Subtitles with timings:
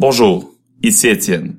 [0.00, 0.54] Bonjour,
[0.84, 1.56] ici Étienne.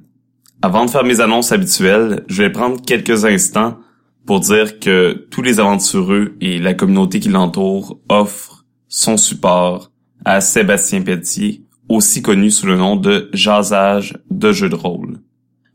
[0.61, 3.77] Avant de faire mes annonces habituelles, je vais prendre quelques instants
[4.25, 9.91] pour dire que tous les aventureux et la communauté qui l'entoure offrent son support
[10.23, 15.17] à Sébastien Pelletier, aussi connu sous le nom de Jasage de jeux de rôle.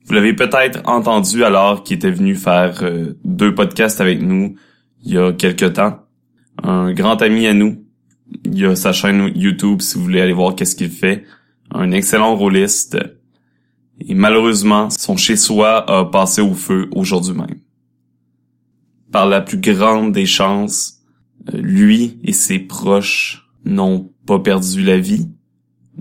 [0.07, 4.55] Vous l'avez peut-être entendu alors qu'il était venu faire euh, deux podcasts avec nous
[5.05, 5.99] il y a quelque temps.
[6.63, 7.85] Un grand ami à nous.
[8.47, 11.25] Il a sa chaîne YouTube si vous voulez aller voir qu'est-ce qu'il fait
[11.75, 12.97] un excellent rôliste.
[14.01, 17.61] Et malheureusement, son chez-soi a passé au feu aujourd'hui même.
[19.13, 21.01] Par la plus grande des chances,
[21.53, 25.29] lui et ses proches n'ont pas perdu la vie.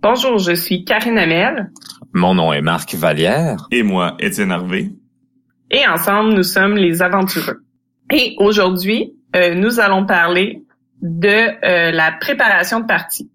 [0.02, 1.72] Bonjour, je suis Karine Amel.
[2.14, 3.68] Mon nom est Marc Vallière.
[3.70, 4.94] Et moi, Étienne Harvé.
[5.72, 7.66] Et ensemble, nous sommes les aventureux.
[8.14, 10.64] Et aujourd'hui, euh, nous allons parler
[11.02, 13.30] de euh, la préparation de partie.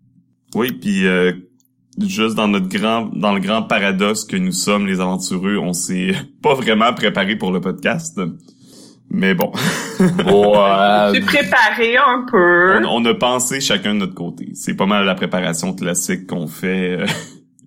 [0.55, 1.33] Oui, puis euh,
[2.01, 6.15] juste dans notre grand dans le grand paradoxe que nous sommes les aventureux, on s'est
[6.43, 8.19] pas vraiment préparé pour le podcast.
[9.11, 9.53] Mais bon.
[10.01, 11.21] ouais.
[11.21, 12.85] préparé un peu.
[12.87, 14.51] On, a pensé chacun de notre côté.
[14.55, 17.07] C'est pas mal la préparation classique qu'on fait euh,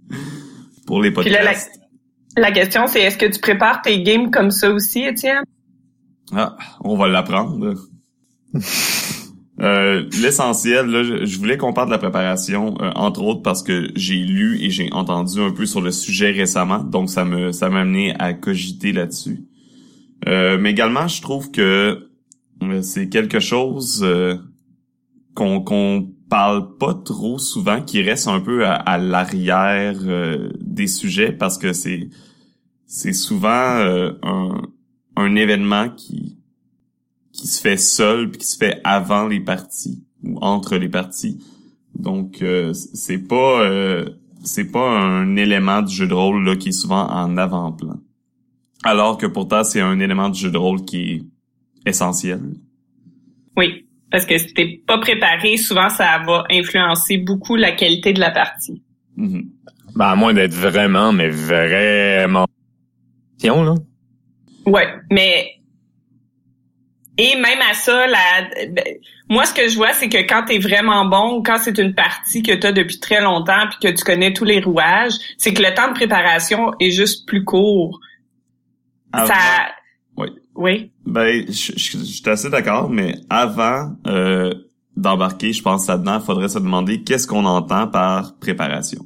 [0.85, 1.71] pour les podcasts.
[2.35, 5.43] la, question, c'est est-ce que tu prépares tes games comme ça aussi, Étienne?
[6.35, 7.75] Ah, on va l'apprendre.
[9.61, 13.89] euh, L'essentiel, je, je, voulais qu'on parle de la préparation, euh, entre autres parce que
[13.95, 17.69] j'ai lu et j'ai entendu un peu sur le sujet récemment, donc ça me ça
[17.69, 19.46] m'a amené à cogiter là-dessus.
[20.25, 22.09] Euh, mais également, je trouve que
[22.63, 24.37] euh, c'est quelque chose euh,
[25.35, 29.95] qu'on qu'on parle pas trop souvent, qui reste un peu à, l'arrière
[30.59, 32.09] des sujets parce que c'est
[32.85, 33.79] c'est souvent
[34.23, 34.61] un,
[35.15, 36.37] un événement qui
[37.31, 41.39] qui se fait seul puis qui se fait avant les parties ou entre les parties.
[41.95, 44.03] Donc c'est pas
[44.43, 48.01] c'est pas un élément du jeu de rôle là qui est souvent en avant-plan.
[48.87, 52.39] Alors que pourtant, c'est un élément du jeu de rôle qui est essentiel.
[53.57, 58.21] Oui, parce que si t'es pas préparé, souvent ça va influencer beaucoup la qualité de
[58.21, 58.81] la partie.
[59.17, 59.45] Mm-hmm.
[59.93, 62.45] Ben, à moins d'être vraiment, mais vraiment...
[63.43, 63.75] là.
[64.65, 65.55] Ouais, mais...
[67.17, 68.69] Et même à ça, la...
[68.69, 68.85] Ben,
[69.29, 71.93] moi, ce que je vois, c'est que quand t'es vraiment bon ou quand c'est une
[71.93, 75.61] partie que t'as depuis très longtemps puis que tu connais tous les rouages, c'est que
[75.61, 77.99] le temps de préparation est juste plus court
[79.25, 79.35] ça...
[80.17, 80.27] Oui.
[80.55, 80.91] Oui.
[81.05, 84.51] Ben, je, suis assez d'accord, mais avant euh,
[84.95, 89.05] d'embarquer, je pense là-dedans, il faudrait se demander qu'est-ce qu'on entend par préparation.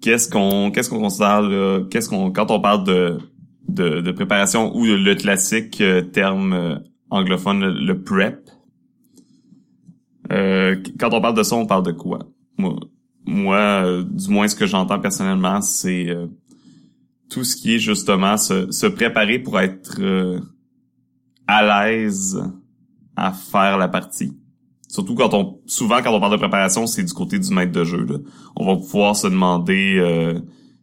[0.00, 1.42] Qu'est-ce qu'on qu'est-ce qu'on considère
[1.90, 3.18] qu'est-ce qu'on quand on parle de,
[3.68, 6.78] de, de préparation ou le, classique euh, terme euh,
[7.10, 8.48] anglophone le, prep.
[10.32, 12.20] Euh, quand on parle de ça, on parle de quoi?
[12.58, 12.76] Moi,
[13.26, 16.14] moi du moins ce que j'entends personnellement, c'est
[17.34, 20.38] tout ce qui est justement se, se préparer pour être euh,
[21.48, 22.40] à l'aise
[23.16, 24.32] à faire la partie.
[24.88, 27.82] Surtout quand on souvent quand on parle de préparation, c'est du côté du maître de
[27.82, 28.06] jeu.
[28.54, 30.38] On va pouvoir se demander euh,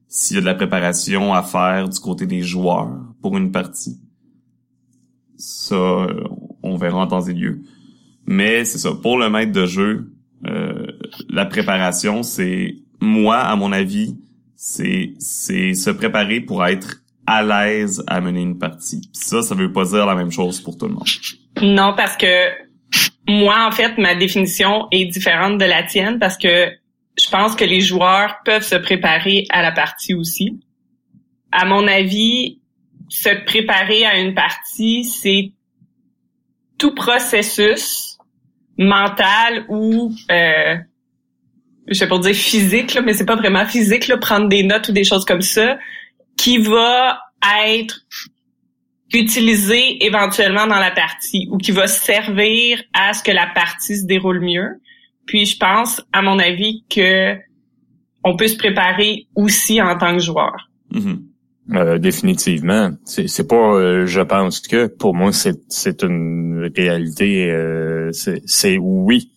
[0.09, 4.01] s'il y a de la préparation à faire du côté des joueurs pour une partie.
[5.37, 6.07] Ça,
[6.63, 7.61] on verra en temps et lieu.
[8.25, 8.91] Mais c'est ça.
[8.93, 10.11] Pour le maître de jeu,
[10.45, 10.87] euh,
[11.29, 14.17] la préparation, c'est moi, à mon avis,
[14.63, 19.01] c'est c'est se préparer pour être à l'aise à mener une partie.
[19.11, 21.07] ça, ça veut pas dire la même chose pour tout le monde.
[21.63, 22.27] Non, parce que
[23.27, 26.71] moi, en fait, ma définition est différente de la tienne parce que
[27.17, 30.59] je pense que les joueurs peuvent se préparer à la partie aussi.
[31.51, 32.59] À mon avis,
[33.09, 35.53] se préparer à une partie, c'est
[36.77, 38.19] tout processus
[38.77, 40.75] mental ou euh,
[41.87, 44.89] je sais pas dire physique, là, mais c'est pas vraiment physique, là, prendre des notes
[44.89, 45.77] ou des choses comme ça,
[46.37, 47.19] qui va
[47.65, 48.01] être
[49.13, 54.05] utilisé éventuellement dans la partie ou qui va servir à ce que la partie se
[54.05, 54.79] déroule mieux.
[55.25, 57.35] Puis je pense, à mon avis, que
[58.23, 60.69] on peut se préparer aussi en tant que joueur.
[60.93, 61.19] Mm-hmm.
[61.73, 62.91] Euh, définitivement.
[63.05, 67.49] C'est pas, euh, je pense que pour moi c'est une réalité.
[67.49, 69.31] Euh, c'est oui.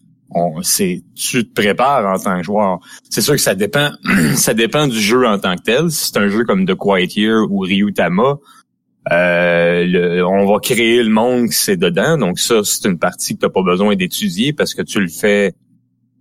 [0.63, 2.81] C'est tu te prépares en tant que joueur.
[3.09, 3.91] C'est sûr que ça dépend.
[4.35, 5.91] ça dépend du jeu en tant que tel.
[5.91, 8.39] Si c'est un jeu comme The Quiet Year ou Ryutama,
[9.13, 12.17] euh, on va créer le monde qui c'est dedans.
[12.17, 15.09] Donc ça, c'est une partie que tu n'as pas besoin d'étudier parce que tu le
[15.09, 15.55] fais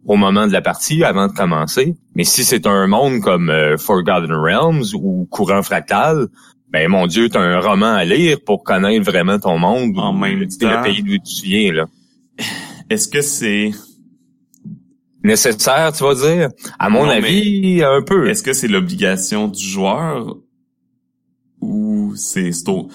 [0.05, 1.95] au moment de la partie avant de commencer.
[2.15, 6.27] Mais si c'est un monde comme euh, Forgotten Realms ou Courant Fractal,
[6.69, 10.11] ben mon Dieu, tu as un roman à lire pour connaître vraiment ton monde en
[10.11, 11.85] même temps le pays d'où tu viens là.
[12.89, 13.71] Est-ce que c'est
[15.23, 16.49] nécessaire, tu vas dire?
[16.79, 18.29] À mon avis, un peu.
[18.29, 20.37] Est-ce que c'est l'obligation du joueur
[21.61, 22.89] ou c'est au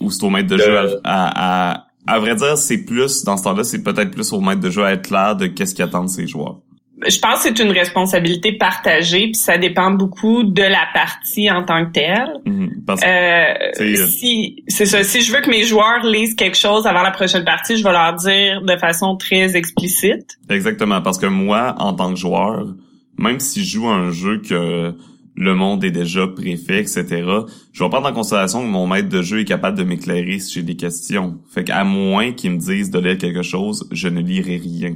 [0.00, 3.44] ou c'est au maître de jeu à, à, à, vrai dire c'est plus dans ce
[3.44, 6.04] temps-là c'est peut-être plus au maître de jeu à être clair de qu'est-ce qui attend
[6.04, 6.60] de ses joueurs
[7.06, 11.62] je pense que c'est une responsabilité partagée puis ça dépend beaucoup de la partie en
[11.62, 16.34] tant que telle mhm, euh, si c'est ça si je veux que mes joueurs lisent
[16.34, 21.02] quelque chose avant la prochaine partie je vais leur dire de façon très explicite exactement
[21.02, 22.66] parce que moi en tant que joueur
[23.18, 24.94] même si je joue un jeu que
[25.36, 27.04] le monde est déjà préfet, etc.
[27.72, 30.54] Je vais prendre en considération que mon maître de jeu est capable de m'éclairer si
[30.54, 31.38] j'ai des questions.
[31.52, 34.94] Fait qu'à moins qu'il me dise de lire quelque chose, je ne lirai rien.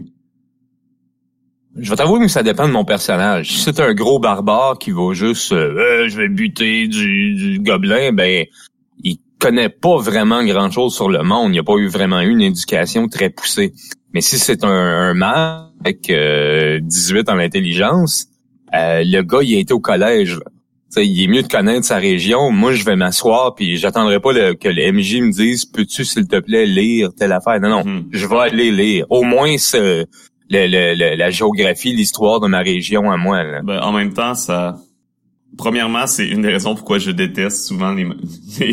[1.78, 3.52] Je vais t'avouer que ça dépend de mon personnage.
[3.52, 7.60] Si c'est un gros barbare qui va juste euh, euh, je vais buter du, du,
[7.60, 8.46] gobelin, ben
[9.02, 11.54] il connaît pas vraiment grand chose sur le monde.
[11.54, 13.72] Il n'a pas eu vraiment eu une éducation très poussée.
[14.12, 18.26] Mais si c'est un, un mage avec euh, 18 en intelligence,
[18.74, 20.38] euh, le gars, il a été au collège.
[20.96, 22.50] il est mieux de connaître sa région.
[22.50, 26.40] Moi, je vais m'asseoir puis j'attendrai pas que le MJ me dise peux-tu s'il te
[26.40, 27.60] plaît lire telle affaire.
[27.60, 28.08] Non, non, hmm.
[28.10, 29.06] je vais aller lire.
[29.08, 30.04] Au moins ce,
[30.50, 33.44] le, la géographie, l'histoire de ma région à moi.
[33.62, 34.76] Ben, en même temps, ça
[35.58, 38.06] Premièrement, c'est une des raisons pourquoi je déteste souvent les,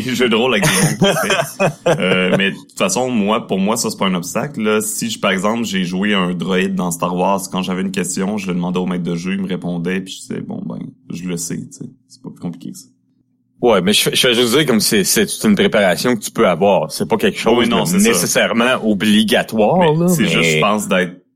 [0.00, 1.06] jeux de rôle avec des
[1.88, 4.62] euh, mais de toute façon, moi, pour moi, ça c'est pas un obstacle.
[4.62, 4.80] Là.
[4.80, 8.38] Si je, par exemple, j'ai joué un droïde dans Star Wars, quand j'avais une question,
[8.38, 10.78] je le demandais au maître de jeu, il me répondait, puis je disais bon ben,
[11.12, 12.86] je le sais, tu sais, c'est pas plus compliqué que ça.
[13.60, 16.46] Ouais, mais je, je vais juste dire comme c'est c'est une préparation que tu peux
[16.46, 16.92] avoir.
[16.92, 20.08] C'est pas quelque chose de nécessairement obligatoire.
[20.08, 21.27] C'est juste, je pense, d'être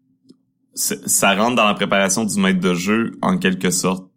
[0.74, 4.10] ça rentre dans la préparation du maître de jeu en quelque sorte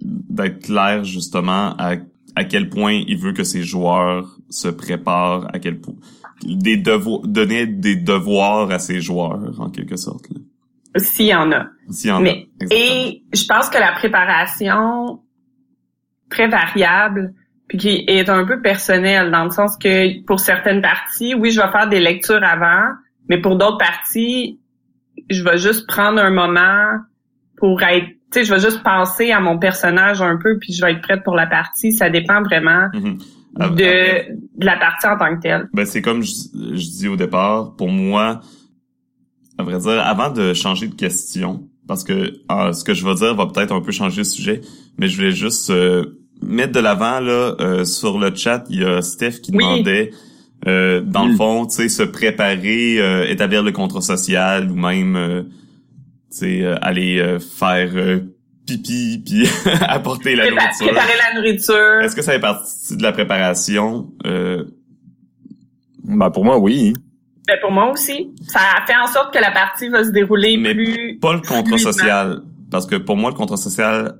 [0.00, 1.96] d'être clair justement à,
[2.36, 5.94] à quel point il veut que ses joueurs se préparent, à quel point
[6.42, 10.26] des devoirs, donner des devoirs à ses joueurs en quelque sorte.
[10.96, 11.66] S'il y en a.
[11.90, 12.66] S'il y en Mais, a.
[12.70, 15.20] Et je pense que la préparation
[16.30, 17.34] très variable
[17.68, 21.60] puis qui est un peu personnelle dans le sens que pour certaines parties, oui, je
[21.60, 22.90] vais faire des lectures avant,
[23.28, 24.60] mais pour d'autres parties,
[25.30, 26.98] je vais juste prendre un moment
[27.56, 30.84] pour être tu sais, je vais juste penser à mon personnage un peu, puis je
[30.84, 31.92] vais être prête pour la partie.
[31.92, 33.18] Ça dépend vraiment mhm.
[33.76, 35.68] de, la partie en tant que telle.
[35.72, 38.40] Ben, c'est comme je, dis au départ, pour moi,
[39.56, 43.14] à vrai dire, avant de changer de question, parce que ah, ce que je vais
[43.14, 44.62] dire va peut-être un peu changer le sujet,
[44.98, 48.84] mais je voulais juste euh, mettre de l'avant là euh, sur le chat, il y
[48.84, 50.10] a Steph qui demandait
[50.66, 51.36] euh, dans le mm.
[51.36, 55.44] fond, tu sais, se préparer, établir le contrat social ou même
[56.34, 58.18] c'est euh, aller euh, faire euh,
[58.66, 59.46] pipi puis
[59.88, 60.86] apporter la nourriture.
[60.86, 62.00] Préparer la nourriture.
[62.02, 64.64] Est-ce que ça fait partie de la préparation euh...
[66.02, 66.92] Ben pour moi oui.
[67.46, 68.34] Ben pour moi aussi.
[68.48, 71.18] Ça fait en sorte que la partie va se dérouler Mais plus.
[71.20, 74.18] Pas le contrat social, parce que pour moi le contrat social,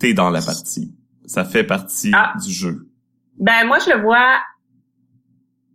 [0.00, 0.92] t'es dans la partie.
[1.24, 2.32] ça fait partie Ah.
[2.44, 2.88] du jeu.
[3.38, 4.38] Ben moi je le vois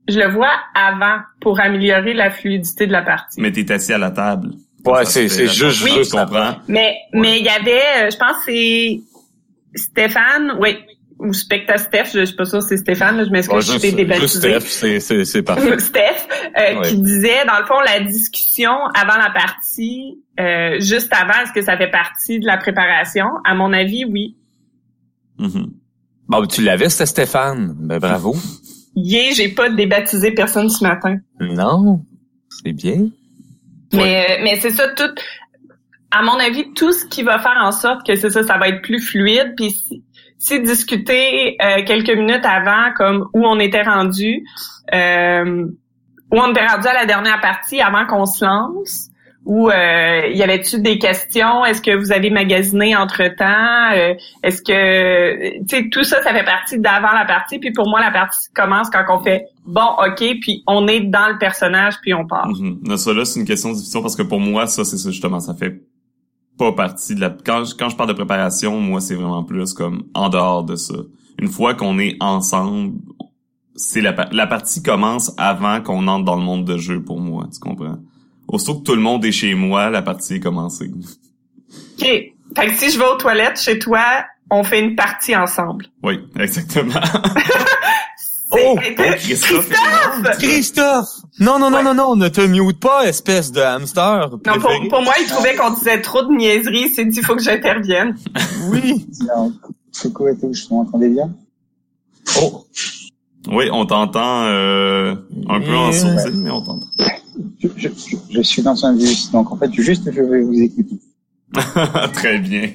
[0.10, 3.40] je le vois avant pour améliorer la fluidité de la partie.
[3.42, 4.52] Mais t'es assis à la table.
[4.86, 5.54] Ouais, c'est juste
[5.86, 6.56] juste tu comprends?
[6.68, 9.02] Mais mais il y avait euh, je pense que c'est
[9.76, 10.78] Stéphane, oui,
[11.20, 13.72] ou Specta Steph, je, je suis pas sûre c'est Stéphane, là, je m'excuse, Ouais, je
[13.84, 14.40] juste débaptisée.
[14.60, 15.78] Steph, c'est c'est c'est parfait.
[15.80, 16.88] Steph, euh, Ouais.
[16.88, 21.62] qui disait, dans le fond, la discussion avant la partie, euh, juste avant, est-ce que
[21.62, 23.26] ça fait partie de la préparation?
[23.46, 24.38] À mon avis, oui.
[25.38, 25.72] Mhm.
[26.28, 27.76] Bon, tu l'avais, c'était Stéphane.
[27.78, 28.36] Ben bravo.
[29.02, 31.18] Yeah, j'ai pas débaptisé personne ce matin.
[31.40, 32.02] Non,
[32.50, 33.08] c'est bien.
[33.94, 35.14] Mais, mais c'est ça, tout,
[36.12, 38.70] à mon avis, tout ce qui va faire en sorte que c'est ça, ça va
[38.70, 39.54] être plus fluide.
[39.56, 40.04] Puis si,
[40.38, 44.44] si discuter euh, quelques minutes avant, comme où on était rendu,
[44.94, 45.66] euh,
[46.32, 49.09] où on était rendu à la dernière partie avant qu'on se lance,
[49.50, 51.66] ou euh, y avait-tu des questions?
[51.66, 53.90] Est-ce que vous avez magasiné entre temps
[54.44, 57.58] Est-ce que tu sais tout ça, ça fait partie d'avant la partie.
[57.58, 61.30] Puis pour moi, la partie commence quand on fait bon, ok, puis on est dans
[61.30, 62.48] le personnage, puis on part.
[62.60, 65.40] Non, ça là, c'est une question difficile parce que pour moi, ça, c'est ça justement,
[65.40, 65.82] ça fait
[66.60, 67.32] pas partie de la.
[67.32, 70.76] Quand je, quand je parle de préparation, moi, c'est vraiment plus comme en dehors de
[70.76, 70.94] ça.
[71.40, 73.00] Une fois qu'on est ensemble,
[73.76, 77.48] c'est la, la partie commence avant qu'on entre dans le monde de jeu pour moi,
[77.52, 77.98] tu comprends?
[78.50, 80.90] Aussitôt que tout le monde est chez moi, la partie est commencée.
[80.90, 82.02] OK.
[82.02, 82.34] Fait
[82.68, 85.86] que si je vais aux toilettes chez toi, on fait une partie ensemble.
[86.04, 87.00] Oui, exactement.
[88.52, 89.70] Oh, C'est- oh, Christophe.
[90.40, 91.10] Christophe!
[91.40, 94.32] Non, non, non, non, non, ne te mute pas, espèce de hamster.
[94.32, 96.86] Non, pour, moi, il trouvait qu'on disait trop de niaiseries.
[96.88, 98.18] Il s'est dit, il faut que j'intervienne.
[98.72, 99.06] Oui.
[99.28, 99.54] Non,
[100.02, 101.30] Coco et tout, vous m'entendez bien
[102.42, 102.66] Oh.
[103.52, 105.16] Oui, on t'entend euh,
[105.48, 106.88] un peu en sourdine, mais on t'entend.
[107.60, 110.62] Je, je, je, je suis dans un bus, donc en fait, juste je vais vous
[110.62, 111.00] écouter.
[112.14, 112.72] Très bien.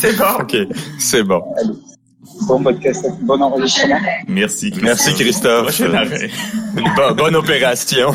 [0.00, 0.24] C'est bon.
[0.40, 0.56] OK,
[0.98, 1.42] c'est bon.
[2.46, 3.96] Bon podcast, bon enregistrement.
[4.28, 4.84] Merci, Christophe.
[4.84, 5.82] Merci, Christophe.
[7.16, 8.10] Bonne opération.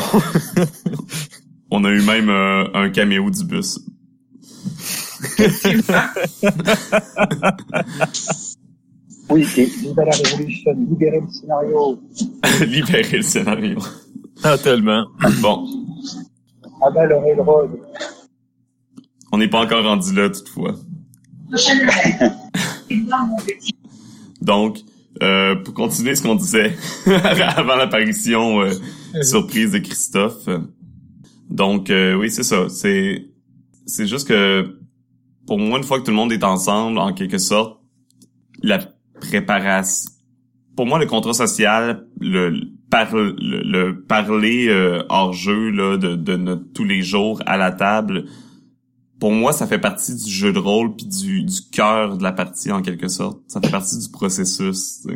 [1.70, 3.80] On a eu même euh, un caméo du bus.
[9.30, 11.98] Oui, et viva la révolution, libérez le scénario.
[12.66, 13.78] Libérer le scénario.
[14.42, 15.06] Ah, tellement.
[15.40, 15.66] Bon,
[16.82, 17.70] Ah le railroad.
[19.32, 20.74] on n'est pas encore rendu là toutefois.
[24.42, 24.78] Donc,
[25.22, 26.74] euh, pour continuer ce qu'on disait
[27.06, 28.72] avant l'apparition euh,
[29.22, 30.48] surprise de Christophe.
[31.48, 32.68] Donc, euh, oui, c'est ça.
[32.68, 33.30] C'est
[33.86, 34.78] c'est juste que
[35.46, 37.78] pour moi, une fois que tout le monde est ensemble, en quelque sorte,
[38.62, 38.78] la
[39.20, 40.10] préparation.
[40.76, 42.60] Pour moi, le contrat social, le
[42.90, 47.56] par- le, le parler euh, hors jeu là, de, de notre tous les jours à
[47.56, 48.24] la table,
[49.20, 52.32] pour moi, ça fait partie du jeu de rôle puis du, du cœur de la
[52.32, 53.40] partie en quelque sorte.
[53.48, 55.06] Ça fait partie du processus.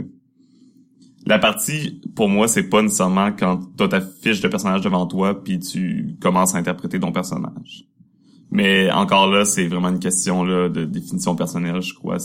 [1.26, 5.42] La partie, pour moi, c'est pas nécessairement quand t'as ta fiche de personnage devant toi
[5.42, 7.84] puis tu commences à interpréter ton personnage.
[8.50, 12.16] Mais encore là, c'est vraiment une question là de définition personnelle, je crois.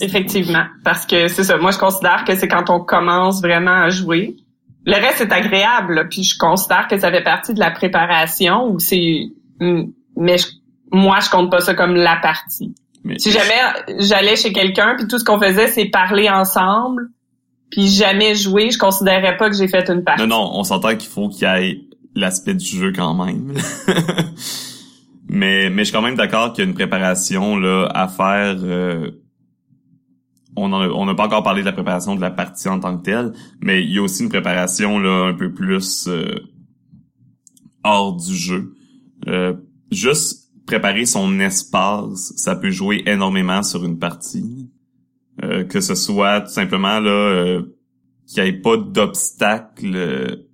[0.00, 0.64] Effectivement.
[0.82, 1.58] Parce que c'est ça.
[1.58, 4.36] Moi, je considère que c'est quand on commence vraiment à jouer.
[4.84, 8.78] Le reste est agréable, puis je considère que ça fait partie de la préparation ou
[8.80, 9.26] c'est
[9.60, 10.46] mais je-
[10.90, 12.74] moi je compte pas ça comme la partie.
[13.04, 13.60] Mais- Si jamais
[14.00, 17.08] j'allais chez quelqu'un puis tout ce qu'on faisait c'est parler ensemble
[17.70, 20.22] puis jamais jouer, je considérerais pas que j'ai fait une partie.
[20.22, 21.80] Non, non, on s'entend qu'il faut qu'il y ait
[22.14, 23.54] l'aspect du jeu quand même.
[25.28, 28.56] mais, mais je suis quand même d'accord qu'il y a une préparation là à faire.
[28.62, 29.10] euh,
[30.56, 33.32] on n'a pas encore parlé de la préparation de la partie en tant que telle,
[33.60, 36.34] mais il y a aussi une préparation là un peu plus euh,
[37.84, 38.74] hors du jeu.
[39.28, 39.54] Euh,
[39.90, 44.70] juste préparer son espace, ça peut jouer énormément sur une partie.
[45.42, 47.62] Euh, que ce soit tout simplement là euh,
[48.26, 50.44] qu'il n'y ait pas d'obstacle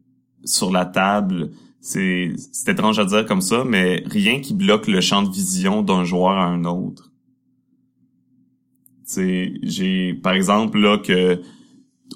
[0.44, 1.50] sur la table.
[1.80, 2.34] C'est
[2.66, 6.36] étrange à dire comme ça, mais rien qui bloque le champ de vision d'un joueur
[6.38, 7.07] à un autre.
[9.16, 11.40] J'ai par exemple là que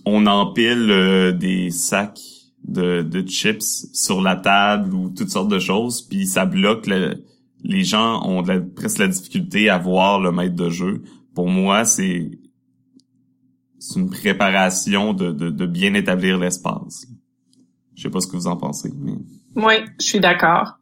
[0.05, 2.21] on empile euh, des sacs
[2.65, 7.25] de, de chips sur la table ou toutes sortes de choses, puis ça bloque le-
[7.65, 11.03] les gens ont la- presque la difficulté à voir le maître de jeu.
[11.35, 12.31] Pour moi, c'est
[13.79, 17.07] c'est une préparation de, de, de bien établir l'espace.
[17.97, 19.15] Je sais pas ce que vous en pensez, mais
[19.57, 20.79] Oui, je suis d'accord.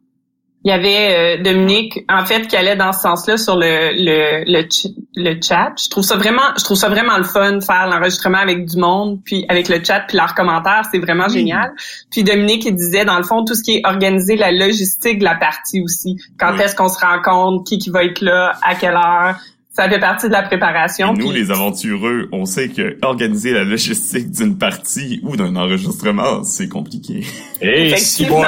[0.62, 4.44] Il y avait euh, Dominique, en fait, qui allait dans ce sens-là sur le le
[4.46, 4.68] le,
[5.16, 5.72] le chat.
[5.82, 8.76] Je trouve ça vraiment, je trouve ça vraiment le fun de faire l'enregistrement avec du
[8.76, 11.72] monde, puis avec le chat, puis leurs commentaires, c'est vraiment génial.
[12.10, 15.24] Puis Dominique, il disait dans le fond tout ce qui est organiser la logistique de
[15.24, 16.16] la partie aussi.
[16.38, 19.36] Quand est-ce qu'on se rencontre, qui qui va être là, à quelle heure?
[19.80, 21.14] Ça fait partie de la préparation.
[21.14, 25.56] Et nous, puis- les aventureux, on sait que organiser la logistique d'une partie ou d'un
[25.56, 27.20] enregistrement, c'est compliqué.
[27.62, 28.42] Et si Effectivement.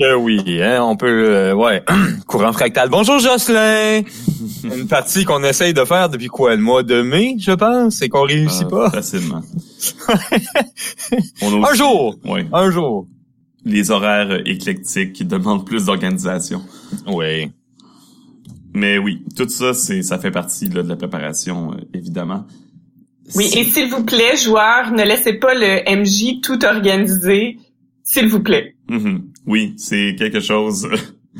[0.00, 1.82] que oui, hein, on peut, euh, ouais,
[2.26, 2.88] courant fractal.
[2.88, 4.02] Bonjour Jocelyn.
[4.64, 8.08] Une partie qu'on essaye de faire depuis quoi, le mois de mai, je pense, et
[8.08, 8.90] qu'on réussit Euh, pas?
[8.90, 9.42] Facilement.
[11.42, 12.46] on Un jour, Ouais.
[12.52, 13.06] un jour.
[13.66, 16.62] Les horaires euh, éclectiques qui demandent plus d'organisation.
[17.06, 17.50] Oui.
[18.74, 22.46] Mais oui, tout ça, c'est, ça fait partie là, de la préparation, euh, évidemment.
[23.34, 27.58] Oui, et s'il vous plaît, joueurs, ne laissez pas le MJ tout organiser,
[28.02, 28.76] s'il vous plaît.
[28.88, 29.30] Mhm.
[29.46, 30.88] Oui, c'est quelque chose.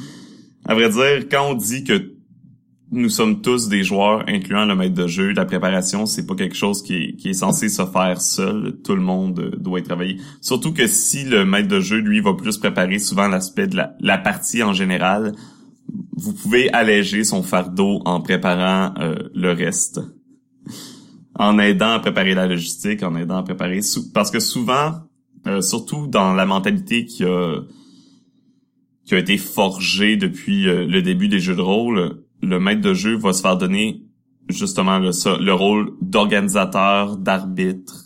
[0.64, 2.14] à vrai dire, quand on dit que
[2.92, 6.56] nous sommes tous des joueurs, incluant le maître de jeu, la préparation, c'est pas quelque
[6.56, 8.78] chose qui est, qui est censé se faire seul.
[8.84, 10.16] Tout le monde euh, doit y travailler.
[10.40, 13.94] Surtout que si le maître de jeu, lui, va plus préparer souvent l'aspect de la,
[14.00, 15.32] la partie en général,
[16.20, 20.00] vous pouvez alléger son fardeau en préparant euh, le reste.
[21.34, 23.80] En aidant à préparer la logistique, en aidant à préparer...
[24.12, 24.96] Parce que souvent,
[25.46, 27.60] euh, surtout dans la mentalité qui a
[29.06, 32.94] qui a été forgée depuis euh, le début des jeux de rôle, le maître de
[32.94, 34.04] jeu va se faire donner
[34.48, 38.04] justement le, rôle d'organisateur, d'arbitre,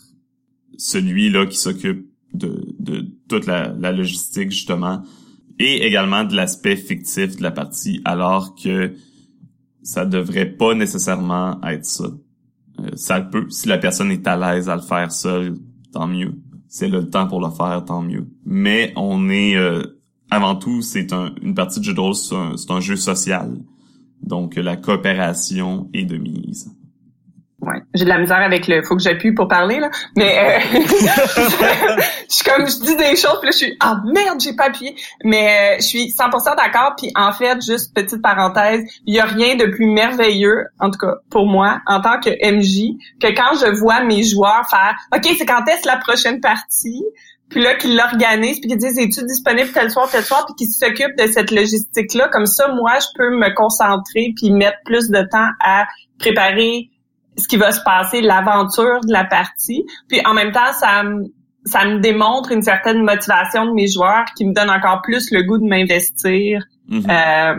[0.79, 5.03] celui là qui s'occupe de, de toute la logistique justement,
[5.59, 8.95] et également de l'aspect fictif de la partie, alors que
[9.83, 12.05] ça devrait pas nécessairement être ça.
[12.81, 15.55] Euh, ça peut, si la personne est à l'aise à le faire seule,
[15.93, 16.35] tant mieux.
[16.69, 18.27] Si elle a le temps pour le faire, tant mieux.
[18.45, 19.83] Mais on est, euh,
[20.31, 23.57] avant tout, c'est un- une partie de jeu de rôle, c'est un, un jeu social.
[24.23, 26.75] Donc, la coopération est de mise.
[27.65, 27.81] Ouais.
[27.95, 30.79] J'ai de la misère avec le faut que j'appuie pour parler là, mais euh,
[32.29, 34.65] je suis comme je dis des choses puis là je suis ah merde j'ai pas
[34.65, 34.95] appuyé,
[35.25, 39.25] mais euh, je suis 100% d'accord puis en fait juste petite parenthèse, il y a
[39.25, 43.57] rien de plus merveilleux en tout cas pour moi en tant que MJ que quand
[43.59, 47.03] je vois mes joueurs faire OK, c'est quand est-ce la prochaine partie
[47.49, 50.75] puis là qu'ils l'organisent puis qu'ils disent es-tu disponible tel soir tel soir puis qu'ils
[50.75, 55.09] s'occupent de cette logistique là comme ça moi je peux me concentrer puis mettre plus
[55.09, 55.87] de temps à
[56.19, 56.91] préparer
[57.37, 59.85] ce qui va se passer, l'aventure de la partie.
[60.09, 61.25] Puis en même temps, ça me,
[61.65, 65.43] ça me démontre une certaine motivation de mes joueurs qui me donne encore plus le
[65.43, 67.07] goût de m'investir Mhm.
[67.11, 67.55] euh,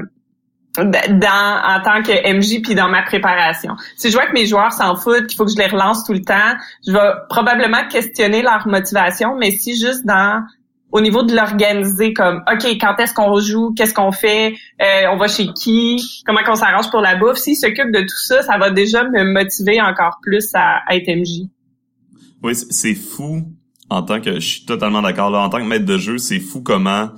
[0.77, 3.75] dans en tant que MJ puis dans ma préparation.
[3.95, 6.13] Si je vois que mes joueurs s'en foutent, qu'il faut que je les relance tout
[6.13, 10.43] le temps, je vais probablement questionner leur motivation, mais si juste dans
[10.97, 15.17] au niveau de l'organiser comme OK, quand est-ce qu'on joue, qu'est-ce qu'on fait, euh, on
[15.17, 18.57] va chez qui, comment qu'on s'arrange pour la bouffe, s'ils s'occupent de tout ça, ça
[18.57, 21.49] va déjà me motiver encore plus à, à être MJ.
[22.43, 23.43] Oui, c'est- c'est fou
[23.89, 26.39] en tant que je suis totalement d'accord là en tant que maître de jeu, c'est
[26.39, 27.09] fou comment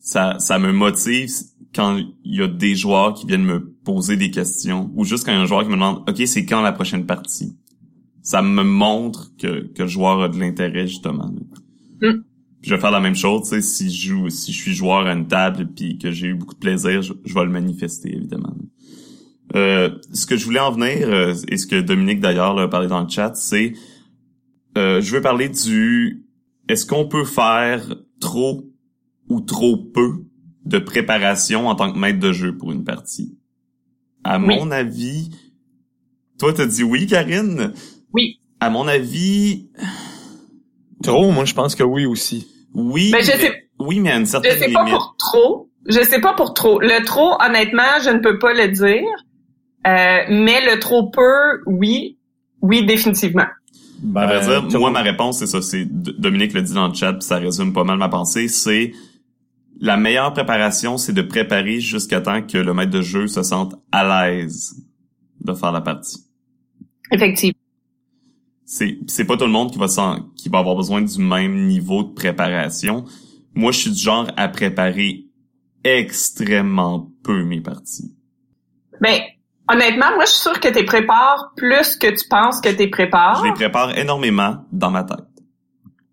[0.00, 1.30] ça ça me motive
[1.74, 5.32] quand il y a des joueurs qui viennent me poser des questions ou juste quand
[5.32, 7.56] il y a un joueur qui me demande OK, c'est quand la prochaine partie?
[8.22, 11.30] Ça me montre que que le joueur a de l'intérêt justement.
[12.00, 12.22] Mm.
[12.64, 15.06] Je vais faire la même chose, tu sais, si je joue si je suis joueur
[15.06, 18.16] à une table puis que j'ai eu beaucoup de plaisir, je, je vais le manifester
[18.16, 18.54] évidemment.
[19.54, 22.88] Euh, ce que je voulais en venir, euh, et ce que Dominique d'ailleurs a parlé
[22.88, 23.74] dans le chat, c'est
[24.78, 26.24] euh, je veux parler du
[26.68, 28.64] est-ce qu'on peut faire trop
[29.28, 30.24] ou trop peu
[30.64, 33.36] de préparation en tant que maître de jeu pour une partie?
[34.24, 34.46] À Oui.
[34.46, 35.28] mon avis,
[36.38, 37.74] toi t'as dit oui, Karine?
[38.14, 38.40] Oui.
[38.58, 39.68] À mon avis,
[41.02, 42.46] Trop, moi je pense que oui aussi.
[42.74, 43.10] Oui.
[43.12, 44.94] Ben, je mais- sais- oui, mais à une Je certaine sais pas limite.
[44.94, 45.70] pour trop.
[45.86, 46.80] Je sais pas pour trop.
[46.80, 49.02] Le trop, honnêtement, je ne peux pas le dire.
[49.86, 52.18] Euh, mais le trop peu, oui.
[52.62, 53.44] Oui, définitivement.
[53.98, 54.78] Ben, À vrai dire, trop.
[54.78, 55.60] moi, ma réponse, c'est ça.
[55.60, 58.48] C'est Dominique le dit dans le chat, puis ça résume pas mal ma pensée.
[58.48, 58.92] C'est
[59.80, 63.74] la meilleure préparation, c'est de préparer jusqu'à temps que le maître de jeu se sente
[63.92, 64.74] à l'aise
[65.42, 66.24] de faire la partie.
[67.12, 67.58] Effectivement.
[68.66, 71.66] C'est c'est pas tout le monde qui va s'en- qui va avoir besoin du même
[71.66, 73.04] niveau de préparation.
[73.54, 75.26] Moi, je suis du genre à préparer
[75.84, 78.14] extrêmement peu mes parties.
[79.00, 79.20] Ben,
[79.70, 83.40] honnêtement, moi, je suis sûre que tu prépares plus que tu penses que tu prépares.
[83.40, 85.18] Je les prépare énormément dans ma tête.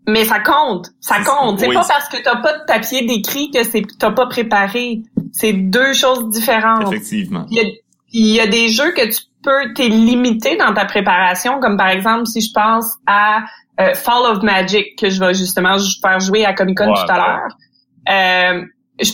[0.08, 0.90] Mais ça compte.
[1.00, 1.60] Ça compte.
[1.60, 1.76] C'est oui.
[1.76, 5.04] pas parce que t'as pas de papier d'écrit que c'est t'as pas préparé.
[5.32, 6.92] C'est deux choses différentes.
[6.92, 7.46] Effectivement.
[7.50, 7.64] Il y, a,
[8.12, 11.90] il y a des jeux que tu peux, t'es limité dans ta préparation, comme par
[11.90, 13.40] exemple si je pense à
[13.80, 17.12] euh, Fall of Magic que je vais justement faire jouer à Comic Con Ouais, tout
[17.12, 17.58] à l'heure.
[18.10, 18.66] Euh,
[19.02, 19.12] je,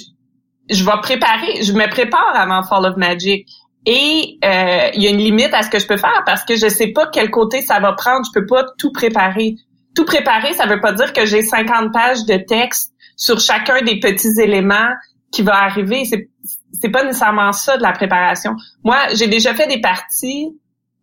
[0.69, 3.47] je vais préparer, je me prépare avant Fall of Magic.
[3.85, 6.57] Et euh, il y a une limite à ce que je peux faire parce que
[6.57, 8.25] je sais pas quel côté ça va prendre.
[8.25, 9.55] Je peux pas tout préparer.
[9.95, 13.99] Tout préparer, ça veut pas dire que j'ai 50 pages de texte sur chacun des
[13.99, 14.89] petits éléments
[15.31, 16.03] qui va arriver.
[16.03, 16.29] C'est
[16.73, 18.55] c'est pas nécessairement ça de la préparation.
[18.83, 20.57] Moi, j'ai déjà fait des parties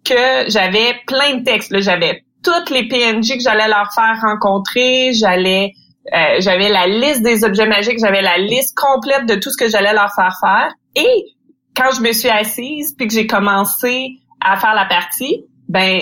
[0.05, 1.74] que j'avais plein de textes.
[1.81, 5.72] J'avais toutes les PNJ que j'allais leur faire rencontrer, j'allais
[6.12, 9.70] euh, j'avais la liste des objets magiques, j'avais la liste complète de tout ce que
[9.70, 10.72] j'allais leur faire faire.
[10.94, 11.24] Et
[11.74, 16.00] quand je me suis assise puis que j'ai commencé à faire la partie, ben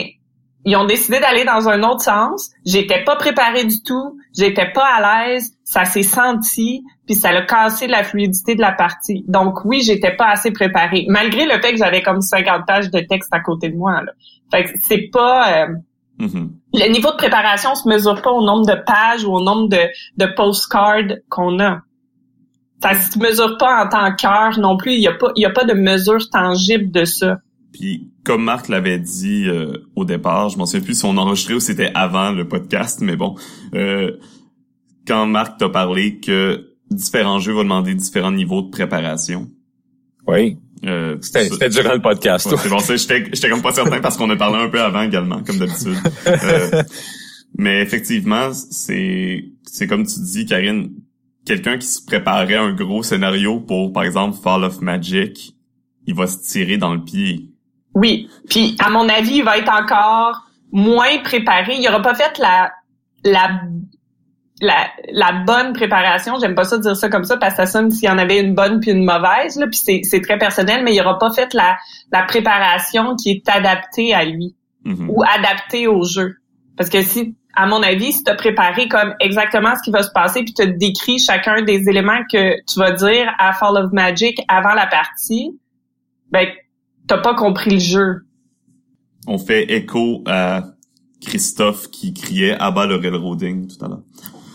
[0.65, 2.51] ils ont décidé d'aller dans un autre sens.
[2.65, 7.43] J'étais pas préparée du tout, j'étais pas à l'aise, ça s'est senti, puis ça a
[7.43, 9.25] cassé la fluidité de la partie.
[9.27, 13.01] Donc oui, j'étais pas assez préparée, malgré le fait que j'avais comme 50 pages de
[13.01, 14.03] texte à côté de moi.
[14.03, 14.13] Là.
[14.51, 15.67] Fait que c'est pas euh,
[16.21, 16.49] mm-hmm.
[16.75, 19.89] le niveau de préparation se mesure pas au nombre de pages ou au nombre de,
[20.17, 21.81] de postcards qu'on a.
[22.83, 24.95] Ça se mesure pas en tant qu'heure non plus.
[24.95, 27.39] Il y a pas il y a pas de mesure tangible de ça.
[27.73, 31.55] Puis comme Marc l'avait dit euh, au départ, je m'en souviens plus si on enregistrait
[31.55, 33.37] ou c'était avant le podcast, mais bon,
[33.75, 34.13] euh,
[35.07, 39.51] quand Marc t'a parlé que différents jeux vont demander différents niveaux de préparation.
[40.27, 40.59] Oui.
[40.85, 42.49] Euh, c'était durant le podcast.
[42.57, 45.43] c'est bon, ça, j'étais comme pas certain parce qu'on a parlé un peu avant également,
[45.43, 45.99] comme d'habitude.
[46.27, 46.83] Euh,
[47.59, 50.91] mais effectivement, c'est c'est comme tu dis, Karine,
[51.45, 55.55] quelqu'un qui se préparait un gros scénario pour, par exemple, Fall of Magic,
[56.07, 57.53] il va se tirer dans le pied
[57.95, 58.29] oui.
[58.49, 61.77] Puis, à mon avis, il va être encore moins préparé.
[61.79, 62.73] Il aura pas fait la,
[63.25, 63.61] la,
[64.63, 66.39] la, la bonne préparation.
[66.41, 68.41] J'aime pas ça dire ça comme ça parce que ça sonne s'il y en avait
[68.41, 69.57] une bonne puis une mauvaise.
[69.57, 71.77] Là, puis c'est, très personnel, mais il aura pas fait la,
[72.13, 74.55] la préparation qui est adaptée à lui
[74.87, 75.09] mm-hmm.
[75.09, 76.37] ou adaptée au jeu.
[76.77, 80.05] Parce que si, à mon avis, si tu as préparé comme exactement ce qui va
[80.05, 83.93] se passer puis tu décris chacun des éléments que tu vas dire à Fall of
[83.93, 85.59] Magic avant la partie,
[86.31, 86.47] ben
[87.09, 88.27] t'as pas compris le jeu.
[89.27, 90.63] On fait écho à
[91.21, 94.03] Christophe qui criait à bas le railroading tout à l'heure.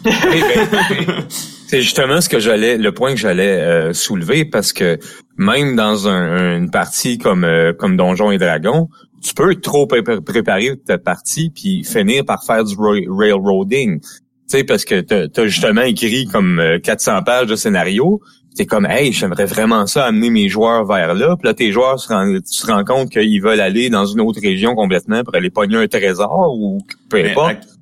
[0.08, 1.28] Ben,
[1.68, 4.98] c'est justement ce que j'allais, le point que j'allais euh, soulever parce que
[5.38, 8.88] même dans une partie comme euh, comme Donjons et Dragons,
[9.22, 14.00] tu peux trop préparer ta partie puis finir par faire du railroading.
[14.00, 14.08] Tu
[14.48, 18.22] sais parce que t'as as justement écrit comme 400 euh, pages de scénario,
[18.56, 22.00] c'est comme hey j'aimerais vraiment ça amener mes joueurs vers là puis là tes joueurs
[22.00, 25.50] se tu te rends compte qu'ils veulent aller dans une autre région complètement pour aller
[25.50, 27.77] pogner un trésor ou peu importe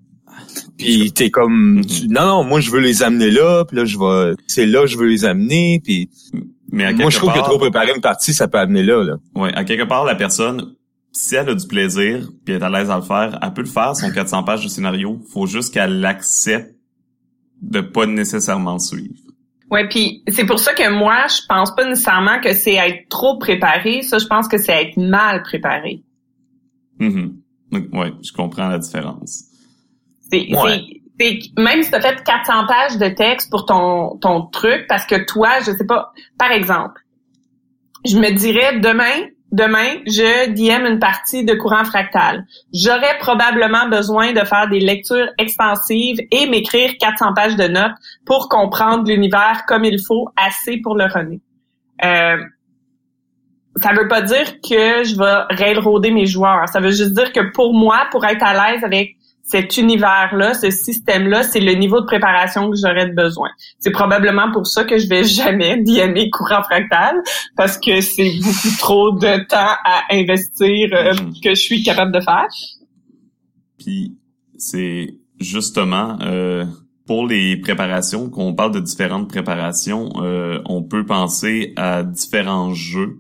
[0.78, 2.08] puis t'es comme mm-hmm.
[2.10, 4.98] non non moi je veux les amener là puis là je vais c'est là je
[4.98, 6.10] veux les amener puis
[6.72, 9.54] mais moi je trouve que trop préparer une partie ça peut amener là là ouais
[9.54, 10.74] à quelque part la personne
[11.12, 13.68] si elle a du plaisir puis est à l'aise à le faire elle peut le
[13.68, 16.76] faire son 400 pages de scénario faut juste qu'elle l'accepte
[17.62, 19.16] de pas nécessairement suivre
[19.72, 23.38] Ouais, puis c'est pour ça que moi, je pense pas nécessairement que c'est être trop
[23.40, 24.04] préparé.
[24.04, 26.04] Ça, je pense que c'est être mal préparé.
[27.00, 27.30] Mm
[27.72, 29.46] Ouais, je comprends la différence.
[30.32, 30.48] C'est,
[31.58, 35.26] même si tu as fait 400 pages de texte pour ton, ton truc, parce que
[35.26, 37.02] toi, je sais pas, par exemple,
[38.06, 42.46] je me dirais demain, demain, je DM une partie de courant fractal.
[42.74, 48.50] J'aurais probablement besoin de faire des lectures extensives et m'écrire 400 pages de notes pour
[48.50, 51.40] comprendre l'univers comme il faut, assez pour le runner.
[52.04, 52.38] Euh,
[53.78, 56.68] ça veut pas dire que je vais railroader mes joueurs.
[56.70, 60.72] Ça veut juste dire que pour moi, pour être à l'aise avec cet univers-là, ce
[60.72, 63.50] système-là, c'est le niveau de préparation que j'aurais besoin.
[63.80, 67.22] C'est probablement pour ça que je vais jamais DMer courant fractal,
[67.56, 71.34] parce que c'est beaucoup trop de temps à investir euh, mhm.
[71.44, 72.48] que je suis capable de faire.
[73.78, 74.18] Puis
[74.58, 76.66] c'est justement euh,
[77.06, 82.74] pour les préparations, quand on parle de différentes préparations, euh, on peut penser à différents
[82.74, 83.20] jeux.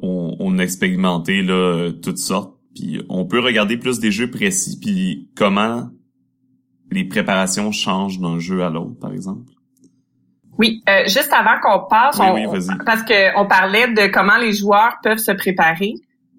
[0.00, 4.78] On, on a expérimenté là toutes sortes puis on peut regarder plus des jeux précis,
[4.80, 5.88] puis comment
[6.90, 9.50] les préparations changent d'un jeu à l'autre, par exemple.
[10.58, 12.18] Oui, euh, juste avant qu'on passe,
[12.84, 15.94] parce que on parlait de comment les joueurs peuvent se préparer.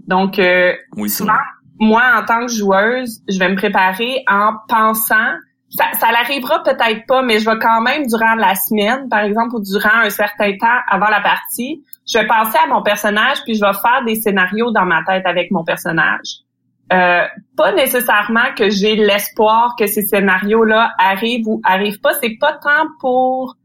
[0.08, 0.74] Donc, euh,
[1.08, 1.34] souvent,
[1.80, 5.34] moi, en tant que joueuse, je vais me préparer en pensant
[5.76, 9.56] ça, ça l'arrivera peut-être pas, mais je vais quand même durant la semaine, par exemple,
[9.56, 13.56] ou durant un certain temps avant la partie, je vais penser à mon personnage puis
[13.56, 16.44] je vais faire des scénarios dans ma tête avec mon personnage.
[16.92, 17.24] Euh,
[17.58, 22.14] pas nécessairement que j'ai l'espoir que ces scénarios-là arrivent ou arrivent pas.
[22.22, 23.56] C'est pas tant pour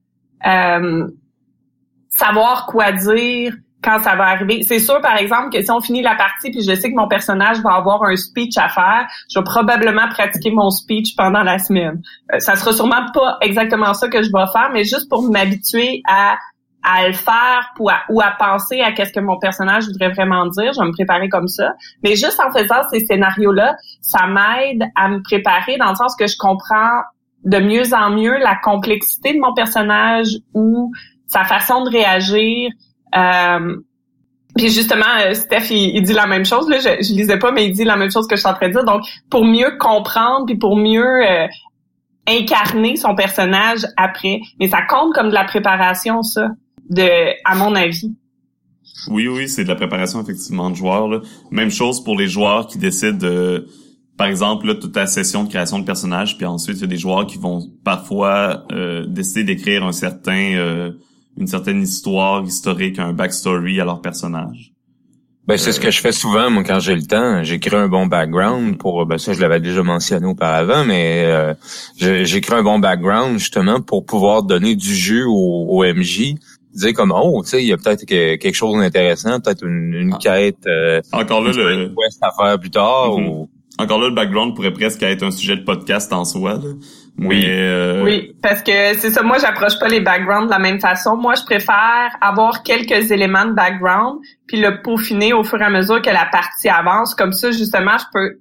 [0.46, 1.08] euh,
[2.08, 4.62] savoir quoi dire, quand ça va arriver.
[4.62, 7.08] C'est sûr, par exemple, que si on finit la partie puis je sais que mon
[7.08, 11.58] personnage va avoir un speech à faire, je vais probablement pratiquer mon speech pendant la
[11.58, 12.02] semaine.
[12.32, 16.02] Euh, ça sera sûrement pas exactement ça que je vais faire, mais juste pour m'habituer
[16.08, 16.36] à
[16.82, 20.46] à le faire ou à, ou à penser à qu'est-ce que mon personnage voudrait vraiment
[20.46, 20.72] dire.
[20.72, 21.74] Je vais me préparer comme ça.
[22.02, 26.26] Mais juste en faisant ces scénarios-là, ça m'aide à me préparer dans le sens que
[26.26, 27.02] je comprends
[27.44, 30.92] de mieux en mieux la complexité de mon personnage ou
[31.26, 32.70] sa façon de réagir.
[33.16, 33.76] Euh,
[34.56, 36.68] puis justement, euh, Steph, il, dit la même chose.
[36.68, 38.68] Là, je, lisais pas, mais il dit la même chose que je suis en train
[38.68, 38.84] de dire.
[38.84, 41.46] Donc, pour mieux comprendre, puis pour mieux euh,
[42.26, 44.40] incarner son personnage après.
[44.58, 46.48] Mais ça compte comme de la préparation, ça,
[46.90, 47.08] de,
[47.44, 48.14] à mon avis.
[49.08, 51.22] Oui, oui, c'est de la préparation effectivement de joueurs.
[51.50, 53.68] Même chose pour les joueurs qui décident de,
[54.16, 56.88] par exemple, là, toute la session de création de personnages, puis ensuite il y a
[56.88, 58.64] des joueurs qui vont parfois
[59.06, 60.90] décider d'écrire un certain
[61.38, 64.72] une certaine histoire historique, un backstory à leur personnage.
[65.46, 67.42] Ben, c'est ce que je fais souvent, moi, quand j'ai le temps.
[67.42, 71.54] J'écris un bon background pour, ben, ça, je l'avais déjà mentionné auparavant, mais euh,
[71.96, 76.34] j'écris un bon background, justement, pour pouvoir donner du jeu au, MJ.
[76.74, 80.18] Dire comme, oh, tu sais, il y a peut-être quelque chose d'intéressant, peut-être une, ah.
[80.20, 80.66] quête.
[80.66, 81.94] Euh, Encore là, le...
[82.20, 83.28] à faire plus tard, mm-hmm.
[83.28, 83.48] ou...
[83.78, 86.54] Encore là, le background pourrait presque être un sujet de podcast en soi.
[86.54, 86.72] Là.
[87.18, 87.44] Oui.
[87.46, 89.22] Euh, oui, parce que c'est ça.
[89.22, 91.16] Moi, j'approche pas les backgrounds de la même façon.
[91.16, 95.70] Moi, je préfère avoir quelques éléments de background, puis le peaufiner au fur et à
[95.70, 97.14] mesure que la partie avance.
[97.14, 98.38] Comme ça, justement, je peux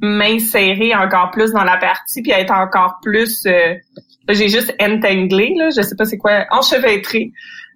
[0.00, 3.44] m'insérer encore plus dans la partie, puis être encore plus.
[3.46, 3.74] Euh,
[4.28, 5.70] j'ai juste entanglé, là.
[5.76, 7.32] Je sais pas c'est quoi, enchevêtré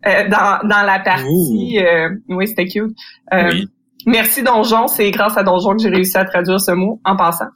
[0.07, 1.81] euh, dans dans la partie.
[1.81, 2.97] Euh, oui, c'était cute.
[3.33, 3.69] Oui.
[4.07, 7.49] Merci Donjon, c'est grâce à Donjon que j'ai réussi à traduire ce mot en passant.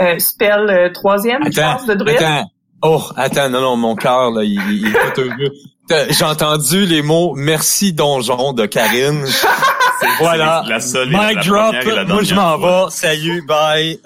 [0.00, 2.16] Euh, spell euh, troisième, attends, de druide.
[2.16, 2.50] Attends.
[2.82, 7.92] Oh, attends, non, non, mon cœur, là, il, il est J'ai entendu les mots merci
[7.92, 9.24] donjon de Karine.
[10.18, 10.62] voilà.
[10.68, 11.74] La seule Mic drop.
[12.06, 12.90] Moi, je m'en vais.
[12.90, 13.98] Salut, bye.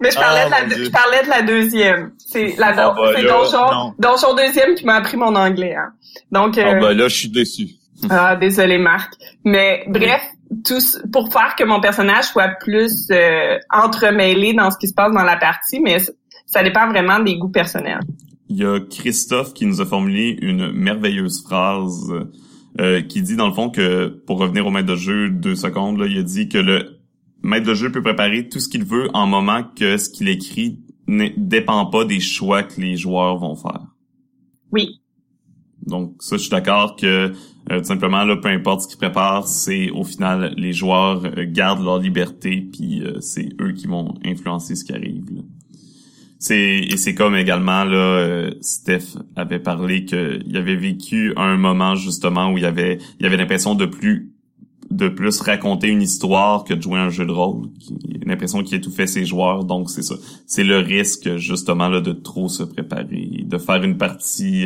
[0.00, 2.12] Mais je parlais, de la, ah, je parlais de la deuxième.
[2.18, 5.74] C'est la ah, bah, donjon, donjon deuxième qui m'a appris mon anglais.
[5.74, 5.92] Hein.
[6.30, 6.56] Donc.
[6.56, 7.68] Euh, ah ben là, je suis déçu.
[8.08, 9.12] Ah, désolé Marc.
[9.44, 10.22] Mais bref,
[10.64, 10.80] tout
[11.12, 15.24] pour faire que mon personnage soit plus euh, entremêlé dans ce qui se passe dans
[15.24, 15.98] la partie, mais
[16.46, 18.00] ça dépend vraiment des goûts personnels.
[18.48, 22.12] Il y a Christophe qui nous a formulé une merveilleuse phrase
[22.80, 25.98] euh, qui dit dans le fond que, pour revenir au maître de jeu deux secondes,
[25.98, 26.98] là, il a dit que le
[27.42, 30.80] maître de jeu peut préparer tout ce qu'il veut en moment que ce qu'il écrit
[31.06, 33.86] ne dépend pas des choix que les joueurs vont faire.
[34.72, 35.00] Oui.
[35.86, 37.32] Donc ça, je suis d'accord que
[37.68, 41.84] tout simplement là, peu importe ce qu'ils préparent, c'est au final les joueurs euh, gardent
[41.84, 45.42] leur liberté, puis euh, c'est eux qui vont influencer ce qui arrive.
[46.38, 52.52] C'est et c'est comme également là, Steph avait parlé qu'il avait vécu un moment justement
[52.52, 54.32] où il avait il avait l'impression de plus
[54.90, 57.68] de plus raconter une histoire que de jouer un jeu de rôle.
[58.04, 60.14] Il a l'impression qu'il étouffait ses joueurs, donc c'est ça.
[60.46, 64.64] C'est le risque justement là de trop se préparer, de faire une partie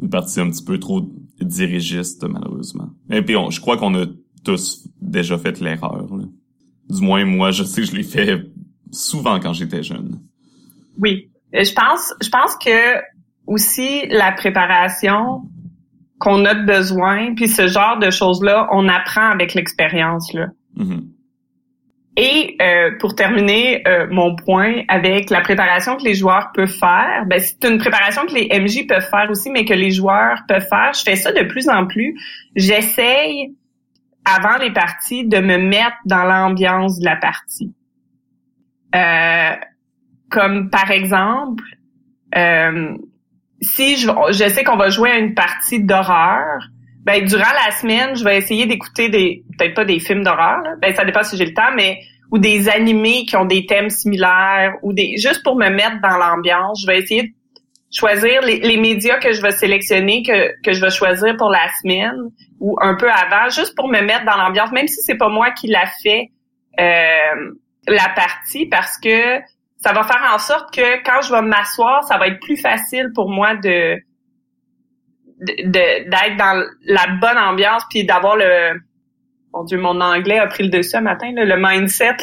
[0.00, 1.10] une partie un petit peu trop
[1.44, 2.90] dirigiste, malheureusement.
[3.10, 4.06] Et puis, je crois qu'on a
[4.44, 6.06] tous déjà fait l'erreur.
[6.88, 8.42] Du moins, moi, je sais que je l'ai fait
[8.90, 10.20] souvent quand j'étais jeune.
[10.98, 11.30] Oui.
[11.52, 13.00] Je pense, je pense que
[13.46, 15.42] aussi la préparation
[16.18, 20.32] qu'on a besoin, puis ce genre de choses-là, on apprend avec l'expérience.
[20.32, 20.48] là.
[20.78, 21.02] Mm-hmm.
[22.16, 27.24] Et euh, pour terminer euh, mon point avec la préparation que les joueurs peuvent faire,
[27.26, 30.66] ben, c'est une préparation que les MJ peuvent faire aussi, mais que les joueurs peuvent
[30.68, 30.92] faire.
[30.92, 32.14] Je fais ça de plus en plus.
[32.54, 33.54] J'essaye
[34.26, 37.74] avant les parties de me mettre dans l'ambiance de la partie.
[38.94, 39.56] Euh,
[40.30, 41.64] comme par exemple,
[43.62, 46.68] si je, je sais qu'on va jouer à une partie d'horreur,
[47.04, 50.94] ben durant la semaine, je vais essayer d'écouter des peut-être pas des films d'horreur, ben
[50.94, 54.74] ça dépend si j'ai le temps, mais ou des animés qui ont des thèmes similaires
[54.82, 57.32] ou des juste pour me mettre dans l'ambiance, je vais essayer de
[57.90, 61.68] choisir les, les, médias que je vais sélectionner que que je vais choisir pour la
[61.82, 65.28] semaine ou un peu avant juste pour me mettre dans l'ambiance même si c'est pas
[65.28, 66.30] moi qui l'a fait
[66.80, 67.52] euh,
[67.86, 69.40] la partie parce que
[69.82, 73.10] ça va faire en sorte que quand je vais m'asseoir, ça va être plus facile
[73.14, 73.96] pour moi de
[75.42, 78.80] d'être dans la bonne ambiance puis d'avoir le
[79.54, 82.16] mon Dieu, mon anglais a pris le dessus ce matin, le mindset,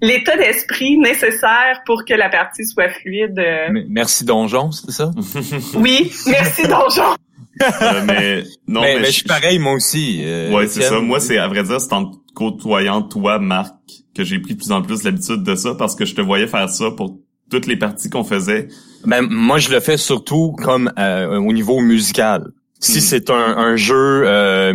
[0.00, 3.40] l'état d'esprit nécessaire pour que la partie soit fluide.
[3.88, 5.12] Merci Donjon, c'est ça?
[5.76, 7.14] oui, merci Donjon.
[7.62, 10.20] Euh, mais non, mais, je suis pareil moi aussi.
[10.24, 11.00] Euh, ouais, c'est ça.
[11.00, 13.74] Moi, c'est à vrai dire, c'est en côtoyant toi, Marc,
[14.16, 16.46] que j'ai pris de plus en plus l'habitude de ça parce que je te voyais
[16.46, 17.18] faire ça pour
[17.50, 18.68] toutes les parties qu'on faisait.
[19.04, 22.52] Ben moi, je le fais surtout comme euh, au niveau musical.
[22.82, 24.74] Si c'est un, un, jeu euh,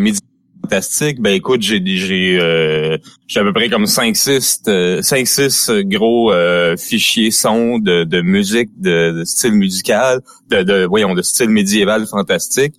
[0.62, 4.62] fantastique, ben écoute, j'ai j'ai euh, j'ai à peu près comme 5 6
[5.02, 11.16] 5 6 gros euh, fichiers son de, de musique de, style musical, de, de voyons
[11.16, 12.76] de style médiéval fantastique.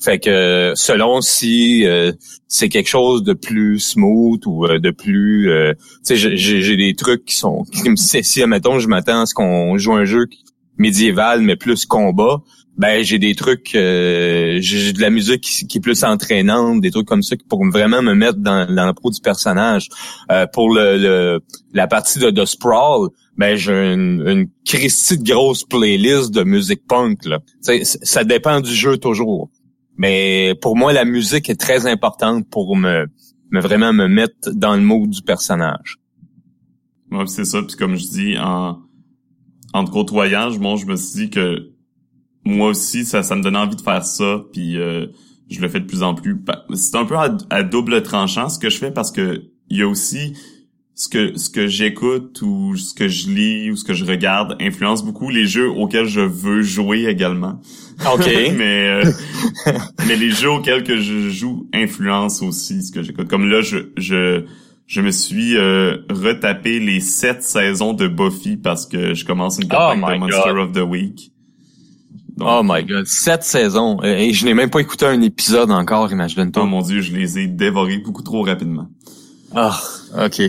[0.00, 2.12] Fait que selon si euh,
[2.48, 5.50] c'est quelque chose de plus smooth ou de plus
[6.06, 9.34] tu sais j'ai des trucs qui sont qui me si admettons je m'attends à ce
[9.34, 10.26] qu'on joue un jeu
[10.78, 12.42] médiéval, mais plus combat,
[12.76, 17.06] ben j'ai des trucs, euh, j'ai de la musique qui, est plus entraînante, des trucs
[17.06, 19.88] comme ça pour vraiment me mettre dans, dans la peau du personnage.
[20.30, 21.40] Euh, pour le,
[21.74, 27.24] la partie de, de Sprawl, ben j'ai une, une de grosse playlist de musique punk.
[27.26, 27.40] Là.
[27.84, 29.50] ça dépend du jeu toujours.
[29.98, 33.06] Mais pour moi, la musique est très importante pour me,
[33.50, 35.98] me vraiment me mettre dans le mode du personnage.
[37.10, 37.60] Ouais, c'est ça.
[37.62, 38.78] Puis comme je dis, en,
[39.74, 41.71] en te moi, je me suis dit que
[42.44, 44.42] moi aussi, ça, ça me donnait envie de faire ça.
[44.52, 45.06] Puis euh,
[45.50, 46.36] je le fais de plus en plus.
[46.74, 49.88] C'est un peu à, double tranchant ce que je fais parce que il y a
[49.88, 50.34] aussi
[50.94, 54.56] ce que ce que j'écoute ou ce que je lis ou ce que je regarde
[54.60, 57.60] influence beaucoup les jeux auxquels je veux jouer également.
[58.12, 58.26] OK.
[58.56, 59.10] mais euh,
[60.06, 63.28] mais les jeux auxquels que je joue influencent aussi ce que j'écoute.
[63.28, 64.44] Comme là je je
[64.86, 69.68] je me suis euh, retapé les sept saisons de Buffy parce que je commence une
[69.68, 71.31] campagne oh de Monster of the Week.
[72.40, 76.62] Oh my god, sept saisons et je n'ai même pas écouté un épisode encore, imagine-toi.
[76.62, 78.88] Oh mon dieu, je les ai dévorés beaucoup trop rapidement.
[79.54, 79.78] Ah,
[80.24, 80.42] ok.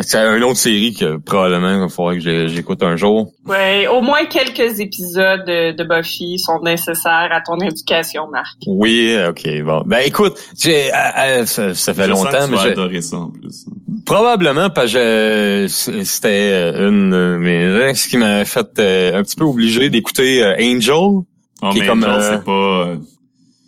[0.00, 3.32] C'est une autre série que probablement il faudrait que j'écoute un jour.
[3.46, 8.56] Ouais, au moins quelques épisodes de, Buffy sont nécessaires à ton éducation, Marc.
[8.66, 9.82] Oui, ok, bon.
[9.86, 13.66] Ben écoute, j'ai, euh, euh, ça, fait longtemps, mais j'ai adoré ça en plus.
[14.06, 19.44] Probablement parce que c'était une de mes ex qui m'a fait euh, un petit peu
[19.44, 21.22] obligé d'écouter Angel.
[21.62, 22.94] Oh, qui est comme, c'est pas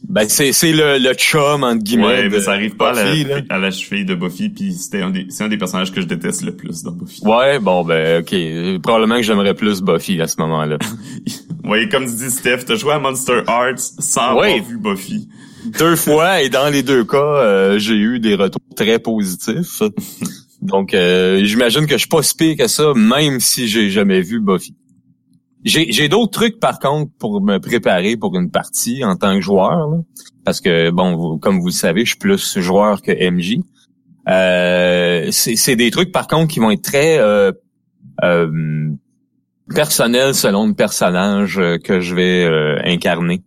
[0.09, 2.07] ben c'est c'est le, le chum entre guillemets.
[2.07, 5.11] Ouais, mais ça arrive pas à, la, à la cheville de Buffy, puis c'était un
[5.11, 7.23] des c'est un des personnages que je déteste le plus dans Buffy.
[7.25, 10.79] Ouais, bon ben ok, probablement que j'aimerais plus Buffy à ce moment-là.
[11.65, 15.29] ouais, comme dit Steph, t'as joué à Monster Hearts sans avoir vu Buffy.
[15.79, 19.83] Deux fois et dans les deux cas, euh, j'ai eu des retours très positifs.
[20.63, 24.21] Donc euh, j'imagine que je suis pas si pire que ça, même si j'ai jamais
[24.21, 24.75] vu Buffy.
[25.67, 30.01] J'ai d'autres trucs par contre pour me préparer pour une partie en tant que joueur,
[30.45, 33.59] parce que bon, comme vous le savez, je suis plus joueur que MJ.
[34.29, 37.51] Euh, c'est des trucs par contre qui vont être très euh,
[38.23, 38.91] euh,
[39.75, 43.43] personnels selon le personnage que je vais euh, incarner.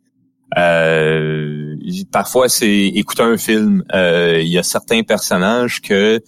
[0.58, 1.76] Euh,
[2.12, 3.86] parfois c'est écouter un film.
[3.94, 6.20] Il y a certains personnages que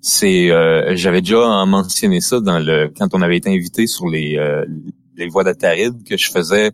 [0.00, 0.48] c'est
[0.96, 4.38] j'avais déjà mentionné ça dans le quand on avait été invité sur les
[5.16, 6.72] les voix d'Ataride que je faisais,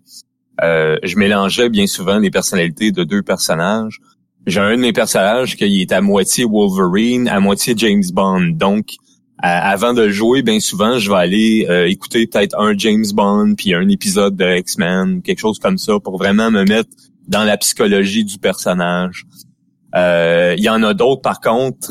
[0.63, 3.99] euh, je mélangeais bien souvent les personnalités de deux personnages.
[4.47, 8.51] J'ai un de mes personnages qui est à moitié Wolverine, à moitié James Bond.
[8.55, 8.97] Donc,
[9.39, 13.75] avant de jouer, bien souvent, je vais aller euh, écouter peut-être un James Bond, puis
[13.75, 16.91] un épisode de X-Men, quelque chose comme ça, pour vraiment me mettre
[17.27, 19.25] dans la psychologie du personnage.
[19.97, 21.91] Euh, il y en a d'autres, par contre.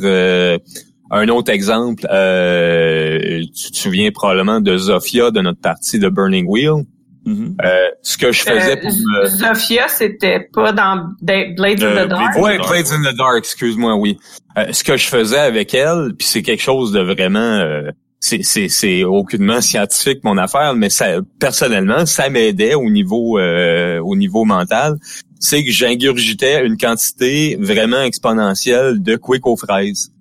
[1.13, 6.45] Un autre exemple, euh, tu te souviens probablement de Zofia de notre partie de Burning
[6.47, 6.85] Wheel.
[7.25, 7.55] Mm-hmm.
[7.63, 9.27] euh, ce que je faisais pour me...
[9.27, 12.35] Zofia, c'était pas dans Blades in the Dark?
[12.37, 14.17] Oui, Blades in the Dark, excuse-moi, oui.
[14.57, 17.39] Euh, ce que je faisais avec elle, puis c'est quelque chose de vraiment...
[17.39, 23.39] Euh, c'est, c'est, c'est aucunement scientifique mon affaire, mais ça, personnellement, ça m'aidait au niveau
[23.39, 24.97] euh, au niveau mental.
[25.39, 30.11] C'est que j'ingurgitais une quantité vraiment exponentielle de quick aux fraises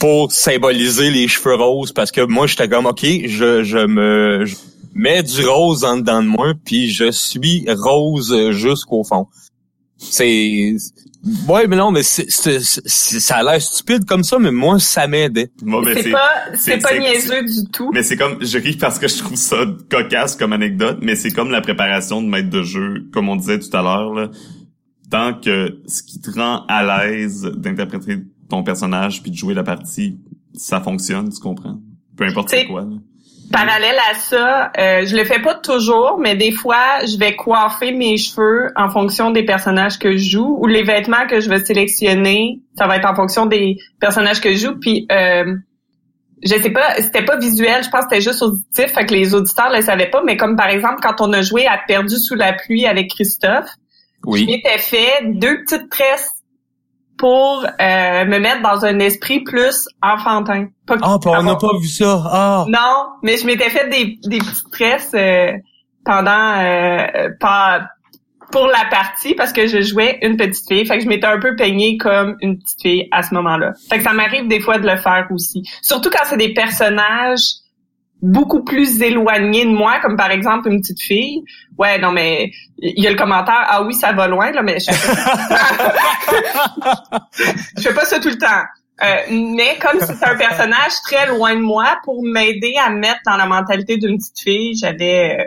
[0.00, 4.44] pour symboliser les cheveux roses parce que moi j'étais comme ok je, je me
[4.94, 9.26] mets du rose en dedans de moi puis je suis rose jusqu'au fond.
[9.98, 10.76] C'est
[11.48, 15.50] ouais mais non mais c'est, ça a l'air stupide comme ça mais moi ça m'aidait.
[15.94, 17.90] C'est pas c'est pas niaiseux du tout.
[17.92, 21.32] Mais c'est comme je ris parce que je trouve ça cocasse comme anecdote mais c'est
[21.32, 24.30] comme la préparation de maître de jeu comme on disait tout à l'heure là.
[25.10, 29.62] Tant que ce qui te rend à l'aise d'interpréter ton personnage puis de jouer la
[29.62, 30.18] partie,
[30.54, 31.78] ça fonctionne, tu comprends?
[32.16, 32.84] Peu importe c'est quoi.
[33.50, 37.92] Parallèle à ça, euh, je le fais pas toujours, mais des fois, je vais coiffer
[37.92, 41.64] mes cheveux en fonction des personnages que je joue ou les vêtements que je vais
[41.64, 44.78] sélectionner, ça va être en fonction des personnages que je joue.
[44.78, 45.54] Puis, euh,
[46.44, 49.34] je sais pas, c'était pas visuel, je pense que c'était juste auditif, fait que les
[49.34, 50.22] auditeurs le savaient pas.
[50.22, 53.70] Mais comme par exemple, quand on a joué à Perdu sous la pluie avec Christophe,
[54.26, 54.40] oui.
[54.40, 56.30] je m'étais fait deux petites tresses
[57.18, 60.68] pour euh, me mettre dans un esprit plus enfantin.
[60.86, 62.22] Pas ah, on n'a pas vu ça.
[62.24, 62.64] Ah.
[62.68, 65.52] Non, mais je m'étais fait des, des petites tresses euh,
[66.04, 67.88] pendant euh, pas
[68.50, 70.86] pour la partie parce que je jouais une petite fille.
[70.86, 73.72] Fait que je m'étais un peu peignée comme une petite fille à ce moment-là.
[73.90, 75.62] Fait que ça m'arrive des fois de le faire aussi.
[75.82, 77.42] Surtout quand c'est des personnages
[78.20, 81.44] beaucoup plus éloignés de moi, comme par exemple une petite fille.
[81.76, 84.78] Ouais, non, mais il y a le commentaire, ah oui, ça va loin, là, mais
[84.80, 84.90] je
[87.80, 88.64] fais pas, ça tout le temps.
[89.00, 93.20] Euh, mais comme c'est un personnage très loin de moi, pour m'aider à me mettre
[93.24, 95.44] dans la mentalité d'une petite fille, j'avais euh,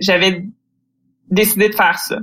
[0.00, 0.44] j'avais
[1.30, 2.18] décidé de faire ça.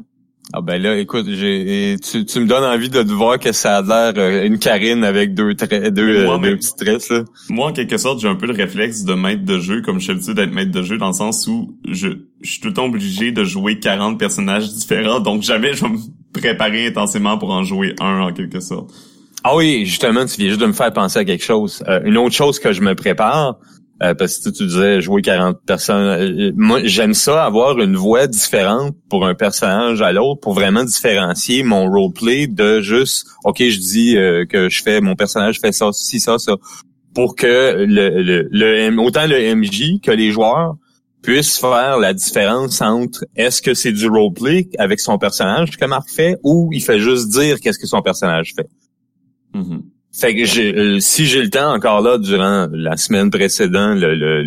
[0.53, 3.77] Ah ben là, écoute, j'ai tu, tu me donnes envie de te voir que ça
[3.77, 7.23] a l'air euh, une Karine avec deux traits, deux, Moi, euh, deux petits traits, là.
[7.49, 10.03] Moi, en quelque sorte, j'ai un peu le réflexe de maître de jeu, comme je
[10.03, 12.09] suis habitué d'être maître de jeu, dans le sens où je,
[12.41, 15.89] je suis tout le temps obligé de jouer 40 personnages différents, donc jamais je vais
[15.89, 15.97] me
[16.31, 18.91] préparer intensément pour en jouer un, en quelque sorte.
[19.43, 21.83] Ah oui, justement, tu viens juste de me faire penser à quelque chose.
[21.87, 23.57] Euh, une autre chose que je me prépare,
[24.03, 26.05] euh, parce que tu, disais jouer 40 personnes.
[26.05, 30.83] euh, moi, j'aime ça, avoir une voix différente pour un personnage à l'autre, pour vraiment
[30.83, 35.71] différencier mon roleplay de juste, OK, je dis euh, que je fais, mon personnage fait
[35.71, 36.55] ça, ci, ça, ça.
[37.13, 40.75] Pour que le, le, le autant le MJ que les joueurs
[41.21, 46.09] puissent faire la différence entre est-ce que c'est du roleplay avec son personnage que Marc
[46.09, 48.67] fait ou il fait juste dire qu'est-ce que son personnage fait.
[49.53, 49.83] Mhm.
[50.17, 54.15] Fait que j'ai, euh, si j'ai le temps encore là durant la semaine précédente, le,
[54.15, 54.43] le,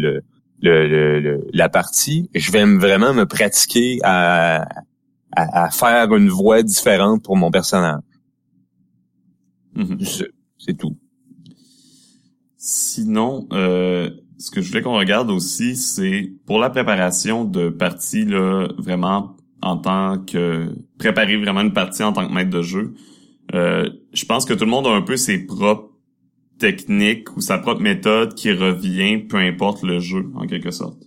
[0.62, 4.62] le, le- la partie, je vais me- vraiment me pratiquer à,
[5.36, 8.00] à, à faire une voix différente pour mon personnage.
[9.74, 9.98] Mhm.
[10.04, 10.96] C'est c'est tout.
[12.56, 18.24] Sinon, euh, ce que je voulais qu'on regarde aussi, c'est pour la préparation de parties,
[18.24, 22.94] là, vraiment en tant que préparer vraiment une partie en tant que maître de jeu.
[23.54, 23.88] Euh,
[24.18, 25.90] je pense que tout le monde a un peu ses propres
[26.58, 30.98] techniques ou sa propre méthode qui revient, peu importe le jeu, en quelque sorte.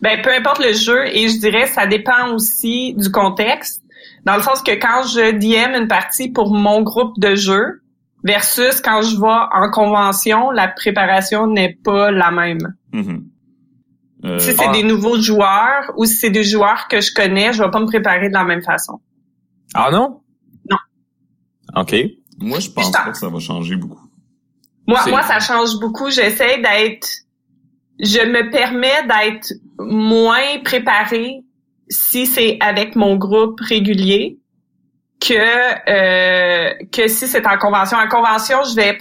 [0.00, 3.82] Ben, peu importe le jeu, et je dirais ça dépend aussi du contexte.
[4.24, 7.82] Dans le sens que quand je DM une partie pour mon groupe de jeu,
[8.24, 12.74] versus quand je vais en convention, la préparation n'est pas la même.
[12.92, 13.28] Mhm.
[14.24, 14.72] Euh, si c'est ah.
[14.72, 17.86] des nouveaux joueurs ou si c'est des joueurs que je connais, je vais pas me
[17.86, 19.00] préparer de la même façon.
[19.74, 20.22] Ah non?
[20.68, 20.78] Non.
[21.76, 21.94] OK.
[22.38, 24.08] Moi, je pense pas que ça va changer beaucoup.
[24.86, 26.10] Moi, moi, ça change beaucoup.
[26.10, 27.08] J'essaie d'être,
[28.00, 31.44] je me permets d'être moins préparée
[31.90, 34.38] si c'est avec mon groupe régulier
[35.20, 37.98] que euh, que si c'est en convention.
[37.98, 38.98] En convention, je vais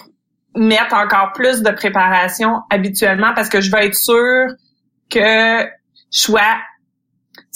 [0.55, 4.47] mettre encore plus de préparation habituellement parce que je veux être sûre
[5.09, 5.67] que
[6.11, 6.57] je sois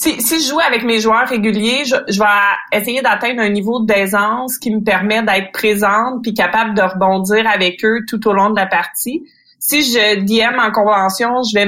[0.02, 3.84] si, si je joue avec mes joueurs réguliers, je, je vais essayer d'atteindre un niveau
[3.84, 8.50] d'aisance qui me permet d'être présente puis capable de rebondir avec eux tout au long
[8.50, 9.24] de la partie.
[9.60, 11.66] Si je DM en convention, je vais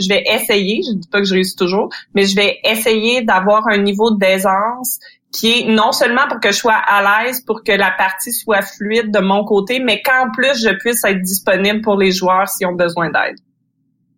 [0.00, 3.68] je vais essayer, je dis pas que je réussis toujours, mais je vais essayer d'avoir
[3.68, 4.98] un niveau d'aisance
[5.30, 8.62] qui est non seulement pour que je sois à l'aise, pour que la partie soit
[8.62, 12.66] fluide de mon côté, mais qu'en plus je puisse être disponible pour les joueurs s'ils
[12.66, 13.36] ont besoin d'aide.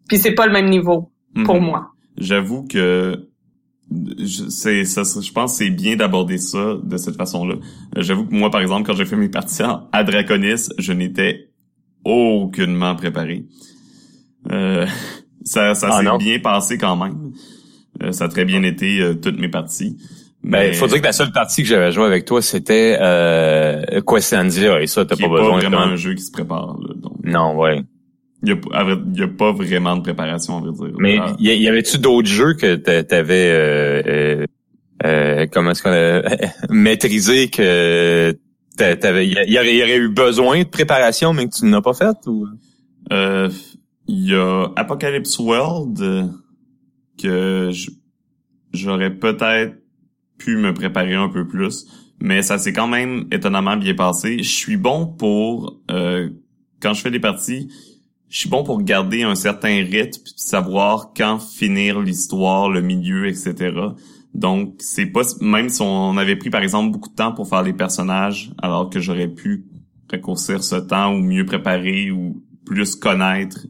[0.09, 1.11] Puis c'est pas le même niveau
[1.45, 1.65] pour Mhm.
[1.65, 1.89] moi.
[2.17, 3.30] J'avoue que
[4.49, 7.57] c'est, ça, je pense que c'est bien d'aborder ça de cette façon-là.
[7.97, 9.63] Euh, J'avoue que moi, par exemple, quand j'ai fait mes parties
[9.93, 11.51] à Draconis, je n'étais
[12.05, 13.45] aucunement préparé.
[14.51, 14.87] Euh,
[15.45, 17.33] ça ça Ah s'est bien passé quand même.
[18.03, 19.97] Euh, ça a très bien été euh, toutes mes parties.
[20.43, 24.81] Ben, faut dire que la seule partie que j'avais joué avec toi, c'était euh, Questandia,
[24.81, 25.93] et ça, t'as pas besoin pas vraiment de...
[25.93, 26.79] un jeu qui se prépare.
[26.81, 27.83] Là, donc, Non, ouais.
[28.43, 28.57] Il y a,
[29.15, 30.97] il a pas vraiment de préparation, à vrai dire.
[30.99, 31.37] Mais Ah.
[31.39, 34.47] y, y avait-tu d'autres jeux que t'a- t'avais euh, euh,
[35.05, 36.23] euh, comment est-ce qu'on a
[36.71, 38.35] maîtrisé que
[38.77, 41.81] t'a- t'avais y, y aurait, y aurait eu besoin de préparation mais que tu n'as
[41.83, 42.47] pas fait ou?
[43.13, 43.49] Euh,
[44.09, 46.31] Il y a Apocalypse World
[47.23, 47.71] que
[48.73, 49.75] j'aurais peut-être
[50.39, 51.87] pu me préparer un peu plus,
[52.21, 54.39] mais ça s'est quand même étonnamment bien passé.
[54.39, 56.31] Je suis bon pour euh,
[56.81, 57.69] quand je fais des parties,
[58.31, 63.27] je suis bon pour garder un certain rythme, puis savoir quand finir l'histoire, le milieu,
[63.27, 63.73] etc.
[64.35, 67.63] Donc c'est pas même si on avait pris par exemple beaucoup de temps pour faire
[67.63, 69.67] les personnages, alors que j'aurais pu
[70.09, 73.67] raccourcir ce temps ou mieux préparer ou plus connaître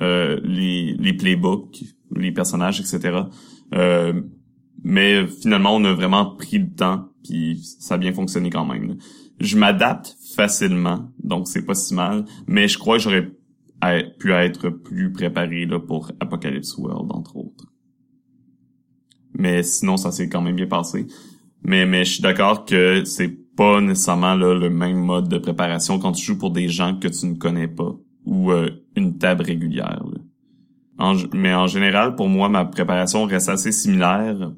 [0.00, 1.82] euh, les, les playbooks,
[2.14, 3.22] les personnages, etc.
[3.74, 4.22] Euh,
[4.84, 8.98] mais finalement, on a vraiment pris le temps, puis ça a bien fonctionné quand même.
[9.40, 13.32] Je m'adapte facilement, donc c'est pas si mal, mais je crois que j'aurais
[13.80, 17.66] a- pu être plus préparé là, pour Apocalypse World, entre autres.
[19.34, 21.06] Mais sinon, ça s'est quand même bien passé.
[21.62, 25.98] Mais, mais je suis d'accord que c'est pas nécessairement là, le même mode de préparation
[25.98, 29.44] quand tu joues pour des gens que tu ne connais pas ou euh, une table
[29.44, 30.02] régulière.
[31.32, 34.52] mais en général, pour moi, ma préparation reste assez similaire,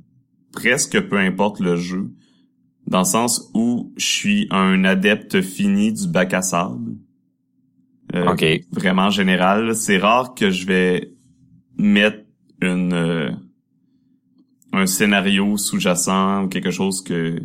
[0.53, 2.11] presque peu importe le jeu,
[2.87, 6.97] dans le sens où je suis un adepte fini du bac à sable.
[8.19, 8.45] Euh, OK.
[8.73, 9.75] Vraiment général.
[9.75, 11.13] C'est rare que je vais
[11.77, 12.25] mettre
[12.61, 13.31] une euh,
[14.73, 17.41] un scénario sous-jacent ou quelque chose que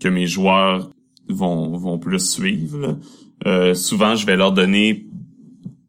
[0.00, 0.90] que mes joueurs
[1.28, 2.98] vont vont plus suivre.
[3.46, 5.06] Euh, souvent, je vais leur donner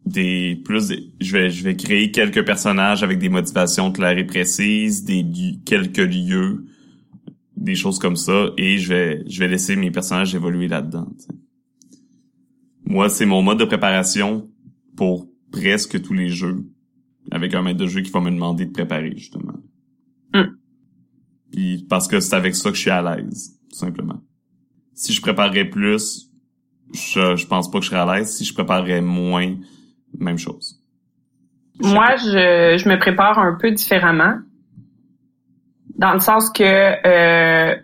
[0.05, 5.03] des plus je vais je vais créer quelques personnages avec des motivations claires et précises,
[5.03, 5.25] des
[5.65, 6.65] quelques lieux,
[7.55, 11.07] des choses comme ça et je vais je vais laisser mes personnages évoluer là-dedans.
[12.93, 14.47] Moi, c'est mon mode de préparation
[14.95, 16.63] pour presque tous les jeux
[17.31, 19.55] avec un maître de jeu qui va me demander de préparer justement.
[20.31, 20.43] Mm.
[21.51, 24.21] Puis parce que c'est avec ça que je suis à l'aise, tout simplement.
[24.93, 26.29] Si je préparerais plus,
[26.93, 28.31] je, je pense pas que je serais à l'aise.
[28.37, 29.55] Si je préparerais moins,
[30.19, 30.79] même chose.
[31.79, 34.37] Moi, je, je me prépare un peu différemment.
[35.97, 37.75] Dans le sens que, euh,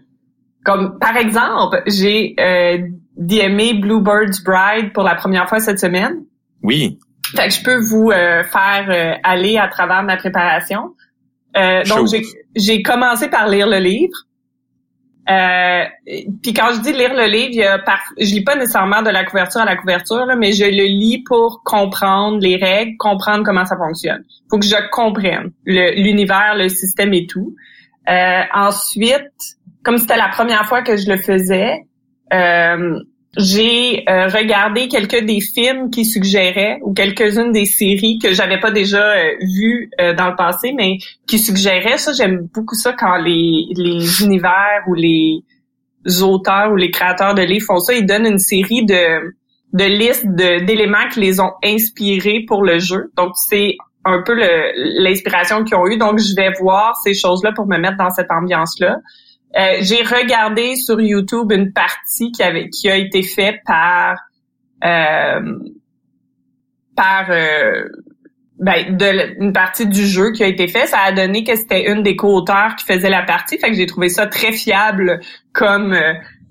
[0.64, 2.88] comme par exemple, j'ai euh,
[3.20, 6.24] DMé Bluebird's Bride pour la première fois cette semaine.
[6.64, 6.98] Oui.
[7.36, 10.96] Fait que je peux vous euh, faire euh, aller à travers ma préparation.
[11.58, 12.08] Euh, donc,
[12.56, 14.18] j'ai commencé par lire le livre.
[15.30, 15.84] Euh,
[16.42, 18.00] puis quand je dis lire le livre, il y a par...
[18.18, 21.24] je lis pas nécessairement de la couverture à la couverture, là, mais je le lis
[21.24, 24.24] pour comprendre les règles, comprendre comment ça fonctionne.
[24.50, 27.56] faut que je comprenne l'univers, le, système et tout.
[28.10, 31.86] Euh, ensuite, comme c'était la première fois que je le faisais,
[32.34, 33.00] euh,
[33.38, 38.72] j'ai euh, regardé quelques des films qui suggéraient ou quelques-unes des séries que j'avais pas
[38.72, 42.12] déjà euh, vues euh, dans le passé, mais qui suggéraient ça.
[42.14, 45.44] J'aime beaucoup ça quand les, les univers ou les
[46.22, 47.94] auteurs ou les créateurs de livres font ça.
[47.94, 49.36] Ils donnent une série de
[49.72, 53.12] de listes d'éléments qui les ont inspirés pour le jeu.
[53.16, 55.98] Donc c'est un peu l'inspiration qu'ils ont eu.
[55.98, 58.98] Donc je vais voir ces choses-là pour me mettre dans cette ambiance-là.
[59.58, 64.18] Euh, j'ai regardé sur YouTube une partie qui avait qui a été faite par
[64.84, 65.58] euh,
[66.96, 67.86] par euh,
[68.60, 68.96] ben,
[69.40, 70.86] une partie du jeu qui a été fait.
[70.86, 73.58] Ça a donné que c'était une des co-auteurs qui faisait la partie.
[73.58, 75.20] Fait que j'ai trouvé ça très fiable
[75.52, 75.98] comme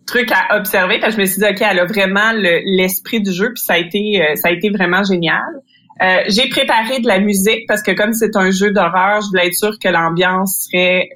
[0.07, 0.99] truc à observer.
[0.99, 3.53] Parce que je me suis dit ok, elle a vraiment l'esprit du jeu.
[3.55, 5.63] Puis ça a été ça a été vraiment génial.
[6.27, 9.55] j'ai préparé de la musique parce que comme c'est un jeu d'horreur, je voulais être
[9.55, 11.11] sûre que l'ambiance serait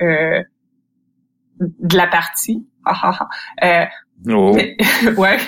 [1.79, 2.67] de la partie.
[2.85, 3.29] Ah, ah,
[3.63, 3.89] ah.
[4.27, 4.57] Euh, oh.
[5.17, 5.39] ouais,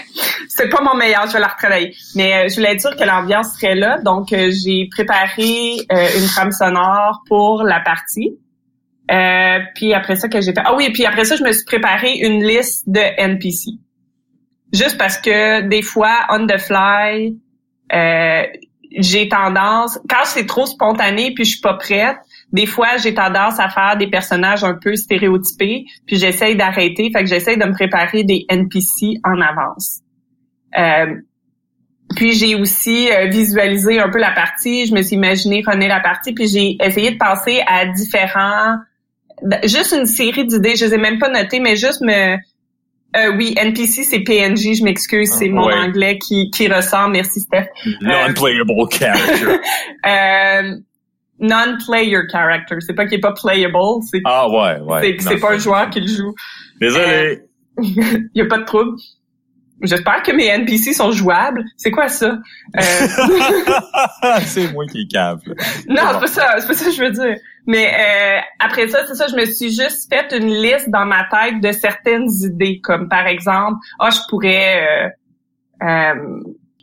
[0.46, 1.92] c'est pas mon meilleur, je vais la retravailler.
[2.14, 6.52] Mais euh, je voulais sûre que l'ambiance serait là, donc euh, j'ai préparé une trame
[6.52, 8.38] sonore pour la partie.
[9.74, 12.12] puis après ça que j'ai fait, ah oui, puis après ça je me suis préparé
[12.18, 13.72] une liste de NPC.
[14.72, 17.36] Juste parce que des fois on the fly,
[18.96, 22.18] j'ai tendance, quand c'est trop spontané puis je suis pas prête,
[22.55, 27.24] des fois, j'ai tendance à faire des personnages un peu stéréotypés, puis j'essaye d'arrêter, fait
[27.24, 30.02] que j'essaye de me préparer des NPC en avance.
[30.78, 31.16] Euh,
[32.14, 35.98] puis j'ai aussi euh, visualisé un peu la partie, je me suis imaginé runner la
[35.98, 38.76] partie, puis j'ai essayé de penser à différents,
[39.64, 43.57] juste une série d'idées, je les ai même pas notées, mais juste me, euh, oui,
[43.57, 47.66] NPC c'est PNJ, je m'excuse, c'est mon anglais qui, qui ressort, merci Steph.
[48.00, 49.59] Non-playable character.
[50.07, 50.76] euh,
[51.39, 52.76] non-player character.
[52.80, 53.76] C'est pas qu'il est pas playable,
[54.11, 55.16] c'est ah ouais, ouais.
[55.20, 56.35] C'est pas un joueur qui le joue.
[56.80, 57.43] Désolé.
[57.82, 58.97] Il euh, y a pas de trouble.
[59.82, 61.64] J'espère que mes NPC sont jouables.
[61.76, 62.39] C'est quoi ça?
[62.76, 62.80] Euh...
[64.45, 65.41] C'est moi qui cave.
[65.89, 66.55] Non, c'est pas ça.
[66.61, 67.37] C'est pas ça que je veux dire.
[67.66, 69.26] Mais euh, après ça, c'est ça.
[69.26, 73.26] Je me suis juste fait une liste dans ma tête de certaines idées, comme par
[73.26, 75.09] exemple, ah, je pourrais
[75.82, 76.14] euh, euh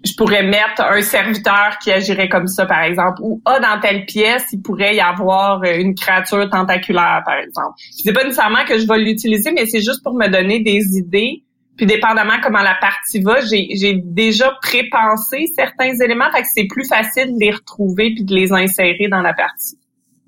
[0.04, 4.06] je pourrais mettre un serviteur qui agirait comme ça, par exemple, ou ah, dans telle
[4.06, 7.76] pièce, il pourrait y avoir une créature tentaculaire, par exemple.
[7.92, 11.44] C'est pas nécessairement que je vais l'utiliser, mais c'est juste pour me donner des idées.
[11.78, 16.88] Puis dépendamment comment la partie va, j'ai déjà prépensé certains éléments, fait que c'est plus
[16.88, 19.78] facile de les retrouver puis de les insérer dans la partie.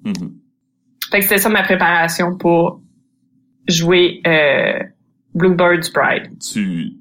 [0.06, 0.32] Mm-hmm.
[1.12, 2.82] Fait que c'est ça ma préparation pour
[3.68, 4.80] jouer euh,
[5.36, 6.32] Bluebird's Bride.
[6.40, 6.94] Tu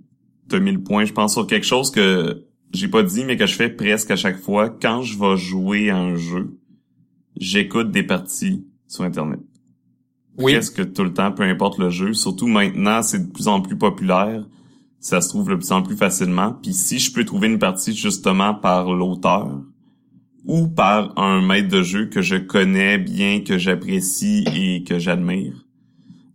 [0.51, 3.47] as mis le point, je pense, sur quelque chose que j'ai pas dit, mais que
[3.47, 6.59] je fais presque à chaque fois, quand je vais jouer à un jeu,
[7.37, 9.41] j'écoute des parties sur Internet.
[10.39, 10.55] Oui.
[10.55, 12.15] Presque tout le temps, peu importe le jeu.
[12.15, 14.45] Surtout maintenant, c'est de plus en plus populaire.
[15.01, 16.57] Ça se trouve de plus en plus facilement.
[16.63, 19.61] Puis si je peux trouver une partie justement par l'auteur
[20.47, 25.67] ou par un maître de jeu que je connais bien, que j'apprécie et que j'admire,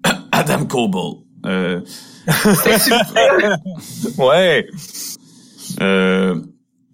[0.32, 1.24] Adam Coble.
[1.46, 1.82] Euh...
[4.18, 4.68] ouais.
[5.82, 6.42] Euh,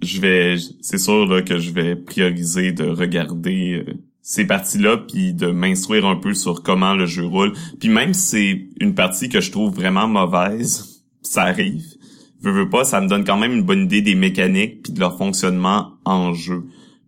[0.01, 5.33] je vais, c'est sûr là, que je vais prioriser de regarder euh, ces parties-là, puis
[5.33, 7.53] de m'instruire un peu sur comment le jeu roule.
[7.79, 11.83] Puis même si c'est une partie que je trouve vraiment mauvaise, ça arrive.
[12.41, 14.99] Veux, veux pas, ça me donne quand même une bonne idée des mécaniques puis de
[14.99, 16.63] leur fonctionnement en jeu.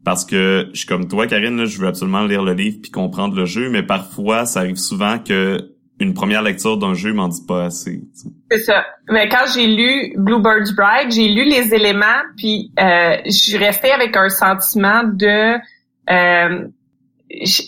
[0.06, 2.92] Parce que je suis comme toi, Karine, là, je veux absolument lire le livre puis
[2.92, 7.28] comprendre le jeu, mais parfois, ça arrive souvent que une première lecture d'un jeu m'en
[7.28, 8.04] dit pas assez.
[9.10, 13.92] Mais quand j'ai lu Bluebird's Bride, j'ai lu les éléments, puis euh, je suis restée
[13.92, 15.58] avec un sentiment de...
[16.10, 16.68] Euh,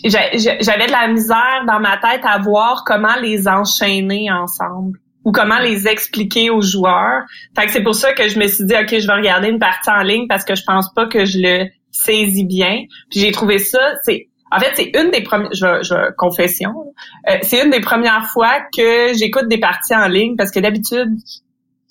[0.04, 5.58] j'avais de la misère dans ma tête à voir comment les enchaîner ensemble ou comment
[5.58, 7.24] les expliquer aux joueurs.
[7.56, 9.58] Fait que c'est pour ça que je me suis dit OK, je vais regarder une
[9.58, 12.84] partie en ligne parce que je pense pas que je le saisis bien.
[13.10, 16.72] Puis j'ai trouvé ça, c'est en fait, c'est une des premières, je, je confession,
[17.28, 21.16] euh, c'est une des premières fois que j'écoute des parties en ligne parce que d'habitude,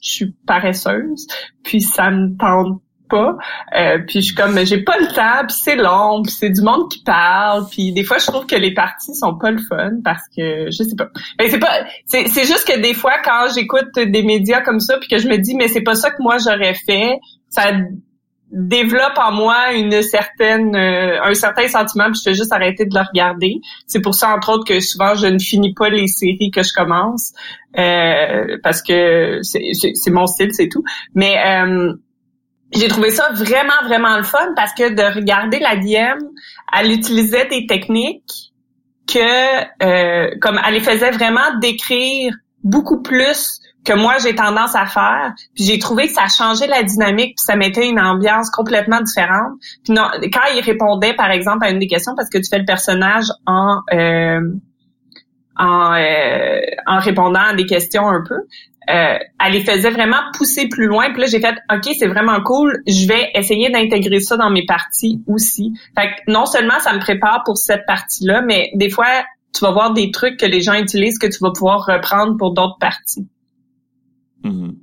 [0.01, 1.27] je suis paresseuse,
[1.63, 3.37] puis ça me tente pas.
[3.75, 6.61] Euh, puis je suis comme j'ai pas le temps, puis c'est long, puis c'est du
[6.61, 9.91] monde qui parle, puis des fois je trouve que les parties sont pas le fun
[10.03, 11.07] parce que je sais pas.
[11.39, 14.97] Mais c'est pas c'est c'est juste que des fois quand j'écoute des médias comme ça
[14.97, 17.17] puis que je me dis mais c'est pas ça que moi j'aurais fait,
[17.49, 17.71] ça
[18.51, 22.95] développe en moi une certaine euh, un certain sentiment puis je fais juste arrêter de
[22.95, 23.59] le regarder.
[23.87, 26.71] C'est pour ça entre autres que souvent je ne finis pas les séries que je
[26.73, 27.33] commence
[27.77, 30.83] euh, parce que c'est mon style, c'est tout.
[31.13, 31.93] Mais euh,
[32.73, 36.23] j'ai trouvé ça vraiment, vraiment le fun parce que de regarder la DM,
[36.77, 38.53] elle utilisait des techniques
[39.07, 42.33] que, euh, comme elle les faisait vraiment décrire
[42.63, 45.33] beaucoup plus que moi j'ai tendance à faire.
[45.55, 49.53] Puis j'ai trouvé que ça changeait la dynamique, puis ça mettait une ambiance complètement différente.
[49.83, 52.59] Puis non, quand il répondait par exemple à une des questions, parce que tu fais
[52.59, 54.41] le personnage en euh,
[55.59, 58.35] en, euh, en répondant à des questions un peu,
[58.89, 61.11] euh, elle les faisait vraiment pousser plus loin.
[61.11, 62.83] Puis là, j'ai fait, OK, c'est vraiment cool.
[62.87, 65.73] Je vais essayer d'intégrer ça dans mes parties aussi.
[65.97, 69.07] Fait que non seulement ça me prépare pour cette partie-là, mais des fois,
[69.53, 72.53] tu vas voir des trucs que les gens utilisent que tu vas pouvoir reprendre pour
[72.53, 73.27] d'autres parties.
[74.47, 74.75] Mm-hmm.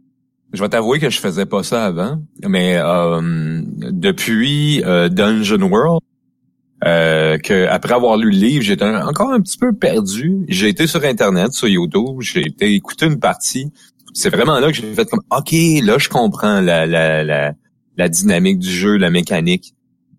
[0.53, 3.61] Je vais t'avouer que je faisais pas ça avant, mais euh,
[3.91, 6.01] depuis euh, Dungeon World,
[6.85, 10.45] euh, que après avoir lu le livre, j'étais encore un petit peu perdu.
[10.49, 13.73] J'ai été sur Internet, sur YouTube, j'ai été écouter une partie,
[14.13, 15.53] c'est vraiment là que j'ai fait comme OK,
[15.83, 17.53] là je comprends la, la, la,
[17.97, 19.75] la dynamique du jeu, la mécanique.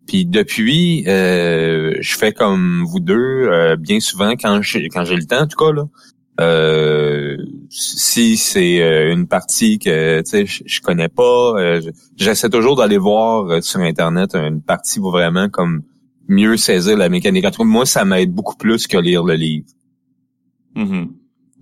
[0.06, 5.16] Puis depuis, euh, je fais comme vous deux, euh, bien souvent quand j'ai quand j'ai
[5.16, 5.86] le temps, en tout cas là.
[6.42, 7.38] Euh,
[7.70, 11.80] si c'est euh, une partie que sais je, connais pas,
[12.18, 15.84] j'essaie toujours d'aller voir sur internet une partie vraiment comme
[16.28, 17.46] mieux saisir la mécanique.
[17.60, 19.68] Moi, ça m'aide beaucoup plus que lire le livre.
[20.76, 21.08] Mm-hmm.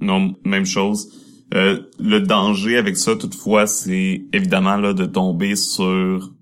[0.01, 1.09] Non, même chose.
[1.53, 6.33] Euh, le danger avec ça, toutefois, c'est évidemment là de tomber sur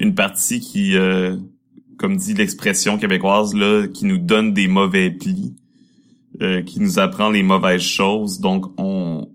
[0.00, 1.36] une partie qui, euh,
[1.98, 5.54] comme dit l'expression québécoise, là, qui nous donne des mauvais plis,
[6.40, 8.40] euh, qui nous apprend les mauvaises choses.
[8.40, 9.28] Donc, on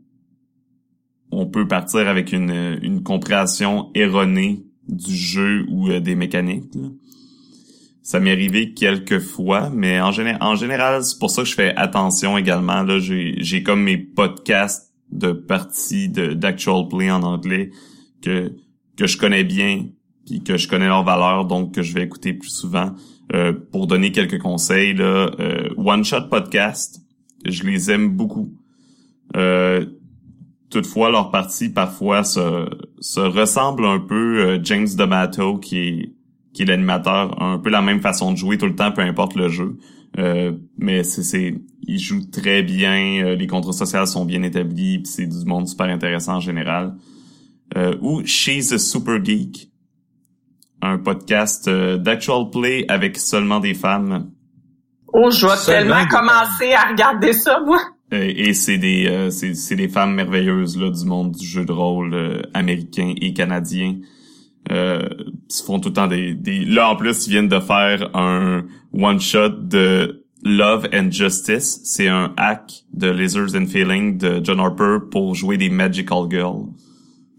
[1.30, 6.72] on peut partir avec une, une compréhension erronée du jeu ou des mécaniques.
[8.02, 11.76] Ça m'est arrivé quelques fois, mais en, en général, c'est pour ça que je fais
[11.76, 12.82] attention également.
[12.82, 17.72] Là, j'ai comme mes podcasts de parties d'actual play en anglais
[18.22, 18.54] que
[18.98, 19.86] que je connais bien
[20.26, 22.94] puis que je connais leurs valeurs donc que je vais écouter plus souvent
[23.34, 27.02] euh, pour donner quelques conseils là euh, one shot podcast
[27.46, 28.54] je les aime beaucoup
[29.36, 29.86] euh,
[30.70, 32.68] toutefois leurs parties parfois se
[33.00, 33.20] se
[33.86, 36.14] un peu James D'Amato qui est
[36.54, 39.36] qui est l'animateur un peu la même façon de jouer tout le temps peu importe
[39.36, 39.78] le jeu
[40.78, 41.56] mais c'est
[41.88, 45.88] il joue très bien, euh, les contrats sociaux sont bien établis, c'est du monde super
[45.88, 46.96] intéressant en général.
[47.78, 49.72] Euh, ou She's a Super Geek,
[50.88, 54.32] un podcast euh, d'actual play avec seulement des femmes.
[55.14, 57.80] Oh, je vais tellement commencer à regarder ça, moi.
[58.12, 63.14] et c'est des c'est des femmes merveilleuses là du monde du jeu de rôle américain
[63.20, 63.96] et canadien.
[64.72, 65.08] Euh,
[65.50, 68.66] ils font tout le temps des, des là en plus ils viennent de faire un
[68.94, 74.60] one shot de Love and Justice, c'est un hack de Lizards and Feeling de John
[74.60, 76.68] Harper pour jouer des Magical Girls.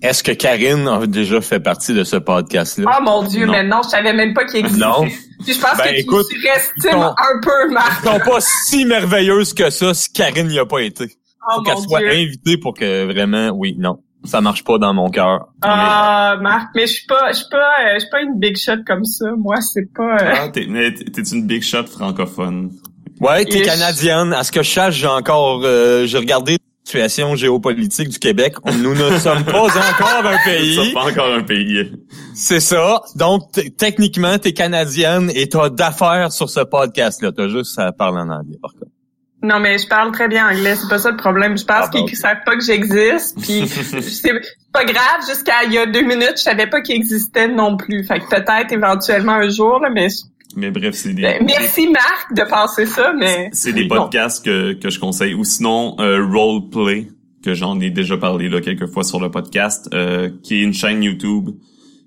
[0.00, 2.88] Est-ce que Karine a déjà fait partie de ce podcast-là?
[2.88, 3.52] Oh mon Dieu, non.
[3.52, 4.84] mais non, je savais même pas qu'il existait.
[4.84, 5.02] Non?
[5.44, 8.04] Puis je pense ben, que écoute, tu un peu, Marc.
[8.04, 11.06] Ils sont pas si merveilleuses que ça si Karine n'y a pas été.
[11.42, 13.98] Oh Faut qu'elle soit invitée pour que vraiment, oui, non.
[14.24, 15.48] Ça marche pas dans mon cœur.
[15.62, 18.56] Ah, Marc, mais je suis pas, je suis pas, euh, je suis pas une big
[18.56, 19.26] shot comme ça.
[19.36, 20.16] Moi, c'est pas.
[20.16, 20.34] Euh...
[20.36, 22.72] Ah, t'es, t'es une big shot francophone.
[23.20, 24.32] Ouais, t'es canadienne.
[24.32, 26.58] À ce que je sache, j'ai encore, euh, j'ai regardé
[26.88, 28.54] situation géopolitique du Québec.
[28.64, 30.76] Nous ne sommes pas encore un pays.
[30.76, 31.92] Nous sommes pas encore un pays.
[32.34, 33.02] C'est ça.
[33.14, 33.42] Donc,
[33.76, 37.32] techniquement, t'es canadienne et t'as d'affaires sur ce podcast-là.
[37.32, 38.92] T'as juste à parler en anglais, par contre.
[39.40, 41.56] Non, mais je parle très bien anglais, c'est pas ça le problème.
[41.56, 43.68] Je pense ah, qu'ils savent pas que j'existe, puis
[44.02, 44.32] c'est
[44.72, 45.20] pas grave.
[45.28, 48.04] Jusqu'à il y a deux minutes, je savais pas qu'il existait non plus.
[48.04, 50.08] Fait que peut-être éventuellement un jour, là, mais
[50.56, 51.22] mais bref, c'est des...
[51.22, 53.50] Ben, merci Marc de penser ça, mais...
[53.52, 55.34] C'est des podcasts que, que je conseille.
[55.34, 57.08] Ou sinon, euh, Roleplay,
[57.42, 60.74] que j'en ai déjà parlé là quelques fois sur le podcast, euh, qui est une
[60.74, 61.50] chaîne YouTube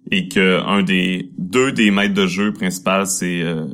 [0.09, 3.67] et que un des deux des maîtres de jeu principaux c'est euh,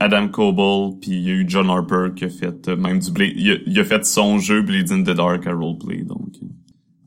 [0.00, 3.10] Adam Coble puis il y a eu John Harper qui a fait euh, même du
[3.10, 6.28] Blade, il a, il a fait son jeu Blades in the Dark à roleplay donc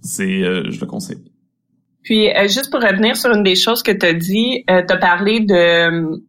[0.02, 1.24] c'est euh, je le conseille.
[2.04, 4.98] Puis juste pour revenir sur une des choses que tu as dit, euh, tu as
[4.98, 6.22] parlé de,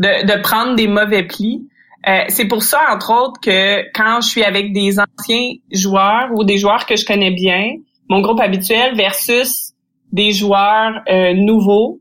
[0.00, 1.68] de prendre des mauvais plis.
[2.08, 6.44] Euh, c'est pour ça, entre autres, que quand je suis avec des anciens joueurs ou
[6.44, 7.74] des joueurs que je connais bien,
[8.08, 9.72] mon groupe habituel versus
[10.10, 12.00] des joueurs euh, nouveaux,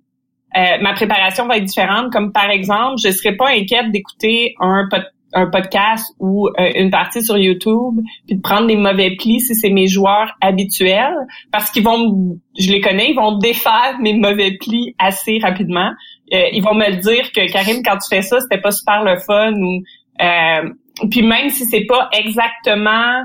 [0.57, 2.11] euh, ma préparation va être différente.
[2.11, 4.87] Comme par exemple, je serais pas inquiète d'écouter un,
[5.33, 9.55] un podcast ou euh, une partie sur YouTube puis de prendre des mauvais plis si
[9.55, 11.15] c'est mes joueurs habituels
[11.51, 15.91] parce qu'ils vont je les connais ils vont défaire mes mauvais plis assez rapidement
[16.31, 19.17] ils vont me le dire que Karim quand tu fais ça c'était pas super le
[19.19, 19.81] fun ou
[20.21, 20.69] euh,
[21.09, 23.23] puis même si c'est pas exactement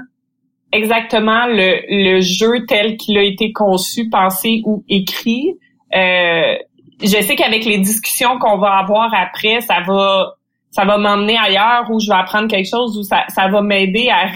[0.72, 5.54] exactement le, le jeu tel qu'il a été conçu pensé ou écrit
[5.94, 6.56] euh,
[7.02, 10.34] je sais qu'avec les discussions qu'on va avoir après ça va
[10.70, 14.08] ça va m'emmener ailleurs où je vais apprendre quelque chose où ça, ça va m'aider
[14.10, 14.26] à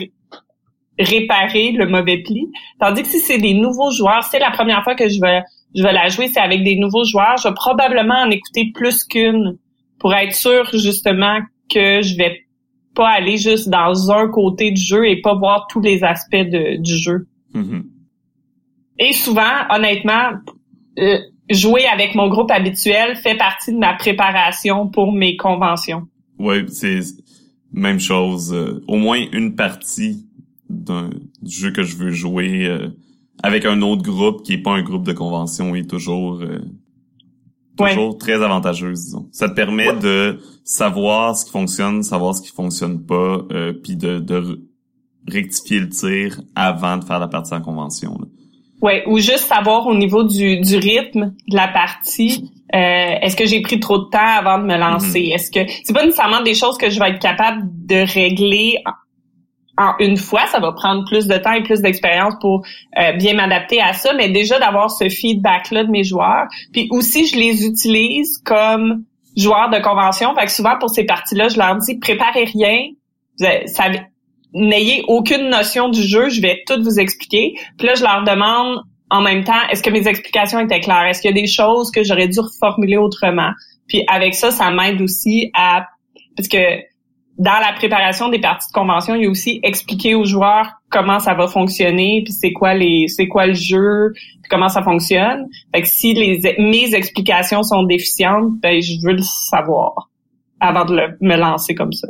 [0.98, 2.50] réparer le mauvais pli.
[2.80, 5.42] Tandis que si c'est des nouveaux joueurs, c'est la première fois que je vais
[5.74, 9.04] je vais la jouer, c'est avec des nouveaux joueurs, je vais probablement en écouter plus
[9.04, 9.58] qu'une
[9.98, 12.44] pour être sûr justement que je vais
[12.94, 16.80] pas aller juste dans un côté du jeu et pas voir tous les aspects de,
[16.80, 17.26] du jeu.
[17.54, 17.82] Mm-hmm.
[18.98, 20.32] Et souvent, honnêtement,
[20.98, 21.18] euh,
[21.50, 26.08] jouer avec mon groupe habituel fait partie de ma préparation pour mes conventions.
[26.38, 27.00] Ouais, c'est
[27.72, 28.52] même chose.
[28.52, 30.26] Euh, au moins une partie
[30.68, 31.10] d'un
[31.40, 32.88] du jeu que je veux jouer euh,
[33.42, 36.58] avec un autre groupe qui est pas un groupe de convention est toujours euh,
[37.76, 38.18] toujours Ouais.
[38.18, 39.28] très avantageuse, disons.
[39.32, 43.94] Ça te permet de savoir ce qui fonctionne, savoir ce qui fonctionne pas, euh, puis
[43.96, 44.62] de, de
[45.28, 48.12] rectifier le tir avant de faire la partie en convention.
[48.18, 48.26] là.
[48.80, 52.78] Ouais, ou juste savoir au niveau du, du rythme de la partie, euh,
[53.22, 55.30] est-ce que j'ai pris trop de temps avant de me lancer?
[55.34, 58.76] Est-ce que c'est pas nécessairement des choses que je vais être capable de régler
[59.78, 60.46] en, une fois?
[60.48, 62.64] Ça va prendre plus de temps et plus d'expérience pour
[62.98, 66.46] euh, bien m'adapter à ça, mais déjà d'avoir ce feedback-là de mes joueurs.
[66.72, 69.04] Puis aussi, je les utilise comme
[69.36, 70.34] joueurs de convention.
[70.34, 72.88] Fait que souvent pour ces parties-là, je leur dis préparez rien.
[74.52, 77.54] N'ayez aucune notion du jeu, je vais tout vous expliquer.
[77.78, 81.06] Puis là, je leur demande en même temps, est-ce que mes explications étaient claires?
[81.06, 83.52] Est-ce qu'il y a des choses que j'aurais dû reformuler autrement?
[83.86, 85.86] Puis avec ça, ça m'aide aussi à...
[86.36, 86.58] Parce que
[87.38, 91.20] dans la préparation des parties de convention, il y a aussi expliquer aux joueurs comment
[91.20, 95.46] ça va fonctionner, puis c'est quoi les, c'est quoi le jeu, puis comment ça fonctionne.
[95.72, 100.10] Fait que si les, mes explications sont déficientes, ben je veux le savoir
[100.60, 102.08] avant de me lancer comme ça.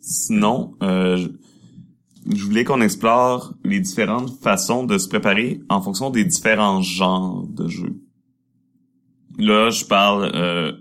[0.00, 1.28] Sinon, euh, je-
[2.36, 7.44] je voulais qu'on explore les différentes façons de se préparer en fonction des différents genres
[7.48, 7.96] de jeux.
[9.38, 10.72] Là, je parle euh,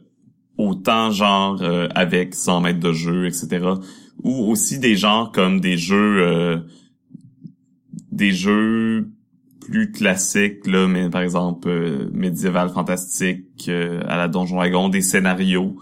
[0.59, 3.65] autant genre euh, avec 100 mètres de jeu, etc.
[4.23, 6.57] Ou aussi des genres comme des jeux euh,
[8.11, 9.09] des jeux
[9.61, 15.77] plus classiques, là, mais par exemple euh, médiéval fantastique, à la Donjon Dragon, des scénarios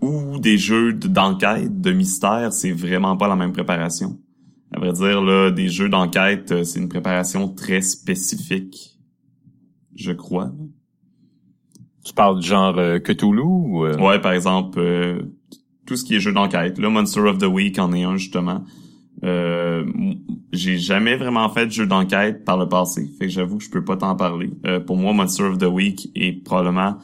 [0.00, 4.18] ou des jeux d'enquête, de mystère, c'est vraiment pas la même préparation.
[4.74, 8.98] À vrai dire, là, des jeux d'enquête, c'est une préparation très spécifique,
[9.94, 10.52] je crois.
[12.04, 13.84] Tu parles du genre euh, Cthulhu ou...
[13.84, 15.20] euh, Ouais, par exemple, euh,
[15.86, 16.78] tout ce qui est jeu d'enquête.
[16.78, 18.64] Là, Monster of the Week en est un, justement.
[19.24, 19.84] Euh,
[20.52, 23.70] j'ai jamais vraiment fait de jeu d'enquête par le passé, fait que j'avoue que je
[23.70, 24.50] peux pas t'en parler.
[24.66, 26.96] Euh, pour moi, Monster of the Week est probablement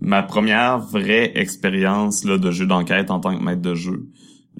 [0.00, 4.06] ma première vraie expérience là de jeu d'enquête en tant que maître de jeu.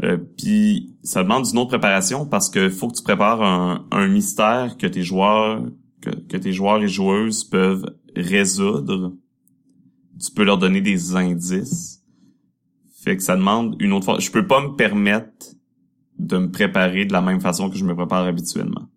[0.05, 4.09] Euh, Puis ça demande une autre préparation parce que faut que tu prépares un, un
[4.09, 5.62] mystère que tes joueurs
[6.01, 9.12] que tes joueurs et joueuses peuvent résoudre.
[10.20, 12.02] Tu peux leur donner des indices.
[13.04, 14.18] Fait que ça demande une autre fois.
[14.18, 15.46] Je peux pas me permettre
[16.18, 18.88] de me préparer de la même façon que je me prépare habituellement.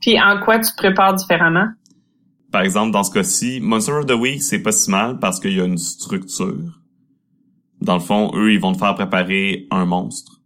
[0.00, 1.68] Puis en quoi tu te prépares différemment?
[2.50, 5.52] Par exemple, dans ce cas-ci, Monster of the Week, c'est pas si mal parce qu'il
[5.52, 6.80] y a une structure.
[7.80, 10.39] Dans le fond, eux, ils vont te faire préparer un monstre.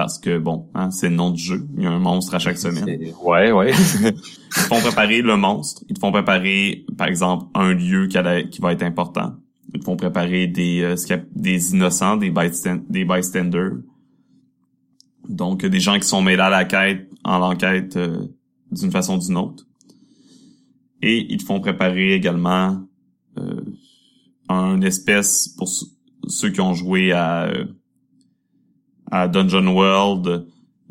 [0.00, 1.68] Parce que, bon, hein, c'est le nom du jeu.
[1.76, 3.12] Il y a un monstre à chaque semaine.
[3.22, 3.70] Ouais, ouais.
[4.02, 5.84] Ils te font préparer le monstre.
[5.90, 8.16] Ils te font préparer, par exemple, un lieu qui,
[8.62, 9.34] va être important.
[9.74, 12.32] Ils te font préparer des, euh, des innocents, des,
[12.88, 13.72] des bystanders.
[15.28, 18.26] Donc, des gens qui sont mêlés à la quête, en l'enquête, euh,
[18.72, 19.66] d'une façon ou d'une autre.
[21.02, 22.80] Et ils te font préparer également
[23.36, 23.60] euh,
[24.48, 25.88] un espèce, pour ceux-
[26.26, 27.66] ceux qui ont joué à, euh,
[29.10, 30.46] à Dungeon World,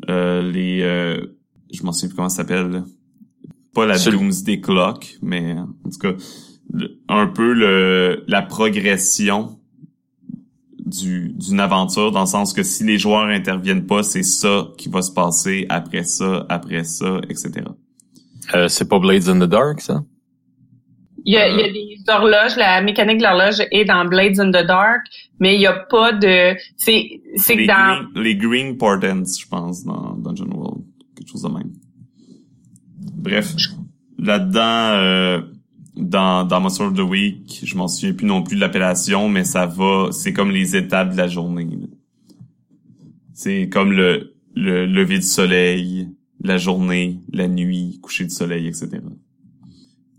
[0.08, 0.82] euh, les...
[0.82, 1.36] euh,
[1.72, 2.68] je m'en souviens plus comment ça s'appelle.
[2.70, 2.84] là.
[3.74, 6.12] Pas la Doomsday Clock, mais en tout cas,
[6.72, 9.58] le- un peu le la progression
[10.78, 14.88] du d'une aventure dans le sens que si les joueurs interviennent pas, c'est ça qui
[14.88, 17.52] va se passer après ça, après ça, etc.
[18.54, 20.02] Euh, c'est pas Blades in the Dark, ça?
[21.24, 24.40] Il y, a, il y a des horloges, la mécanique de l'horloge est dans Blades
[24.40, 25.04] in the Dark,
[25.40, 26.54] mais il y a pas de...
[26.76, 28.10] C'est c'est que dans...
[28.12, 30.84] green, les green portents, je pense, dans Dungeon World,
[31.16, 31.72] quelque chose de même.
[33.14, 33.54] Bref,
[34.18, 35.40] là-dedans, euh,
[35.96, 39.44] dans, dans Monster of the Week, je m'en souviens plus non plus de l'appellation, mais
[39.44, 41.66] ça va, c'est comme les étapes de la journée.
[43.32, 46.08] C'est comme le, le lever du soleil,
[46.42, 48.88] la journée, la nuit, coucher du soleil, etc.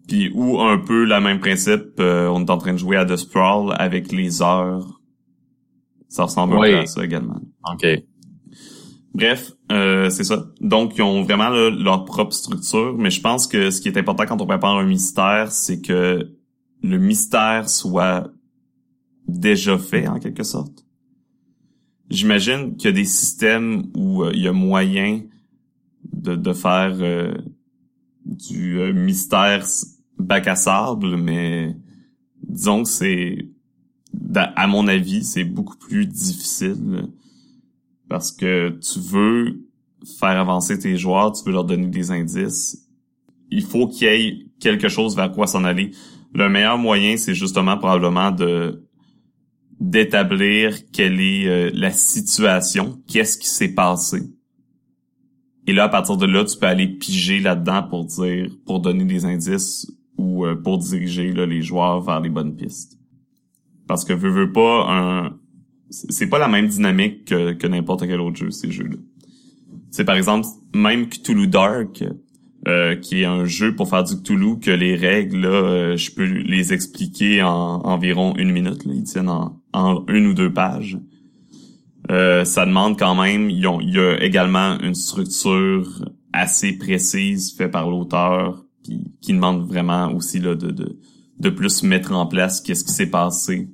[0.08, 3.06] Puis ou un peu le même principe, euh, on est en train de jouer à
[3.06, 5.01] The Sprawl avec les heures.
[6.12, 7.40] Ça ressemble un peu à ça également.
[7.72, 7.88] OK.
[9.14, 10.46] Bref, euh, c'est ça.
[10.60, 13.98] Donc, ils ont vraiment là, leur propre structure, mais je pense que ce qui est
[13.98, 16.34] important quand on prépare un mystère, c'est que
[16.84, 18.30] le mystère soit
[19.26, 20.86] déjà fait, en quelque sorte.
[22.10, 25.22] J'imagine qu'il y a des systèmes où euh, il y a moyen
[26.12, 27.34] de, de faire euh,
[28.26, 29.66] du euh, mystère
[30.18, 31.74] bac à sable, mais
[32.44, 33.48] disons que c'est,
[34.36, 37.08] à mon avis, c'est beaucoup plus difficile
[38.10, 39.68] parce que tu veux
[40.20, 42.88] faire avancer tes joueurs, tu veux leur donner des indices.
[43.50, 45.92] Il faut qu'il y ait quelque chose vers quoi s'en aller.
[46.34, 48.86] Le meilleur moyen, c'est justement probablement de
[49.80, 54.22] d'établir quelle est euh, la situation, qu'est-ce qui s'est passé.
[55.66, 59.06] Et là, à partir de là, tu peux aller piger là-dedans pour dire, pour donner
[59.06, 63.01] des indices ou euh, pour diriger là, les joueurs vers les bonnes pistes.
[63.88, 65.38] Parce que veux, veux pas un,
[65.90, 68.98] c'est pas la même dynamique que, que n'importe quel autre jeu, ces jeux-là.
[69.92, 72.04] C'est par exemple, même Cthulhu Dark,
[72.68, 76.12] euh, qui est un jeu pour faire du Cthulhu, que les règles, là, euh, je
[76.12, 78.86] peux les expliquer en environ une minute.
[78.86, 80.98] Là, ils tiennent en, en une ou deux pages.
[82.10, 87.90] Euh, ça demande quand même, il y a également une structure assez précise faite par
[87.90, 91.00] l'auteur, puis qui demande vraiment aussi là, de, de,
[91.42, 93.68] de plus mettre en place qu'est-ce qui s'est passé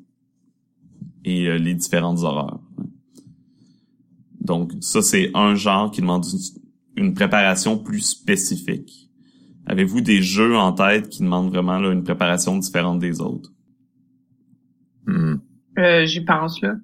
[1.26, 2.62] et euh, les différentes horreurs.
[4.40, 6.26] Donc, ça, c'est un genre qui demande
[6.96, 9.10] une, une préparation plus spécifique.
[9.66, 13.52] Avez-vous des jeux en tête qui demandent vraiment là, une préparation différente des autres?
[15.06, 15.36] Hmm.
[15.78, 16.76] Euh, J'y pense, là.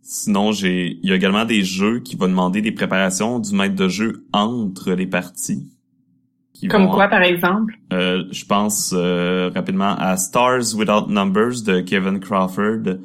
[0.00, 3.74] Sinon, j'ai, il y a également des jeux qui vont demander des préparations du maître
[3.74, 5.68] de jeu entre les parties.
[6.60, 7.74] Qui Comme vont- quoi, par exemple?
[7.92, 12.98] Euh, je pense euh, rapidement à Stars Without Numbers de Kevin Crawford,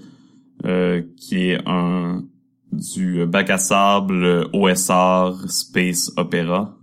[0.66, 2.24] euh, qui est un
[2.74, 6.78] du bac à sable OSR Space Opera.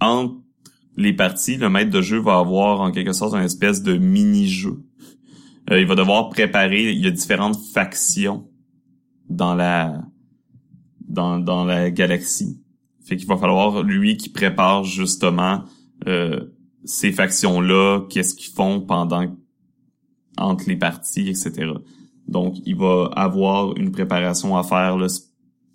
[0.00, 0.34] Entre
[0.96, 4.82] les parties, le maître de jeu va avoir en quelque sorte une espèce de mini-jeu.
[5.70, 8.48] Euh, il va devoir préparer, il y a différentes factions
[9.30, 10.02] dans la
[11.08, 12.60] dans, dans la galaxie.
[13.06, 15.62] Fait qu'il va falloir lui qui prépare justement
[16.06, 16.40] euh,
[16.84, 19.24] ces factions-là, qu'est-ce qu'ils font pendant
[20.36, 21.70] entre les parties, etc.
[22.28, 25.06] Donc, il va avoir une préparation à faire là,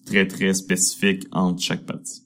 [0.06, 2.24] très très spécifique entre chaque partie.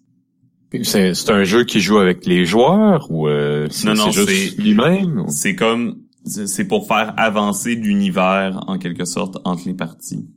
[0.84, 4.26] C'est c'est un jeu qui joue avec les joueurs ou euh, c'est Non, non, c'est
[4.28, 5.20] juste lui-même?
[5.20, 10.28] ou- C'est comme c'est pour faire avancer l'univers en quelque sorte entre les parties.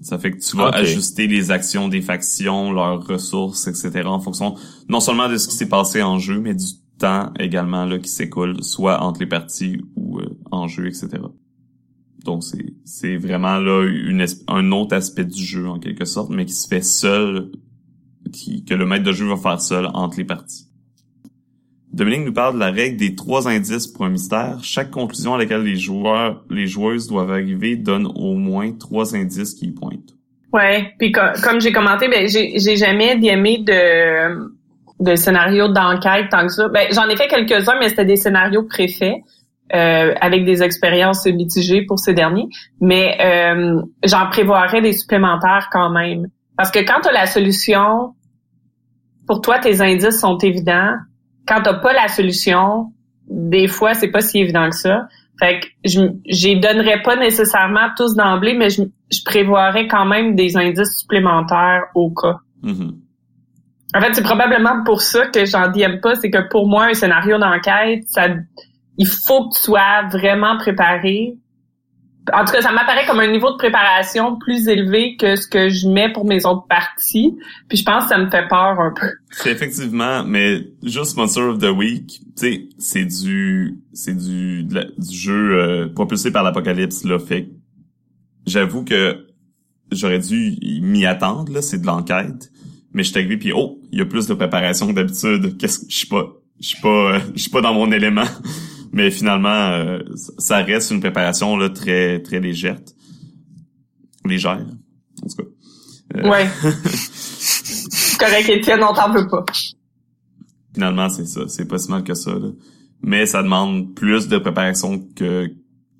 [0.00, 0.74] Ça fait que tu vas Ok.
[0.76, 4.02] ajuster les actions des factions, leurs ressources, etc.
[4.06, 4.54] en fonction
[4.88, 6.64] non seulement de ce qui s'est passé en jeu, mais du
[6.98, 11.08] temps également là qui s'écoule, soit entre les parties ou euh, en jeu, etc.
[12.24, 16.44] Donc c'est c'est vraiment là une un autre aspect du jeu en quelque sorte, mais
[16.46, 17.50] qui se fait seul,
[18.32, 20.67] qui que le maître de jeu va faire seul entre les parties.
[21.92, 24.58] Dominique nous parle de la règle des trois indices pour un mystère.
[24.62, 29.54] Chaque conclusion à laquelle les joueurs, les joueuses doivent arriver donne au moins trois indices
[29.54, 30.14] qui pointent.
[30.52, 34.50] Ouais, puis co- comme j'ai commenté, ben j'ai j'ai jamais aimé de
[35.00, 36.68] de scénarios d'enquête tant que ça.
[36.68, 39.16] Ben j'en ai fait quelques-uns, mais c'était des scénarios préfaits
[39.74, 42.48] euh, avec des expériences mitigées pour ces derniers.
[42.80, 48.14] Mais euh, j'en prévoirais des supplémentaires quand même, parce que quand tu as la solution,
[49.26, 50.94] pour toi tes indices sont évidents.
[51.48, 52.92] Quand t'as pas la solution,
[53.28, 55.08] des fois c'est pas si évident que ça.
[55.40, 60.34] Fait que je j'y donnerais pas nécessairement tous d'emblée, mais je, je prévoirais quand même
[60.34, 62.38] des indices supplémentaires au cas.
[62.62, 62.98] Mhm.
[63.94, 66.94] En fait, c'est probablement pour ça que j'en DM pas, c'est que pour moi, un
[66.94, 68.26] scénario d'enquête, ça
[68.98, 71.36] il faut que tu sois vraiment préparé
[72.32, 75.68] en tout cas, ça m'apparaît comme un niveau de préparation plus élevé que ce que
[75.68, 77.36] je mets pour mes autres parties.
[77.68, 79.08] Puis je pense que ça me fait peur un peu.
[79.30, 85.16] C'est effectivement, mais juste Monster of the Week, tu sais, c'est du, c'est du, du
[85.16, 87.18] jeu euh, propulsé par l'apocalypse là.
[87.18, 87.48] Fait
[88.46, 89.26] j'avoue que
[89.92, 91.62] j'aurais dû m'y attendre là.
[91.62, 92.50] C'est de l'enquête,
[92.92, 95.56] mais je suis arrivé puis oh, il y a plus de préparation que d'habitude.
[95.58, 96.26] Qu'est-ce que je suis pas,
[96.60, 98.26] je suis pas, je suis pas dans mon élément.
[98.92, 99.98] Mais finalement, euh,
[100.38, 102.78] ça reste une préparation là très très légère,
[104.24, 104.64] légère
[105.22, 105.48] en tout cas.
[106.16, 106.48] Euh, Ouais.
[106.86, 109.44] C'est correct, Étienne, on t'en veut pas.
[110.72, 111.42] Finalement, c'est ça.
[111.48, 112.32] C'est pas si mal que ça.
[112.32, 112.48] là.
[113.02, 115.48] Mais ça demande plus de préparation que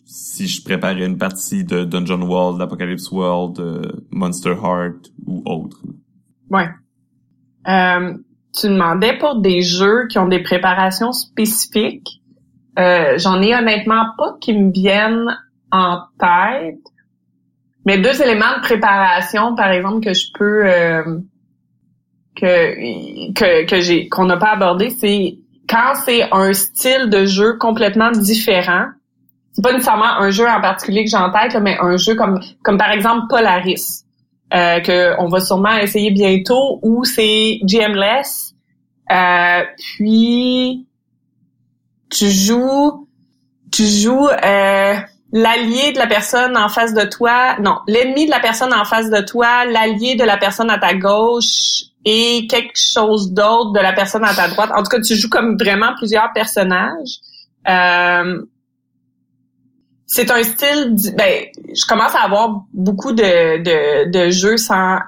[0.05, 5.82] si je préparais une partie de Dungeon World, d'Apocalypse World, euh, Monster Heart ou autre.
[6.51, 6.68] Ouais.
[7.68, 8.14] Euh,
[8.59, 12.22] tu demandais pour des jeux qui ont des préparations spécifiques.
[12.78, 15.36] Euh, J'en ai honnêtement pas qui me viennent
[15.72, 16.78] en tête.
[17.84, 21.18] Mais deux éléments de préparation, par exemple, que je peux euh,
[22.36, 27.56] que que, que j'ai qu'on n'a pas abordé, c'est quand c'est un style de jeu
[27.58, 28.86] complètement différent.
[29.52, 32.14] C'est pas nécessairement un jeu en particulier que j'ai en tête, là, mais un jeu
[32.14, 34.04] comme comme par exemple Polaris
[34.54, 38.54] euh, que on va sûrement essayer bientôt, où c'est GMless.
[39.10, 40.88] Euh, puis
[42.11, 43.09] tu joues,
[43.72, 44.94] tu joues euh,
[45.32, 49.11] l'allié de la personne en face de toi, non, l'ennemi de la personne en face
[49.11, 53.92] de toi, l'allié de la personne à ta gauche et quelque chose d'autre de la
[53.92, 54.70] personne à ta droite.
[54.74, 57.18] En tout cas, tu joues comme vraiment plusieurs personnages.
[57.68, 58.42] Euh,
[60.06, 64.98] c'est un style ben je commence à avoir beaucoup de de, de jeux sans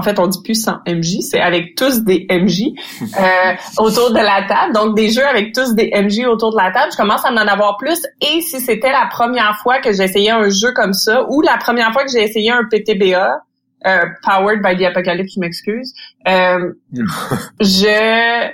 [0.00, 2.72] en fait on dit plus sans MJ c'est avec tous des MJ
[3.02, 4.72] euh, autour de la table.
[4.72, 6.90] Donc des jeux avec tous des MJ autour de la table.
[6.90, 8.00] Je commence à en avoir plus.
[8.22, 11.92] Et si c'était la première fois que j'essayais un jeu comme ça ou la première
[11.92, 13.42] fois que j'ai essayé un PTBA
[13.86, 15.94] euh, powered by the apocalypse je m'excuse
[16.28, 16.72] euh,
[17.60, 18.50] je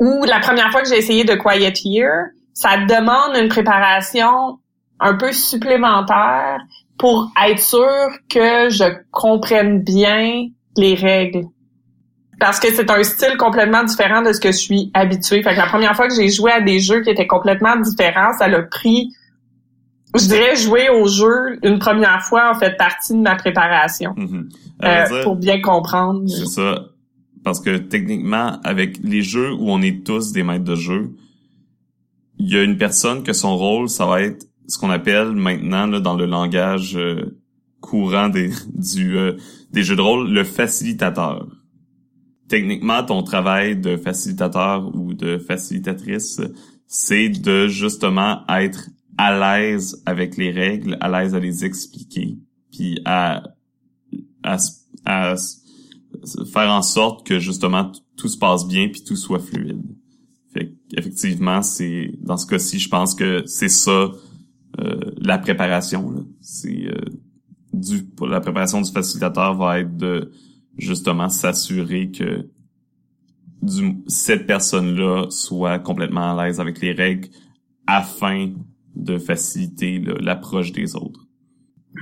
[0.00, 4.58] ou la première fois que j'ai essayé de Quiet Year, ça demande une préparation
[4.98, 6.58] un peu supplémentaire
[6.98, 11.44] pour être sûr que je comprenne bien les règles.
[12.40, 15.42] Parce que c'est un style complètement différent de ce que je suis habituée.
[15.42, 18.32] Fait que la première fois que j'ai joué à des jeux qui étaient complètement différents,
[18.38, 19.12] ça l'a pris,
[20.14, 24.48] je dirais, jouer au jeu une première fois en fait partie de ma préparation Mhm.
[24.82, 26.28] Euh, dire, pour bien comprendre.
[26.28, 26.86] C'est ça.
[27.44, 31.14] Parce que techniquement, avec les jeux où on est tous des maîtres de jeu,
[32.38, 35.86] il y a une personne que son rôle, ça va être ce qu'on appelle maintenant
[35.86, 37.38] là, dans le langage euh,
[37.80, 39.36] courant des, du, euh,
[39.72, 41.46] des jeux de rôle, le facilitateur.
[42.48, 46.40] Techniquement, ton travail de facilitateur ou de facilitatrice,
[46.86, 52.36] c'est de justement être à l'aise avec les règles, à l'aise à les expliquer,
[52.70, 53.42] puis à,
[54.42, 54.56] à,
[55.04, 55.34] à
[56.52, 59.82] faire en sorte que justement tout se passe bien puis tout soit fluide.
[60.52, 64.12] Fait effectivement, c'est dans ce cas-ci, je pense que c'est ça
[65.18, 66.26] la préparation.
[66.40, 67.00] C'est euh,
[67.72, 70.32] du pour la préparation du facilitateur va être de
[70.76, 72.48] justement s'assurer que
[73.62, 77.28] du, cette personne-là soit complètement à l'aise avec les règles
[77.86, 78.52] afin
[78.94, 81.26] de faciliter l'approche des autres.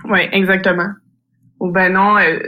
[0.04, 0.90] Oui, exactement.
[1.60, 2.38] Ou ben non, euh,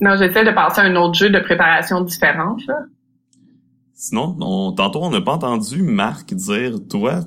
[0.00, 2.66] non, j'essaie de passer à un autre jeu de préparation différente.
[2.66, 2.80] Là.
[3.94, 7.20] Sinon, on, tantôt, on n'a pas entendu Marc dire, toi,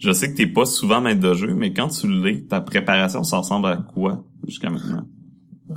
[0.00, 3.22] je sais que t'es pas souvent maître de jeu, mais quand tu l'es, ta préparation,
[3.22, 5.06] ça ressemble à quoi jusqu'à maintenant?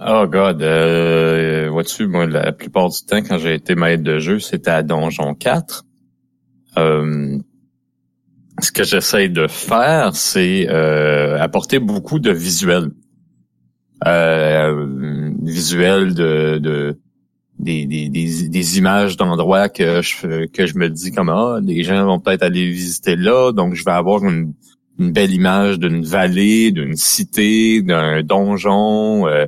[0.06, 4.40] Oh God, euh, vois-tu, moi, la plupart du temps, quand j'ai été maître de jeu,
[4.40, 5.86] c'était à Donjon 4.
[6.78, 7.38] Euh,
[8.60, 12.90] ce que j'essaie de faire, c'est euh, apporter beaucoup de visuels.
[14.08, 17.00] Euh, visuels de, de
[17.64, 22.20] des, des, images d'endroits que je que je me dis comme ah les gens vont
[22.20, 24.54] peut-être aller visiter là donc je vais avoir une,
[25.00, 29.46] une belle image d'une vallée d'une cité d'un donjon euh,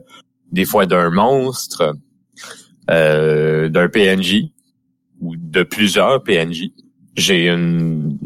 [0.51, 1.95] des fois d'un monstre
[2.89, 4.45] euh, d'un PNJ
[5.21, 6.71] ou de plusieurs PNJ
[7.15, 8.17] j'ai une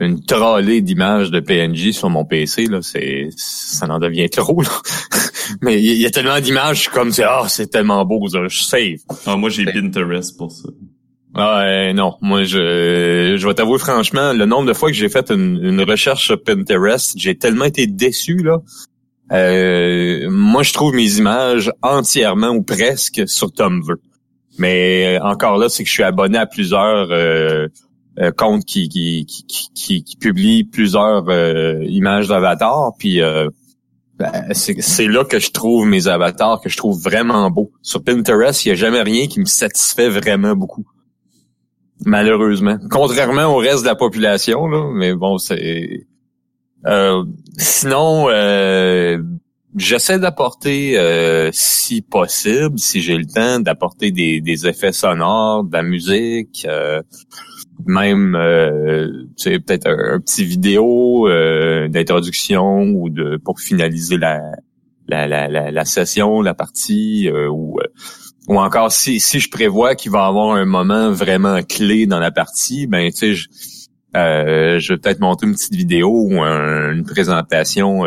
[0.00, 4.70] une trollée d'images de PNJ sur mon PC là c'est ça en devient trop là
[5.60, 8.38] mais il y, a tellement d'images je suis comme c'est ah c'est tellement beau ça,
[8.48, 10.68] je save Ah, moi, j'ai Pinterest pour ça.
[11.34, 12.14] Ouais, non.
[12.20, 15.82] Moi, je, je vais t'avouer franchement, le nombre de fois que j'ai fait une, une
[15.82, 18.58] recherche sur Pinterest, j'ai tellement été déçu, là.
[19.30, 23.96] Euh, moi, je trouve mes images entièrement ou presque sur Tumblr.
[24.58, 27.68] Mais euh, encore là, c'est que je suis abonné à plusieurs euh,
[28.18, 33.48] euh, compte qui qui, qui, qui, qui publie plusieurs euh, images d'avatars, puis euh,
[34.18, 37.70] ben, c'est là que je trouve mes avatars que je trouve vraiment beaux.
[37.82, 40.84] Sur Pinterest, il y a jamais rien qui me satisfait vraiment beaucoup.
[42.04, 42.78] Malheureusement.
[42.90, 46.06] Contrairement au reste de la population, là, mais bon, c'est...
[46.86, 47.24] Euh,
[47.58, 49.18] sinon, euh,
[49.76, 55.82] j'essaie d'apporter, euh, si possible, si j'ai le temps, d'apporter des, effets sonores, de la
[55.82, 56.66] musique,
[57.88, 64.40] même euh, peut-être un, petit vidéo euh, d'introduction ou de pour finaliser la
[65.08, 67.78] la, la, la, session, la partie euh, ou
[68.46, 72.30] ou encore si si je prévois qu'il va avoir un moment vraiment clé dans la
[72.30, 73.48] partie, ben tu sais je,
[74.14, 78.02] je vais peut-être monter une petite vidéo ou une présentation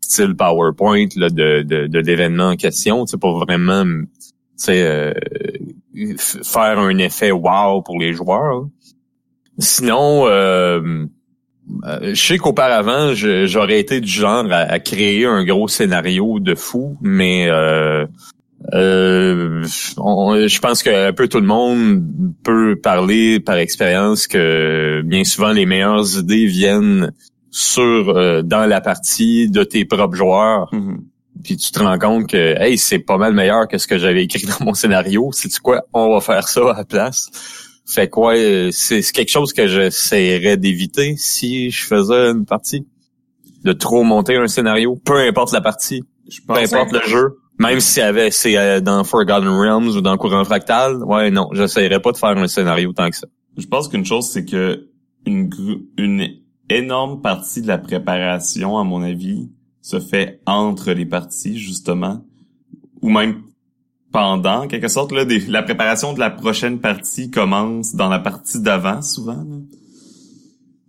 [0.00, 3.84] style PowerPoint là, de, de, de l'événement en question, pour vraiment
[4.68, 5.12] euh,
[6.16, 8.66] faire un effet wow pour les joueurs.
[9.58, 11.06] Sinon, euh,
[11.84, 16.96] euh, je sais qu'auparavant, j'aurais été du genre à, créer un gros scénario de fou,
[17.00, 18.06] mais euh,
[18.72, 22.02] euh, je pense que un peu tout le monde
[22.44, 27.12] peut parler par expérience que bien souvent les meilleures idées viennent
[27.50, 30.68] sur dans la partie de tes propres joueurs.
[30.72, 30.96] Mm-hmm.
[31.44, 34.24] Puis tu te rends compte que hey, c'est pas mal meilleur que ce que j'avais
[34.24, 35.30] écrit dans mon scénario.
[35.32, 37.30] C'est quoi, on va faire ça à la place.
[37.92, 42.86] Fait quoi, euh, c'est quelque chose que j'essaierais d'éviter si je faisais une partie.
[43.64, 46.02] De trop monter un scénario, peu importe la partie,
[46.48, 47.38] peu importe le jeu.
[47.58, 52.12] Même si c'est euh, dans Forgotten Realms ou dans Courant Fractal, ouais, non, j'essaierais pas
[52.12, 53.26] de faire un scénario tant que ça.
[53.58, 54.88] Je pense qu'une chose, c'est que
[55.26, 55.50] une,
[55.98, 56.28] une
[56.70, 59.50] énorme partie de la préparation, à mon avis,
[59.82, 62.24] se fait entre les parties, justement.
[63.02, 63.42] Ou même
[64.12, 69.00] pendant, quelque sorte, là, la préparation de la prochaine partie commence dans la partie d'avant,
[69.00, 69.44] souvent.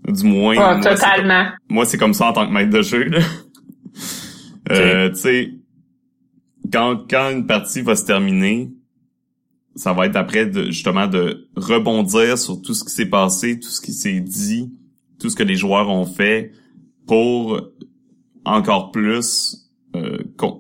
[0.08, 0.56] Du moins.
[0.56, 1.46] moi, totalement.
[1.70, 3.06] moi, c'est comme ça en tant que maître de jeu.
[3.06, 3.20] Là.
[4.72, 5.54] Euh, tu sais,
[6.72, 8.72] quand, quand une partie va se terminer,
[9.76, 13.70] ça va être après de, justement de rebondir sur tout ce qui s'est passé, tout
[13.70, 14.72] ce qui s'est dit,
[15.20, 16.54] tout ce que les joueurs ont fait
[17.08, 17.60] pour
[18.46, 20.20] encore plus euh,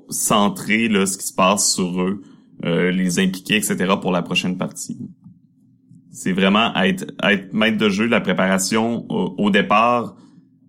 [0.09, 2.21] centrer là, ce qui se passe sur eux
[2.65, 3.95] euh, les impliquer, etc.
[4.01, 4.97] pour la prochaine partie.
[6.11, 10.15] C'est vraiment être, être maître de jeu, la préparation au, départ,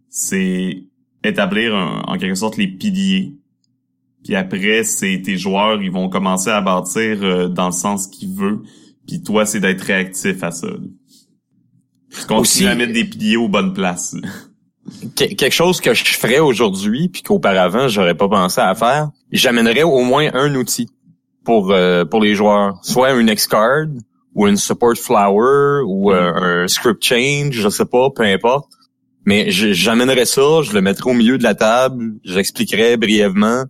[0.08, 0.84] c'est
[1.22, 3.36] établir en quelque sorte les piliers.
[4.24, 8.34] Puis après, c'est tes joueurs, ils vont commencer à bâtir euh, dans le sens qu'ils
[8.34, 8.62] veulent.
[9.06, 10.68] Puis toi, c'est d'être réactif à ça.
[12.10, 14.16] Tu continues à mettre des piliers aux bonnes places.
[15.14, 20.02] quelque chose que je ferais aujourd'hui puis qu'auparavant j'aurais pas pensé à faire, j'amènerais au
[20.02, 20.88] moins un outil
[21.44, 23.86] pour euh, pour les joueurs, soit une X-card
[24.34, 26.36] ou une support flower ou euh, mm.
[26.64, 28.70] un script change, je sais pas, peu importe.
[29.26, 33.64] Mais j'amènerais ça, je le mettrais au milieu de la table, j'expliquerais brièvement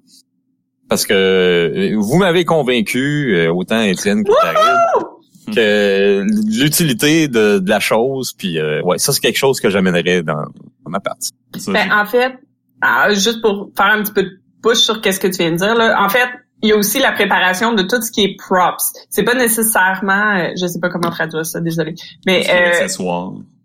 [0.89, 6.25] parce que euh, vous m'avez convaincu, autant Étienne que David, que
[6.59, 10.45] l'utilité de, la chose, puis ouais, ça c'est quelque chose que j'amènerais dans,
[10.89, 11.31] ma partie.
[11.69, 12.35] Ben, en fait,
[12.81, 15.57] ah, juste pour faire un petit peu de push sur qu'est-ce que tu viens de
[15.57, 16.29] dire là, en fait,
[16.65, 18.95] il y a aussi la préparation de tout ce qui est props.
[19.11, 21.95] C'est pas nécessairement, euh, je sais pas comment traduire ça, désolé.
[22.25, 22.89] Mais euh,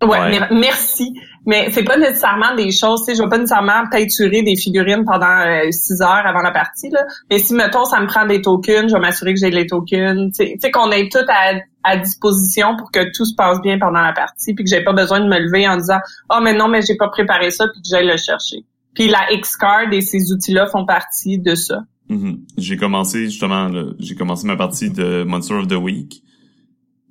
[0.02, 1.14] Ouais, merci.
[1.46, 5.06] Mais c'est pas nécessairement des choses, tu sais, je vais pas nécessairement peinturer des figurines
[5.06, 7.00] pendant euh, six heures avant la partie là.
[7.30, 10.30] Mais si mettons ça me prend des tokens, je vais m'assurer que j'ai les tokens.
[10.38, 14.02] Tu sais qu'on ait tout à, à disposition pour que tout se passe bien pendant
[14.02, 16.68] la partie, puis que j'ai pas besoin de me lever en disant oh mais non
[16.68, 18.66] mais j'ai pas préparé ça puis que j'aille le chercher.
[18.94, 21.84] Puis la X-Card et ces outils-là font partie de ça.
[22.10, 22.38] Mm-hmm.
[22.58, 26.22] J'ai commencé justement, j'ai commencé ma partie de Monster of the Week.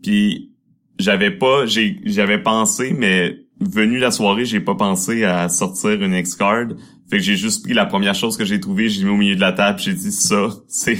[0.04, 0.52] Puis
[1.00, 6.68] j'avais pas, j'avais pensé, mais venu la soirée, j'ai pas pensé à sortir une X-Card.
[7.10, 9.36] Fait que j'ai juste pris la première chose que j'ai trouvée, j'ai mis au milieu
[9.36, 11.00] de la table, j'ai dit ça, c'est,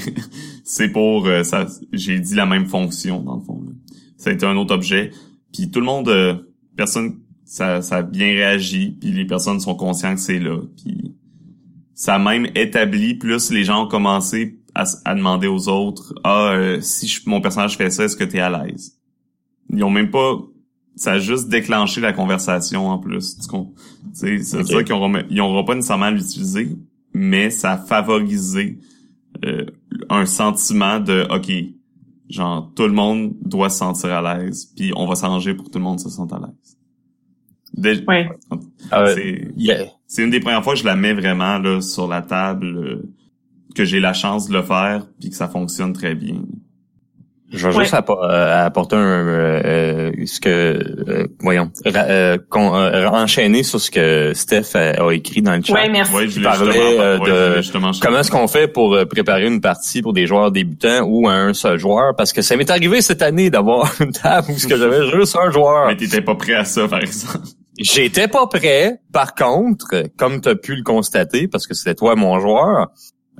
[0.64, 1.66] c'est pour euh, ça.
[1.92, 3.64] J'ai dit la même fonction dans le fond.
[4.16, 5.10] Ça a été un autre objet.
[5.52, 6.34] Puis tout le monde, euh,
[6.76, 8.96] personne, ça, ça a bien réagi.
[9.00, 10.58] Puis les personnes sont conscientes que c'est là.
[10.82, 11.09] Puis
[12.00, 16.80] ça a même établi, plus les gens ont commencé à, demander aux autres, ah, euh,
[16.80, 18.98] si mon personnage fait ça, est-ce que t'es à l'aise?
[19.68, 20.38] Ils ont même pas,
[20.96, 23.36] ça a juste déclenché la conversation en plus.
[24.14, 24.42] C'est okay.
[24.42, 26.74] ça qu'ils n'auront pas nécessairement à l'utiliser,
[27.12, 28.78] mais ça a favorisé
[29.44, 29.66] euh,
[30.08, 31.52] un sentiment de, ok,
[32.30, 35.70] genre tout le monde doit se sentir à l'aise, puis on va s'arranger pour que
[35.72, 36.79] tout le monde se sente à l'aise.
[38.90, 39.04] Ah
[40.06, 43.02] c'est une des premières fois que je la mets vraiment là, sur la table, euh,
[43.74, 46.36] que j'ai la chance de le faire, puis que ça fonctionne très bien.
[47.52, 50.48] Je vais juste appo- euh, apporter un euh, euh, ce que
[51.08, 55.56] euh, voyons ra- euh, qu'on- euh, enchaîner sur ce que Steph a, a écrit dans
[55.56, 55.74] le chat.
[55.74, 56.14] Ouais, merci.
[56.14, 58.68] Ouais, je voulais parlais, justement- euh, ouais, de- je voulais justement- Comment est-ce qu'on fait
[58.68, 62.14] pour préparer une partie pour des joueurs débutants ou à un seul joueur?
[62.16, 65.36] Parce que ça m'est arrivé cette année d'avoir une table où ce que j'avais juste
[65.36, 65.88] un joueur.
[65.88, 67.38] Mais t'étais pas prêt à ça, par exemple.
[67.80, 69.00] J'étais pas prêt.
[69.10, 72.88] Par contre, comme tu as pu le constater, parce que c'était toi mon joueur,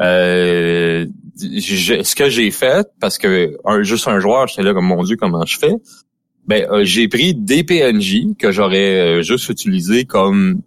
[0.01, 1.07] euh,
[1.37, 5.17] ce que j'ai fait, parce que un, juste un joueur, j'étais là comme mon Dieu,
[5.17, 5.75] comment je fais?
[6.47, 10.63] Ben, euh, j'ai pris des PNJ que j'aurais euh, juste utilisé comme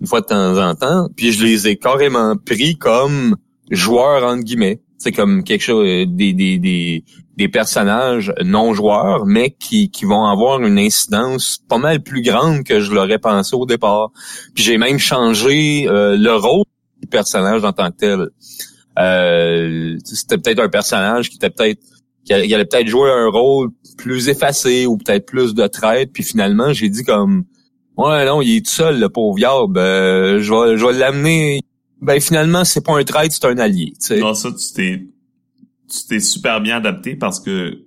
[0.00, 3.36] une fois de temps en temps, puis je les ai carrément pris comme
[3.70, 4.80] joueurs entre guillemets.
[4.96, 7.04] C'est comme quelque chose euh, des, des, des,
[7.38, 12.64] des personnages non joueurs, mais qui, qui vont avoir une incidence pas mal plus grande
[12.64, 14.10] que je l'aurais pensé au départ.
[14.54, 16.64] Puis j'ai même changé euh, le rôle
[17.00, 18.28] du personnage en tant que tel.
[18.98, 21.80] Euh, c'était peut-être un personnage qui était peut-être
[22.24, 26.10] qui allait, peut-être jouer un rôle plus effacé ou peut-être plus de traite.
[26.12, 27.44] Puis finalement, j'ai dit comme
[27.96, 29.78] Ouais, non, il est tout seul, le pauvre Yarb.
[29.78, 31.60] Euh, je vais, je vais l'amener.
[32.00, 33.92] Ben finalement, c'est pas un traite, c'est un allié.
[34.00, 34.18] tu sais.
[34.18, 35.06] Non, ça, tu t'es,
[35.88, 37.86] tu t'es super bien adapté parce que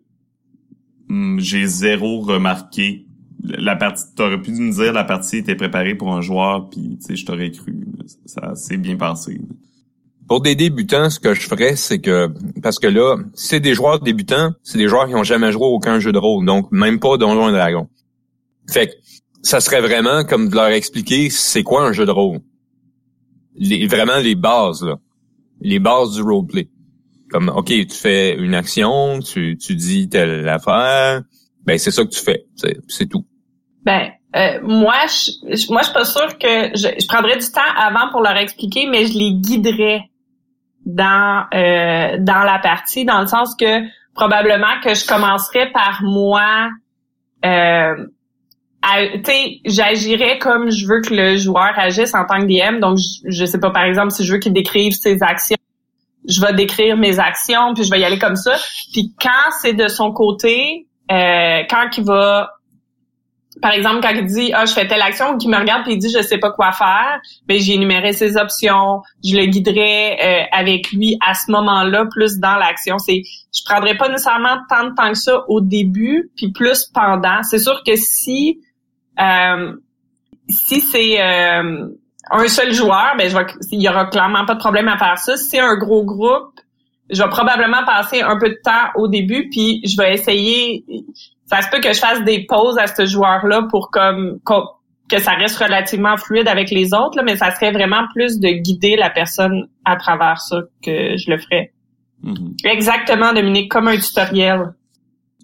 [1.10, 3.08] hum, j'ai zéro remarqué
[3.44, 4.04] la partie.
[4.16, 7.26] T'aurais pu me dire la partie était préparée pour un joueur, puis tu sais, je
[7.26, 7.86] t'aurais cru.
[8.26, 9.42] Ça s'est bien passé.
[10.28, 14.00] Pour des débutants, ce que je ferais, c'est que parce que là, c'est des joueurs
[14.00, 17.18] débutants, c'est des joueurs qui ont jamais joué aucun jeu de rôle, donc même pas
[17.18, 17.90] Donjons et Dragons.
[18.70, 18.94] Fait que
[19.44, 22.40] ça serait vraiment comme de leur expliquer c'est quoi un jeu de rôle?
[23.56, 24.98] Les, vraiment les bases là,
[25.60, 26.70] les bases du roleplay.
[27.32, 31.22] Comme ok, tu fais une action, tu, tu dis telle affaire,
[31.66, 32.46] ben c'est ça que tu fais,
[32.88, 33.26] c'est tout.
[33.84, 37.62] Ben, euh, moi, je, moi, je suis pas sûre que je, je prendrais du temps
[37.78, 40.04] avant pour leur expliquer, mais je les guiderais
[40.86, 43.82] dans euh, dans la partie, dans le sens que
[44.14, 46.70] probablement que je commencerais par moi.
[47.46, 47.96] Euh,
[49.66, 52.80] j'agirais comme je veux que le joueur agisse en tant que DM.
[52.80, 55.58] Donc, je, je sais pas, par exemple, si je veux qu'il décrive ses actions,
[56.28, 58.56] je vais décrire mes actions, puis je vais y aller comme ça.
[58.94, 62.52] Puis quand c'est de son côté, euh, quand il va
[63.62, 65.94] par exemple, quand il dit ah je fais telle action, ou qu'il me regarde puis
[65.94, 70.18] il dit je sais pas quoi faire, ben j'ai énuméré ses options, je le guiderai
[70.20, 72.98] euh, avec lui à ce moment-là plus dans l'action.
[72.98, 73.24] C'est
[73.54, 77.44] je prendrais pas nécessairement tant de temps que ça au début puis plus pendant.
[77.44, 78.60] C'est sûr que si
[79.20, 79.74] euh,
[80.48, 81.88] si c'est euh,
[82.32, 85.18] un seul joueur, ben je vais il y aura clairement pas de problème à faire
[85.18, 85.38] ça.
[85.38, 86.60] Si c'est un gros groupe,
[87.10, 90.86] je vais probablement passer un peu de temps au début puis je vais essayer
[91.52, 94.40] ça se peut que je fasse des pauses à ce joueur-là pour comme
[95.10, 98.48] que ça reste relativement fluide avec les autres, là, mais ça serait vraiment plus de
[98.48, 101.74] guider la personne à travers ça que je le ferais.
[102.24, 102.56] Mhm.
[102.64, 104.74] Exactement, Dominique, comme un tutoriel.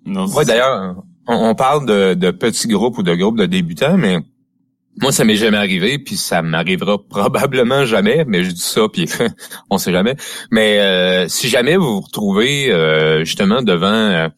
[0.06, 0.96] Non, Ouais, d'ailleurs,
[1.28, 4.20] on, on parle de, de petits groupes ou de groupes de débutants, mais
[5.02, 9.08] moi, ça m'est jamais arrivé, puis ça m'arrivera probablement jamais, mais je dis ça, puis
[9.70, 10.16] on sait jamais.
[10.52, 14.30] Mais euh, si jamais vous vous retrouvez euh, justement devant euh,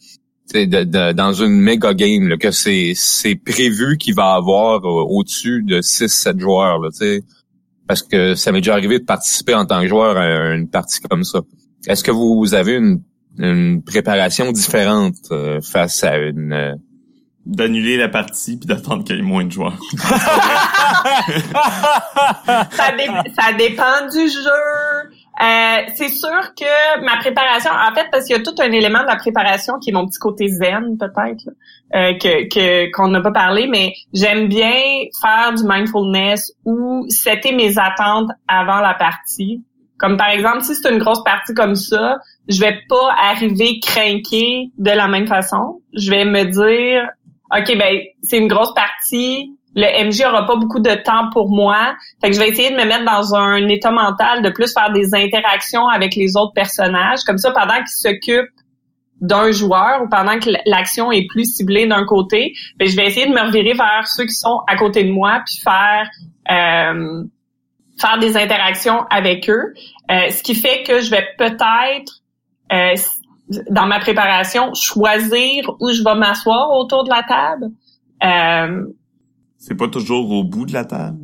[1.13, 2.95] dans une méga game, là, que c'est
[3.45, 6.89] prévu qu'il va avoir euh, au-dessus de 6-7 joueurs, là,
[7.87, 10.99] parce que ça m'est déjà arrivé de participer en tant que joueur à une partie
[11.01, 11.41] comme ça.
[11.87, 13.01] Est-ce que vous avez une,
[13.37, 16.75] une préparation différente euh, face à une euh,
[17.51, 19.73] D'annuler la partie puis d'attendre qu'il y ait moins de joueurs.
[22.71, 25.09] Ça, dé- ça dépend du jeu.
[25.41, 29.01] Euh, c'est sûr que ma préparation, en fait, parce qu'il y a tout un élément
[29.01, 31.51] de la préparation qui est mon petit côté zen, peut-être, là,
[31.95, 34.71] euh, que que- qu'on n'a pas parlé, mais j'aime bien
[35.21, 39.63] faire du mindfulness ou setter mes attentes avant la partie.
[39.97, 44.71] Comme par exemple, si c'est une grosse partie comme ça, je vais pas arriver craqué
[44.77, 45.81] de la même façon.
[45.93, 47.09] Je vais me dire,
[47.55, 49.55] ok, ben c'est une grosse partie.
[49.75, 51.95] Le MJ aura pas beaucoup de temps pour moi.
[52.21, 54.91] Fait que je vais essayer de me mettre dans un état mental de plus faire
[54.91, 57.19] des interactions avec les autres personnages.
[57.25, 58.49] Comme ça, pendant qu'ils s'occupent
[59.21, 63.27] d'un joueur ou pendant que l'action est plus ciblée d'un côté, ben, je vais essayer
[63.27, 66.09] de me revirer vers ceux qui sont à côté de moi puis faire
[66.49, 67.23] euh,
[67.99, 69.73] faire des interactions avec eux.
[70.09, 72.21] Euh, ce qui fait que je vais peut-être
[72.71, 72.95] euh,
[73.69, 77.67] dans ma préparation choisir où je vais m'asseoir autour de la table.
[78.23, 78.85] Euh,
[79.57, 81.19] C'est pas toujours au bout de la table?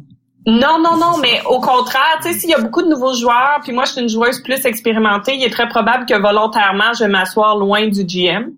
[0.48, 3.62] non, non, non, mais au contraire, tu sais, s'il y a beaucoup de nouveaux joueurs,
[3.64, 7.04] puis moi je suis une joueuse plus expérimentée, il est très probable que volontairement je
[7.06, 8.52] vais m'asseoir loin du GM.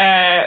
[0.00, 0.42] Euh,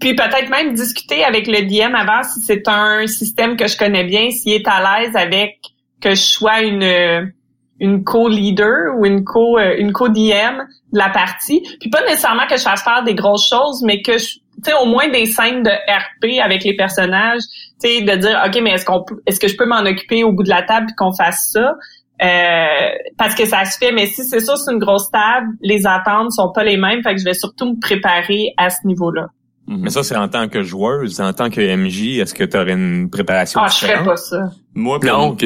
[0.00, 4.02] puis peut-être même discuter avec le DM avant si c'est un système que je connais
[4.04, 5.60] bien, s'il est à l'aise avec
[6.00, 7.32] que je sois une
[7.80, 10.58] une co-leader ou une co euh, une co-DM
[10.92, 11.62] de la partie.
[11.80, 14.26] Puis pas nécessairement que je fasse faire des grosses choses, mais que je
[14.62, 17.40] tu sais au moins des scènes de RP avec les personnages,
[17.82, 20.32] tu sais de dire OK, mais est-ce qu'on est-ce que je peux m'en occuper au
[20.32, 21.74] bout de la table qu'on fasse ça?
[22.22, 25.86] Euh, parce que ça se fait, mais si c'est sûr c'est une grosse table, les
[25.86, 29.28] attentes sont pas les mêmes, fait que je vais surtout me préparer à ce niveau-là.
[29.66, 32.72] Mais ça, c'est en tant que joueuse, en tant que MJ, est-ce que tu aurais
[32.72, 34.50] une préparation Ah, je ferais pas ça.
[34.74, 35.36] Moi, Non, moi-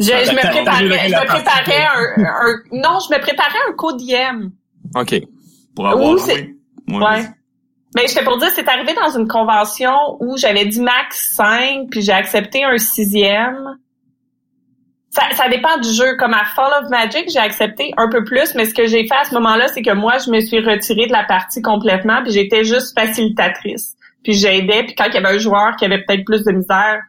[0.00, 3.72] Je, je me préparais, je la me préparais un, un- non, je me préparais un
[3.72, 4.50] co-DM.
[4.96, 5.20] OK.
[5.74, 6.34] pour avoir Ou joué.
[6.34, 6.54] c'est-
[6.86, 7.24] moi, Ouais.
[7.94, 12.02] Mais j'étais pour dire, c'est arrivé dans une convention où j'avais dit max 5, puis
[12.02, 13.76] j'ai accepté un sixième.
[15.10, 16.16] Ça, ça dépend du jeu.
[16.16, 19.14] Comme à Fall of Magic, j'ai accepté un peu plus, mais ce que j'ai fait
[19.16, 22.32] à ce moment-là, c'est que moi, je me suis retirée de la partie complètement, puis
[22.32, 23.94] j'étais juste facilitatrice.
[24.22, 27.00] Puis j'aidais, puis quand il y avait un joueur qui avait peut-être plus de misère,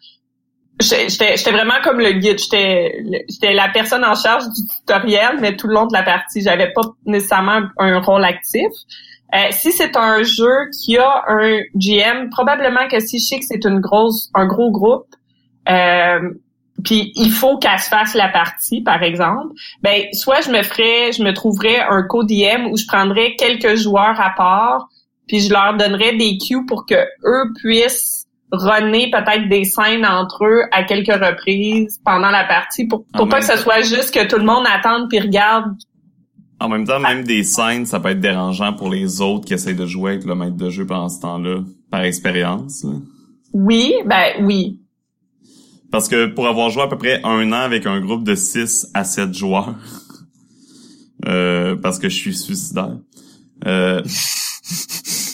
[0.80, 2.39] j'étais vraiment comme le guide.
[2.39, 6.72] J'étais la personne en charge du tutoriel, mais tout le long de la partie, j'avais
[6.72, 8.72] pas nécessairement un rôle actif.
[9.35, 13.45] Euh, si c'est un jeu qui a un GM, probablement que si je sais que
[13.45, 15.06] c'est une grosse, un gros groupe,
[15.69, 16.31] euh,
[16.84, 19.53] puis il faut qu'elle se fasse la partie, par exemple,
[19.84, 24.19] ben soit je me ferais, je me trouverais un co-DM où je prendrais quelques joueurs
[24.19, 24.88] à part,
[25.27, 28.18] puis je leur donnerais des cues pour que eux puissent
[28.51, 33.27] runner peut-être des scènes entre eux à quelques reprises pendant la partie pour, pour En
[33.27, 33.57] pas que ce temps.
[33.57, 35.73] soit juste que tout le monde attende puis regarde
[36.59, 39.76] En même temps, même des scènes, ça peut être dérangeant pour les autres qui essayent
[39.76, 41.59] de jouer avec le maître de jeu pendant ce temps-là,
[41.91, 42.84] par expérience.
[42.84, 42.93] là.
[43.53, 44.80] oui ben oui
[45.91, 48.89] Parce que pour avoir joué à peu près un an avec un groupe de 6
[48.93, 49.76] à 7 joueurs,
[51.27, 52.97] euh, parce que je suis suicidaire,
[53.67, 54.01] euh,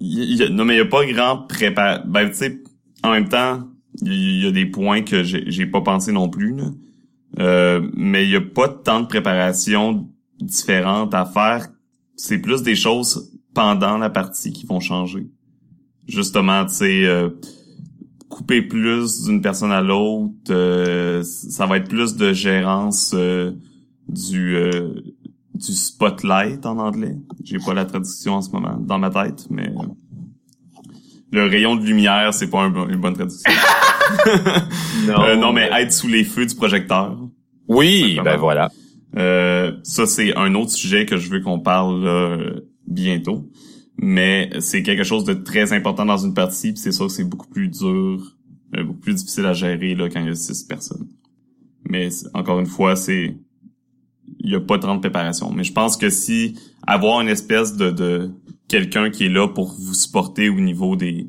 [0.00, 2.02] y non mais il y a pas grand prépa...
[2.06, 2.62] Ben tu sais,
[3.02, 3.68] en même temps,
[4.02, 6.54] il y, a des points que j'ai pas pensé non plus.
[6.54, 6.64] Là.
[7.38, 10.08] Euh, mais il a pas tant de préparation
[10.40, 11.68] différentes à faire.
[12.16, 15.28] C'est plus des choses pendant la partie qui vont changer.
[16.06, 17.30] Justement, tu sais, euh,
[18.30, 23.52] couper plus d'une personne à l'autre, euh, ça va être plus de gérance euh,
[24.08, 24.94] du euh,
[25.66, 27.16] du spotlight en anglais.
[27.44, 29.86] J'ai pas la traduction en ce moment dans ma tête, mais euh,
[31.32, 33.50] le rayon de lumière, c'est pas un bon- une bonne traduction.
[35.06, 37.16] Non, Euh, non, mais être sous les feux du projecteur.
[37.68, 38.70] Oui, ben voilà.
[39.16, 43.48] Euh, ça, c'est un autre sujet que je veux qu'on parle euh, bientôt.
[44.02, 47.24] Mais c'est quelque chose de très important dans une partie, puis c'est sûr que c'est
[47.24, 48.36] beaucoup plus dur,
[48.76, 51.06] euh, beaucoup plus difficile à gérer là, quand il y a six personnes.
[51.88, 53.36] Mais encore une fois, c'est
[54.38, 55.50] il y a pas tant de préparation.
[55.52, 58.30] Mais je pense que si avoir une espèce de, de
[58.68, 61.28] quelqu'un qui est là pour vous supporter au niveau des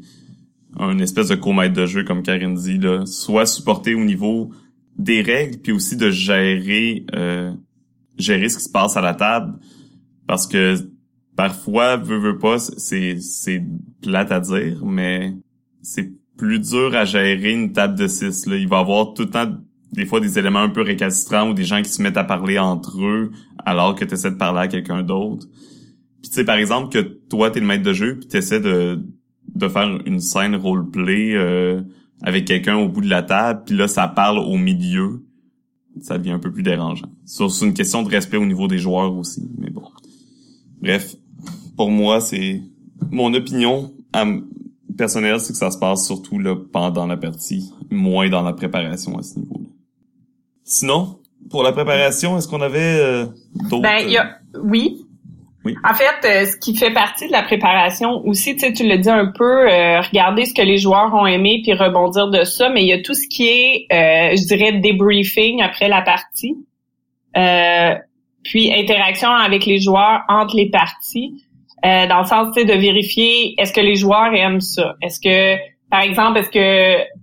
[0.77, 4.51] un espèce de co-maître de jeu comme Karine dit là, soit supporter au niveau
[4.97, 7.51] des règles puis aussi de gérer euh,
[8.17, 9.59] gérer ce qui se passe à la table
[10.27, 10.75] parce que
[11.35, 13.63] parfois veut veut pas c'est c'est
[14.01, 15.33] plate à dire mais
[15.81, 19.29] c'est plus dur à gérer une table de six là il va avoir tout le
[19.29, 19.57] temps
[19.91, 22.59] des fois des éléments un peu récalcitrants ou des gens qui se mettent à parler
[22.59, 23.31] entre eux
[23.65, 25.47] alors que tu essaies de parler à quelqu'un d'autre
[26.21, 28.61] puis tu sais par exemple que toi t'es le maître de jeu puis tu essaies
[28.61, 28.99] de
[29.53, 31.81] de faire une scène roleplay euh,
[32.21, 35.21] avec quelqu'un au bout de la table puis là ça parle au milieu
[35.99, 37.09] ça devient un peu plus dérangeant.
[37.25, 39.83] C'est une question de respect au niveau des joueurs aussi, mais bon.
[40.81, 41.15] Bref,
[41.75, 42.61] pour moi, c'est
[43.11, 43.93] mon opinion
[44.97, 49.17] personnelle, c'est que ça se passe surtout là, pendant la partie, moins dans la préparation
[49.17, 49.67] à ce niveau-là.
[50.71, 51.17] Sinon,
[51.49, 53.25] pour la préparation, est-ce qu'on avait euh,
[53.69, 55.01] d'autres Ben, il y a, oui.
[55.65, 55.75] Oui.
[55.83, 58.97] En fait, euh, ce qui fait partie de la préparation aussi, tu sais, tu le
[58.97, 62.69] dis un peu, euh, regarder ce que les joueurs ont aimé puis rebondir de ça,
[62.69, 66.55] mais il y a tout ce qui est, euh, je dirais, débriefing après la partie,
[67.35, 67.93] euh,
[68.45, 71.43] puis interaction avec les joueurs entre les parties,
[71.85, 75.19] euh, dans le sens, tu sais, de vérifier est-ce que les joueurs aiment ça, est-ce
[75.19, 77.20] que, par exemple, est-ce que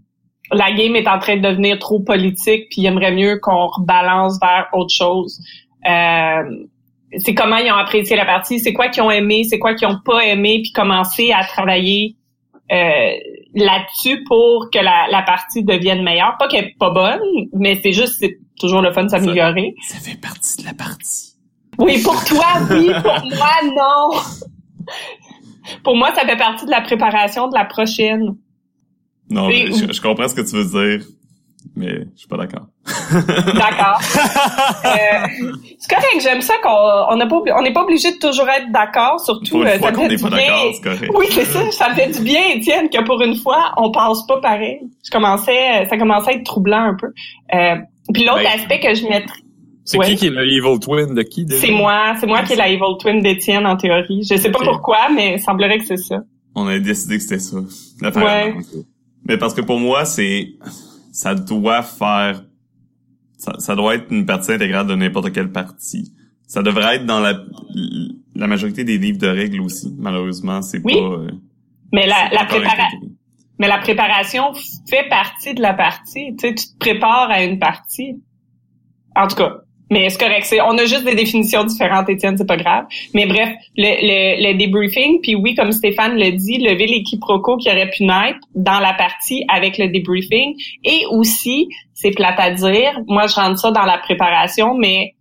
[0.53, 4.39] la game est en train de devenir trop politique puis il aimerait mieux qu'on rebalance
[4.41, 5.41] vers autre chose.
[5.87, 6.43] Euh,
[7.19, 9.89] c'est comment ils ont apprécié la partie, c'est quoi qu'ils ont aimé, c'est quoi qu'ils
[9.89, 12.17] ont pas aimé, puis commencer à travailler
[12.71, 13.13] euh,
[13.55, 16.37] là-dessus pour que la, la partie devienne meilleure.
[16.39, 17.21] Pas qu'elle est pas bonne,
[17.55, 19.75] mais c'est juste c'est toujours le fun de s'améliorer.
[19.89, 21.35] Ça fait partie de la partie.
[21.79, 24.21] Oui, pour toi, oui, pour moi, non.
[25.85, 28.35] Pour moi, ça fait partie de la préparation de la prochaine.
[29.31, 31.07] Non, mais je, je comprends ce que tu veux dire,
[31.77, 32.67] mais je suis pas d'accord.
[33.55, 34.01] D'accord.
[34.85, 35.27] Euh,
[35.79, 36.71] c'est correct, j'aime ça qu'on
[37.13, 39.93] on n'a pas n'est pas obligé de toujours être d'accord, surtout Pour une euh, fois
[39.93, 41.13] qu'on n'est pas d'accord, c'est correct.
[41.15, 44.27] Oui, c'est ça, ça me fait du bien, Étienne, que pour une fois, on pense
[44.27, 44.79] pas pareil.
[45.05, 47.09] Je commençais, ça commençait à être troublant un peu.
[47.55, 47.75] Euh,
[48.13, 49.39] puis l'autre Ben- aspect que je mettrais,
[49.85, 50.07] C'est Ouais.
[50.07, 51.47] qui qui est le evil twin de qui?
[51.51, 54.23] C'est moi, c'est moi qui est la evil twin d'Étienne en théorie.
[54.31, 56.21] Je sais pas pourquoi, mais il semblerait que c'est ça.
[56.55, 57.59] On a décidé que c'était ça.
[58.03, 58.61] apparemment.
[59.29, 60.55] Mais parce que pour moi, c'est,
[61.13, 62.43] ça doit faire,
[63.37, 66.13] ça, ça doit être une partie intégrale de n'importe quelle partie.
[66.47, 67.39] Ça devrait être dans la,
[68.35, 69.95] la majorité des livres de règles aussi.
[69.99, 70.95] Malheureusement, c'est Oui.
[70.95, 70.99] pas.
[71.01, 71.31] euh,
[71.93, 73.09] Mais la, la, pas encore prépara- intégré.
[73.59, 74.55] mais la préparation
[74.89, 76.35] fait partie de la partie.
[76.37, 78.23] Tu sais, tu te prépares à une partie.
[79.15, 79.59] En tout cas.
[79.91, 80.45] Mais c'est correct.
[80.45, 82.85] C'est, on a juste des définitions différentes, Étienne, c'est pas grave.
[83.15, 87.57] Mais bref, le, le, le débriefing, puis oui, comme Stéphane le dit, lever les quiproquos
[87.57, 90.55] qui auraient pu naître dans la partie avec le débriefing.
[90.85, 95.15] Et aussi, c'est plate à dire, moi je rentre ça dans la préparation, mais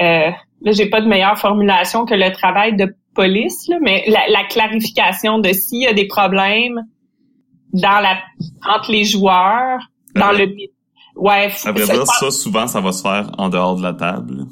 [0.00, 0.30] euh,
[0.62, 4.44] là, j'ai pas de meilleure formulation que le travail de police, là, mais la, la
[4.44, 6.80] clarification de s'il y a des problèmes
[7.72, 8.18] dans la
[8.68, 9.80] entre les joueurs,
[10.14, 10.46] dans le
[11.16, 13.92] ouais, À vrai ça, dire, ça, souvent, ça va se faire en dehors de la
[13.94, 14.44] table.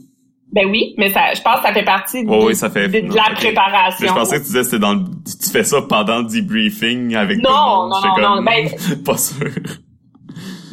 [0.52, 2.88] ben oui, mais ça, je pense que ça fait partie de, Oui, oui, ça fait.
[2.88, 3.98] de- de la préparation.
[4.02, 6.24] Mais je pensais que tu disais que c'était dans le, tu fais ça pendant le
[6.24, 7.90] debriefing avec Non, tout le monde.
[7.90, 9.50] non, non, non, pas sûr.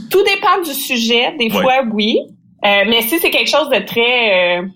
[0.09, 1.35] Tout dépend du sujet.
[1.37, 1.61] Des Ouais.
[1.61, 2.17] fois, oui.
[2.65, 4.67] Euh, mais si c'est quelque chose de très euh,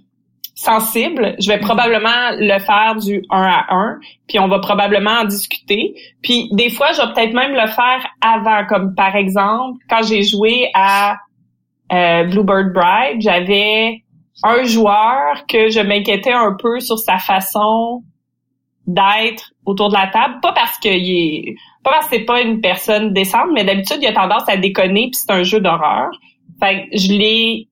[0.63, 5.25] sensible, je vais probablement le faire du 1 à 1, puis on va probablement en
[5.25, 5.93] discuter.
[6.21, 10.23] Puis des fois, je vais peut-être même le faire avant, comme par exemple, quand j'ai
[10.23, 11.17] joué à
[11.91, 14.03] euh, Bluebird Bride, j'avais
[14.43, 18.03] un joueur que je m'inquiétais un peu sur sa façon
[18.87, 22.61] d'être autour de la table, pas parce qu'il est pas parce que c'est pas une
[22.61, 26.09] personne décente, mais d'habitude il a tendance à déconner puis c'est un jeu d'horreur.
[26.59, 27.67] Fait que je l'ai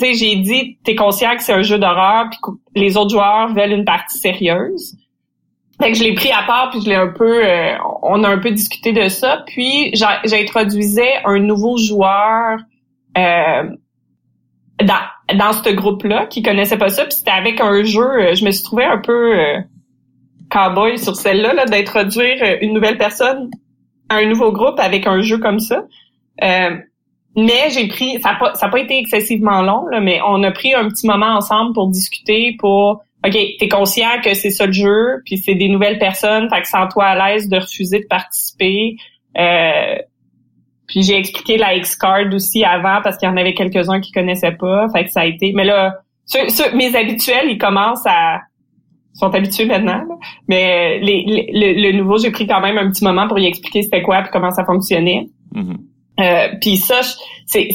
[0.00, 3.52] sais j'ai dit t'es conscient que c'est un jeu d'horreur puis que les autres joueurs
[3.54, 4.96] veulent une partie sérieuse.
[5.80, 8.28] Fait que je l'ai pris à part puis je l'ai un peu euh, on a
[8.28, 9.92] un peu discuté de ça puis
[10.24, 12.58] j'introduisais un nouveau joueur
[13.16, 13.70] euh,
[14.82, 18.44] dans dans ce groupe-là qui connaissait pas ça puis c'était avec un jeu euh, je
[18.44, 19.60] me suis trouvé un peu euh,
[20.50, 23.50] cowboy sur celle-là là, d'introduire une nouvelle personne
[24.10, 25.84] à un nouveau groupe avec un jeu comme ça.
[26.42, 26.76] Euh,
[27.36, 30.74] mais j'ai pris ça a pas pas été excessivement long là, mais on a pris
[30.74, 35.20] un petit moment ensemble pour discuter pour OK, t'es conscient que c'est ça le jeu,
[35.26, 38.96] puis c'est des nouvelles personnes, fait que sens-toi à l'aise de refuser de participer.
[39.38, 39.96] Euh,
[40.86, 44.56] puis j'ai expliqué la X-Card aussi avant parce qu'il y en avait quelques-uns qui connaissaient
[44.58, 44.88] pas.
[44.92, 45.52] Fait que ça a été.
[45.54, 45.94] Mais là,
[46.24, 48.40] ceux- ceux- mes habituels, ils commencent à
[49.12, 49.98] sont habitués maintenant.
[50.08, 50.14] là.
[50.48, 53.82] Mais les, les- le, nouveau, j'ai pris quand même un petit moment pour y expliquer
[53.82, 55.26] c'était quoi puis comment ça fonctionnait.
[55.54, 55.76] Mhm.
[56.20, 57.00] Euh, puis ça,
[57.46, 57.68] c'est,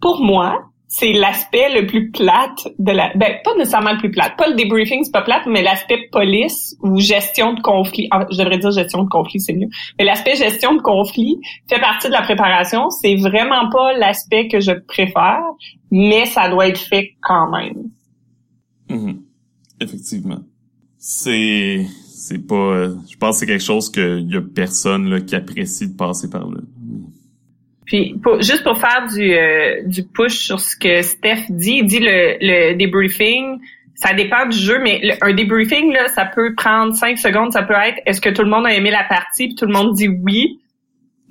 [0.00, 3.12] pour moi, c'est l'aspect le plus plate de la.
[3.14, 4.36] Ben pas nécessairement le plus plate.
[4.36, 8.08] Pas le debriefing, c'est pas plate, mais l'aspect police ou gestion de conflit.
[8.10, 9.68] ah, je devrais dire gestion de conflit, c'est mieux.
[9.98, 11.38] Mais l'aspect gestion de conflit
[11.68, 12.90] fait partie de la préparation.
[12.90, 15.42] C'est vraiment pas l'aspect que je préfère,
[15.92, 17.90] mais ça doit être fait quand même.
[18.88, 19.22] Mhm.
[19.80, 20.40] Effectivement.
[20.98, 25.20] C'est, c'est pas, euh, je pense que c'est quelque chose que y a personne, là,
[25.20, 26.58] qui apprécie de passer par là.
[27.90, 31.86] Puis pour- juste pour faire du, euh, du push sur ce que Steph dit, il
[31.86, 33.58] dit le, le debriefing,
[33.96, 37.74] ça dépend du jeu, mais un debriefing, là, ça peut prendre cinq secondes, ça peut
[37.74, 40.06] être est-ce que tout le monde a aimé la partie, puis tout le monde dit
[40.08, 40.60] oui?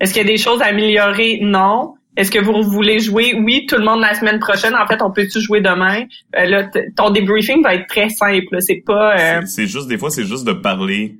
[0.00, 1.38] Est-ce qu'il y a des choses à améliorer?
[1.40, 1.94] Non.
[2.16, 3.34] Est-ce que vous voulez jouer?
[3.34, 4.74] Oui, tout le monde la semaine prochaine.
[4.74, 6.04] En fait, on peut-tu jouer demain?
[6.36, 8.60] Euh, là, ton debriefing va être très simple.
[8.60, 9.16] C'est pas...
[9.18, 11.14] euh, C'est juste, des fois, c'est juste de parler.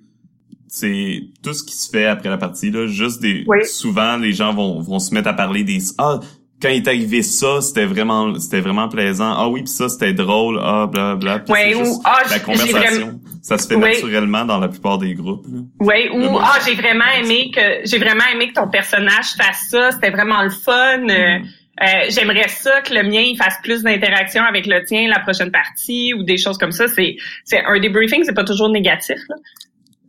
[0.73, 2.87] C'est tout ce qui se fait après la partie, là.
[2.87, 3.59] Juste des, Oui.
[3.67, 6.21] souvent, les gens vont, vont se mettre à parler des, ah,
[6.63, 9.33] quand il est arrivé ça, c'était vraiment, c'était vraiment plaisant.
[9.37, 10.61] Ah oui, puis ça, c'était drôle.
[10.63, 11.43] Ah, bla, bla.
[11.47, 13.19] C'est ou, ah, la conversation.
[13.43, 13.81] Ça se fait Oui.
[13.95, 15.59] naturellement dans la plupart des groupes, là.
[15.81, 19.69] Oui, ou bon ah j'ai vraiment aimé que j'ai vraiment aimé que ton personnage fasse
[19.71, 21.09] ça, c'était vraiment le fun.
[21.09, 21.45] euh, Mhm.
[21.83, 25.51] euh, J'aimerais ça que le mien il fasse plus d'interaction avec le tien la prochaine
[25.51, 26.87] partie ou des choses comme ça.
[26.89, 29.17] C'est c'est un debriefing, c'est pas toujours négatif.
[29.31, 29.37] Là.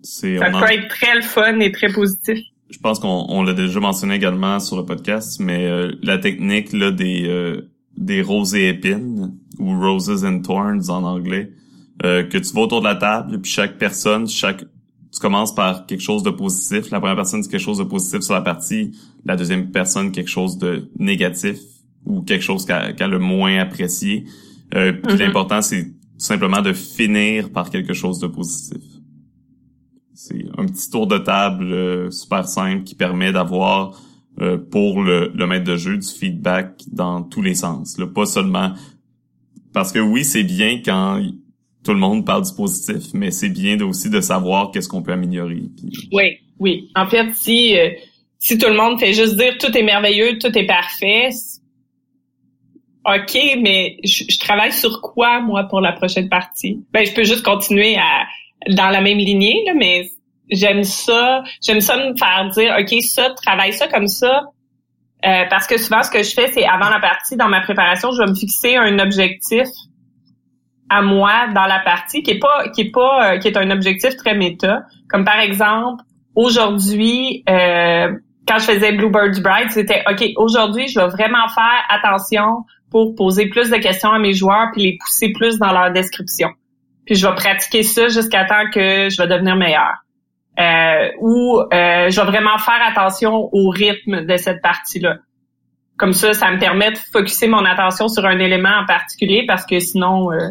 [0.03, 2.39] C'est, Ça on en- peut être très le fun et très positif.
[2.69, 6.73] je pense qu'on on l'a déjà mentionné également sur le podcast, mais euh, la technique
[6.73, 11.51] là des euh, des roses et épines ou roses and thorns en anglais,
[12.03, 14.63] euh, que tu vas autour de la table, puis chaque personne, chaque
[15.13, 16.89] tu commences par quelque chose de positif.
[16.89, 18.91] La première personne dit quelque chose de positif sur la partie,
[19.25, 21.57] la deuxième personne quelque chose de négatif
[22.05, 24.23] ou quelque chose qu'elle qu'elle a le moins apprécié.
[24.73, 25.17] Euh, Mhm.
[25.19, 25.91] l'important c'est tout
[26.27, 28.81] simplement de finir par quelque chose de positif.
[30.23, 33.99] C'est un petit tour de table euh, super simple qui permet d'avoir
[34.39, 37.97] euh, pour le, le maître de jeu du feedback dans tous les sens.
[37.97, 38.73] Là, pas seulement
[39.73, 41.23] parce que oui, c'est bien quand
[41.83, 45.01] tout le monde parle du positif, mais c'est bien de- aussi de savoir qu'est-ce qu'on
[45.01, 45.63] peut améliorer.
[46.11, 46.91] Oui, oui.
[46.95, 47.89] En fait, si euh,
[48.37, 51.29] si tout le monde fait juste dire tout est merveilleux, tout est parfait,
[53.05, 56.85] OK, mais je, je travaille sur quoi, moi, pour la prochaine partie?
[56.93, 58.27] Ben, je peux juste continuer à
[58.69, 60.09] dans la même lignée, là, mais
[60.49, 61.43] j'aime ça.
[61.61, 64.43] J'aime ça me faire dire, OK, ça, travaille ça comme ça.
[65.23, 68.11] Euh, parce que souvent, ce que je fais, c'est avant la partie, dans ma préparation,
[68.11, 69.67] je vais me fixer un objectif
[70.91, 73.71] à moi dans la partie qui est pas qui est pas euh, qui est un
[73.71, 76.03] objectif très méta comme par exemple
[76.35, 78.11] aujourd'hui euh,
[78.45, 83.47] quand je faisais Bluebird's Bride c'était ok aujourd'hui je vais vraiment faire attention pour poser
[83.47, 86.49] plus de questions à mes joueurs puis les pousser plus dans leur description
[87.05, 90.03] puis je vais pratiquer ça jusqu'à temps que je vais devenir meilleur
[90.59, 95.17] euh, ou euh, je vais vraiment faire attention au rythme de cette partie là
[95.97, 99.65] comme ça ça me permet de focuser mon attention sur un élément en particulier parce
[99.65, 100.49] que sinon euh,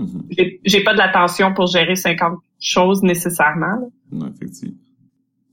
[0.00, 0.58] Mhm.
[0.64, 3.92] J'ai pas de l'attention pour gérer 50 choses nécessairement.
[4.10, 4.76] Non, effectivement.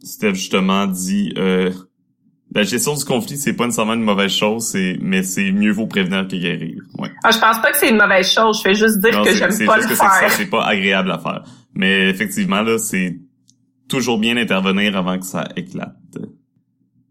[0.01, 1.71] Steph justement dit euh,
[2.53, 5.87] la gestion du conflit, c'est pas nécessairement une mauvaise chose, c'est mais c'est mieux vaut
[5.87, 6.81] prévenir que guérir.
[6.97, 7.09] Ouais.
[7.23, 8.57] Ah, je pense pas que c'est une mauvaise chose.
[8.57, 10.31] Je fais juste dire que j'aime pas le faire.
[10.31, 11.43] C'est pas agréable à faire.
[11.73, 13.19] Mais effectivement là, c'est
[13.89, 15.95] toujours bien d'intervenir avant que ça éclate.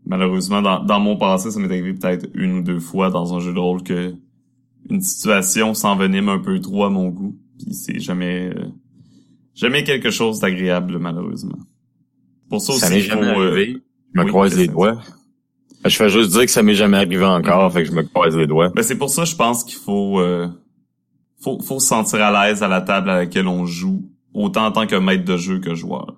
[0.06, 3.40] Malheureusement, dans, dans mon passé, ça m'est arrivé peut-être une ou deux fois dans un
[3.40, 4.14] jeu de rôle que
[4.88, 7.36] une situation s'envenime un peu trop à mon goût.
[7.58, 8.68] Puis c'est jamais euh,
[9.54, 11.58] jamais quelque chose d'agréable malheureusement.
[12.48, 13.78] Pour ça, ça m'est jamais euh, arrivé.
[14.14, 15.00] Je me croise les doigts.
[15.84, 18.36] Je fais juste dire que ça m'est jamais arrivé encore, fait que je me croise
[18.36, 18.70] les doigts.
[18.74, 20.48] Ben c'est pour ça je pense qu'il faut euh,
[21.40, 24.72] faut faut se sentir à l'aise à la table à laquelle on joue, autant en
[24.72, 26.16] tant que maître de jeu que joueur.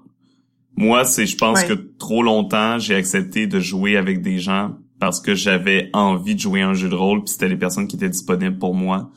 [0.76, 5.20] Moi, c'est je pense que trop longtemps, j'ai accepté de jouer avec des gens parce
[5.20, 8.08] que j'avais envie de jouer un jeu de rôle puis c'était les personnes qui étaient
[8.08, 9.10] disponibles pour moi.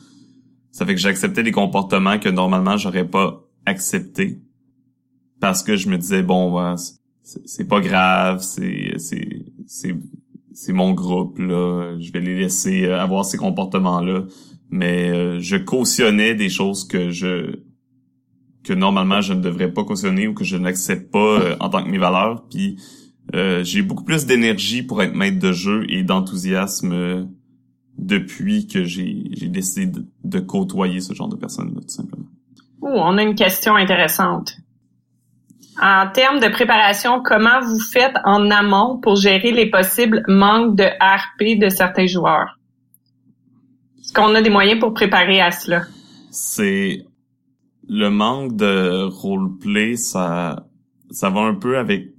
[0.71, 4.41] Ça fait que j'acceptais des comportements que normalement j'aurais pas accepté
[5.39, 6.75] parce que je me disais bon
[7.23, 9.95] c'est pas grave, c'est c'est
[10.53, 14.23] c'est mon groupe là, je vais les laisser euh, avoir ces comportements là,
[14.69, 17.59] mais euh, je cautionnais des choses que je
[18.63, 21.83] que normalement je ne devrais pas cautionner ou que je n'accepte pas euh, en tant
[21.83, 22.77] que mes valeurs puis
[23.63, 27.29] j'ai beaucoup plus d'énergie pour être maître de jeu et d'enthousiasme
[27.97, 32.25] depuis que j'ai décidé de, côtoyer ce genre de personnes tout simplement.
[32.81, 34.57] Oh, on a une question intéressante.
[35.79, 40.83] En termes de préparation, comment vous faites en amont pour gérer les possibles manques de
[40.83, 42.59] RP de certains joueurs?
[43.99, 45.83] Est-ce qu'on a des moyens pour préparer à cela?
[46.31, 47.05] C'est
[47.87, 50.65] le manque de roleplay, ça,
[51.09, 52.09] ça va un peu avec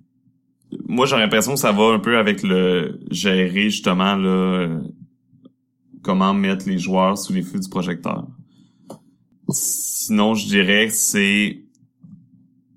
[0.88, 4.80] moi j'ai l'impression que ça va un peu avec le gérer justement là
[6.02, 8.26] comment mettre les joueurs sous les feux du projecteur.
[9.48, 11.62] Sinon, je dirais que c'est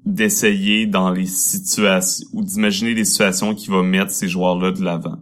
[0.06, 5.18] d'essayer dans les situations ou d'imaginer des situations qui vont mettre ces joueurs-là de l'avant.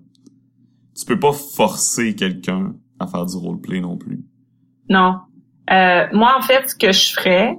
[0.97, 4.19] Tu peux pas forcer quelqu'un à faire du roleplay non plus.
[4.89, 5.19] Non.
[5.72, 7.55] Euh, moi, en fait, ce que je ferais,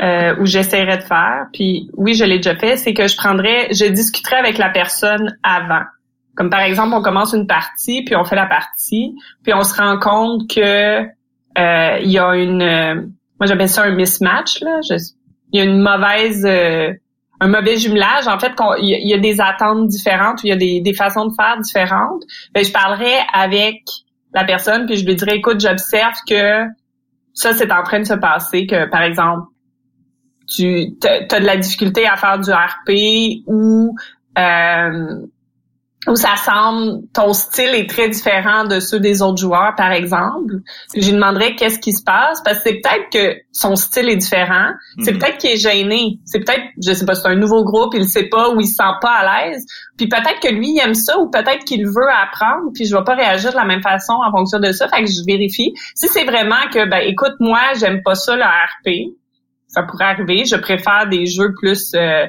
[0.00, 3.68] euh, où j'essaierais de faire, puis oui, je l'ai déjà fait, c'est que je prendrais,
[3.72, 5.82] je discuterais avec la personne avant.
[6.34, 9.74] Comme par exemple, on commence une partie, puis on fait la partie, puis on se
[9.74, 12.94] rend compte que euh, il y a une, euh,
[13.38, 14.80] moi j'appelle ça un mismatch là.
[15.52, 16.92] Il y a une mauvaise, euh,
[17.40, 18.26] un mauvais jumelage.
[18.26, 21.34] En fait, il y, a des attentes différentes, il y a des, des façons de
[21.34, 22.22] faire différentes.
[22.54, 23.82] Ben, je parlerais avec
[24.34, 26.64] la personne, puis je lui dirais, écoute, j'observe que
[27.34, 29.46] ça c'est en train de se passer, que par exemple
[30.48, 33.94] tu as de la difficulté à faire du RP ou
[34.38, 35.26] euh,
[36.08, 40.56] où ça semble ton style est très différent de ceux des autres joueurs par exemple.
[40.92, 44.16] Puis je demanderais qu'est-ce qui se passe parce que c'est peut-être que son style est
[44.16, 44.70] différent.
[45.02, 45.18] C'est mhm.
[45.18, 46.18] peut-être qu'il est gêné.
[46.24, 48.74] C'est peut-être je sais pas c'est un nouveau groupe il sait pas ou il se
[48.74, 49.64] sent pas à l'aise.
[49.96, 53.04] Puis peut-être que lui il aime ça ou peut-être qu'il veut apprendre puis je vais
[53.04, 54.88] pas réagir de la même façon en fonction de ça.
[54.88, 55.72] Fait que je vérifie.
[55.94, 59.14] Si c'est vraiment que ben écoute moi j'aime pas ça le RP
[59.72, 60.44] ça pourrait arriver.
[60.44, 62.26] Je préfère des jeux plus euh,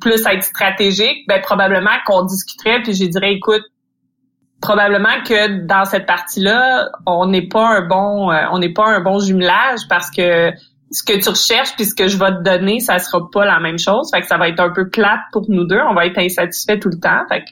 [0.00, 1.26] plus être stratégique.
[1.28, 3.62] Ben probablement qu'on discuterait puis je dirais écoute
[4.60, 9.00] probablement que dans cette partie-là, on n'est pas un bon euh, on n'est pas un
[9.00, 10.50] bon jumelage parce que
[10.90, 13.60] ce que tu recherches puis ce que je vais te donner, ça sera pas la
[13.60, 14.10] même chose.
[14.12, 15.80] Fait que ça va être un peu plate pour nous deux.
[15.88, 17.26] On va être insatisfait tout le temps.
[17.28, 17.50] Fait que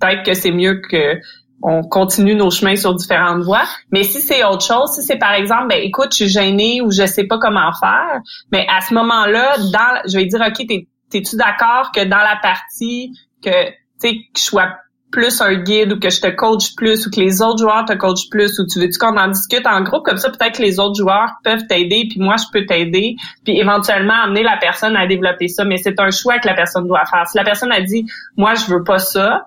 [0.00, 1.18] peut-être que c'est mieux que
[1.62, 3.64] on continue nos chemins sur différentes voies.
[3.90, 6.90] Mais si c'est autre chose, si c'est par exemple, ben écoute, je suis gênée ou
[6.90, 8.20] je sais pas comment faire,
[8.52, 10.66] mais à ce moment-là, dans, je vais dire, ok,
[11.14, 13.12] t'es-tu d'accord que dans la partie
[13.42, 14.74] que tu sais que je sois
[15.12, 17.92] plus un guide ou que je te coach plus ou que les autres joueurs te
[17.92, 20.04] coachent plus ou tu veux-tu qu'on en discute en groupe?
[20.04, 23.14] Comme ça peut-être que les autres joueurs peuvent t'aider puis moi je peux t'aider
[23.44, 26.88] puis éventuellement amener la personne à développer ça mais c'est un choix que la personne
[26.88, 29.44] doit faire si la personne a dit moi je veux pas ça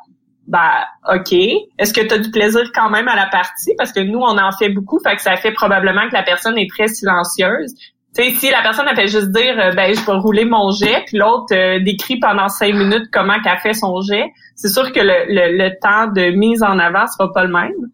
[0.47, 1.33] bah ok.
[1.77, 3.75] Est-ce que tu as du plaisir quand même à la partie?
[3.77, 6.57] Parce que nous on en fait beaucoup, fait que ça fait probablement que la personne
[6.57, 7.75] est très silencieuse.
[8.17, 10.71] Tu sais, si la personne a fait juste dire euh, ben je vais rouler mon
[10.71, 14.25] jet, puis l'autre euh, décrit pendant cinq minutes comment qu'elle fait son jet,
[14.55, 17.91] c'est sûr que le, le, le, temps de mise en avant sera pas le même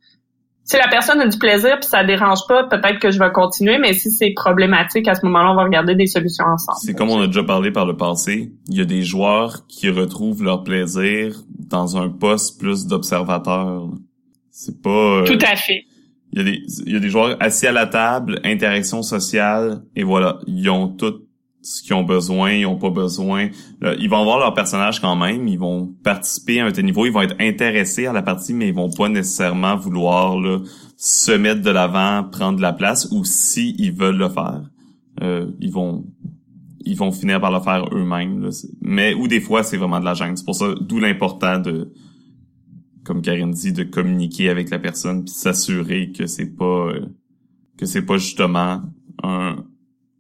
[0.66, 3.78] si la personne a du plaisir puis ça dérange pas, peut-être que je vais continuer,
[3.78, 6.78] mais si c'est problématique, à ce moment-là, on va regarder des solutions ensemble.
[6.82, 8.52] C'est comme on a déjà parlé par le passé.
[8.70, 11.36] Il y a des joueurs qui retrouvent leur plaisir
[11.70, 13.90] dans un poste plus d'observateur.
[14.52, 14.90] C'est pas...
[14.90, 15.86] Euh, Tout à fait.
[16.34, 19.84] Il y, a des, il y a des joueurs assis à la table, interaction sociale,
[19.96, 21.22] et voilà, ils ont tout
[21.62, 23.50] ce qu'ils ont besoin, ils ont pas besoin.
[24.00, 27.12] ils vont avoir leur personnage quand même, ils vont participer à un tel niveau, ils
[27.12, 30.60] vont être intéressés à la partie, mais ils vont pas nécessairement vouloir là,
[30.98, 34.62] se mettre de l'avant, prendre de la place, ou si ils veulent le faire,
[35.22, 36.04] euh, ils vont
[36.86, 38.50] ils vont finir par le faire eux-mêmes.
[38.82, 40.36] Mais ou des fois c'est vraiment de la gêne.
[40.36, 41.94] C'est pour ça d'où l'important de
[43.04, 47.06] comme Karine dit, de communiquer avec la personne puis s'assurer que c'est pas euh,
[47.78, 48.82] que c'est pas justement
[49.22, 49.58] un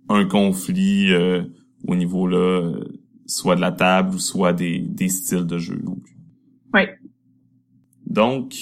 [0.09, 1.43] un conflit euh,
[1.87, 2.83] au niveau là, euh,
[3.25, 6.15] soit de la table ou soit des, des styles de jeu non plus.
[6.73, 6.81] Oui.
[8.05, 8.53] Donc,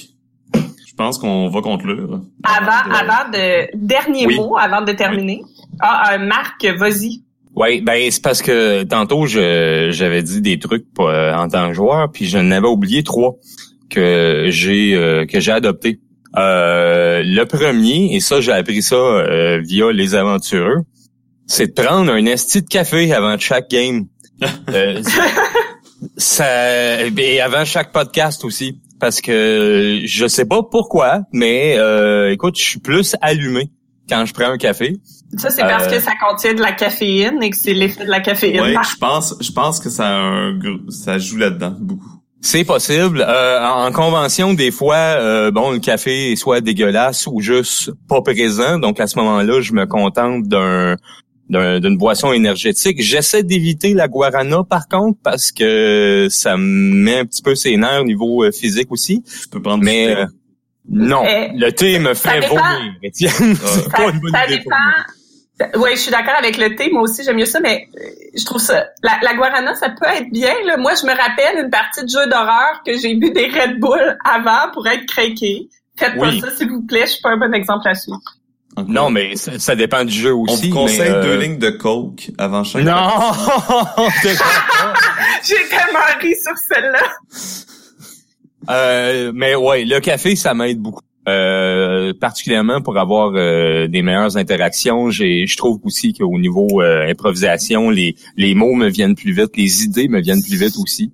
[0.54, 2.22] je pense qu'on va conclure.
[2.44, 5.42] Avant, avant de dernier mot, avant de terminer.
[5.80, 7.24] Ah, euh, Marc, vas-y.
[7.54, 12.10] Oui, ben c'est parce que tantôt je j'avais dit des trucs en tant que joueur,
[12.10, 13.36] puis je n'avais oublié trois
[13.92, 16.00] que j'ai que j'ai adopté.
[16.36, 20.86] le premier, et ça j'ai appris ça via les aventureux,
[21.52, 24.06] c'est de prendre un esti de café avant chaque game.
[24.70, 25.02] euh,
[26.18, 28.82] ça, et avant chaque podcast aussi.
[29.00, 33.72] Parce que je sais pas pourquoi, mais euh, écoute, je suis plus allumé
[34.08, 34.98] quand je prends un café.
[35.38, 38.10] Ça, c'est parce que euh, ça contient de la caféine et que c'est l'effet de
[38.10, 38.62] la caféine.
[38.62, 40.60] Oui, je pense, je pense que ça, un,
[40.90, 42.21] ça joue là-dedans beaucoup.
[42.42, 43.24] C'est possible.
[43.28, 48.22] Euh, en convention, des fois, euh, bon, le café est soit dégueulasse ou juste pas
[48.22, 48.80] présent.
[48.80, 50.96] Donc à ce moment-là, je me contente d'un
[51.52, 53.02] d'une boisson énergétique.
[53.02, 57.76] J'essaie d'éviter la guarana par contre parce que ça me met un petit peu ses
[57.76, 59.22] nerfs au niveau euh, physique aussi.
[59.24, 60.26] Tu peux prendre Mais euh,
[60.90, 62.94] non, eh, le thé me fait vomir.
[63.14, 64.64] c'est pas une bonne idée
[65.76, 66.90] Oui, je suis d'accord avec le thé.
[66.92, 68.00] Moi aussi, j'aime mieux ça, mais euh,
[68.36, 68.88] je trouve ça.
[69.04, 70.54] La, guarana, ça peut être bien.
[70.66, 70.78] Là.
[70.78, 74.18] Moi, je me rappelle une partie de jeu d'horreur que j'ai bu des Red Bull
[74.24, 75.70] avant pour être craqué.
[75.98, 77.06] Faites pas ça, s'il vous plaît.
[77.06, 78.20] Je suis pas un bon exemple à suivre.
[78.88, 80.54] Non, mais ça, dépend du jeu aussi.
[80.54, 82.84] On vous conseille deux euh, lignes de coke avant chaque.
[82.84, 82.94] Non.
[85.44, 87.04] J'ai tellement ri sur celle-là.
[88.70, 91.04] Euh, mais ouais, le café, ça m'aide beaucoup.
[91.30, 95.12] Euh, particulièrement pour avoir euh, des meilleures interactions.
[95.12, 100.08] Je trouve aussi qu'au niveau improvisation, les, les mots me viennent plus vite, les idées
[100.08, 101.12] me viennent plus vite aussi.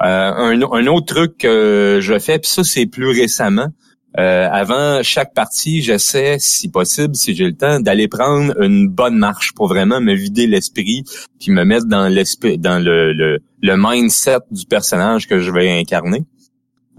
[0.00, 3.68] Un, un, autre truc que je fais, puis ça c'est plus récemment,
[4.16, 9.16] euh, avant chaque partie, j'essaie, si possible, si j'ai le temps, d'aller prendre une bonne
[9.16, 11.02] marche pour vraiment me vider l'esprit,
[11.40, 15.68] puis me mettre dans l'esprit, dans le, le, le, mindset du personnage que je vais
[15.68, 16.22] incarner.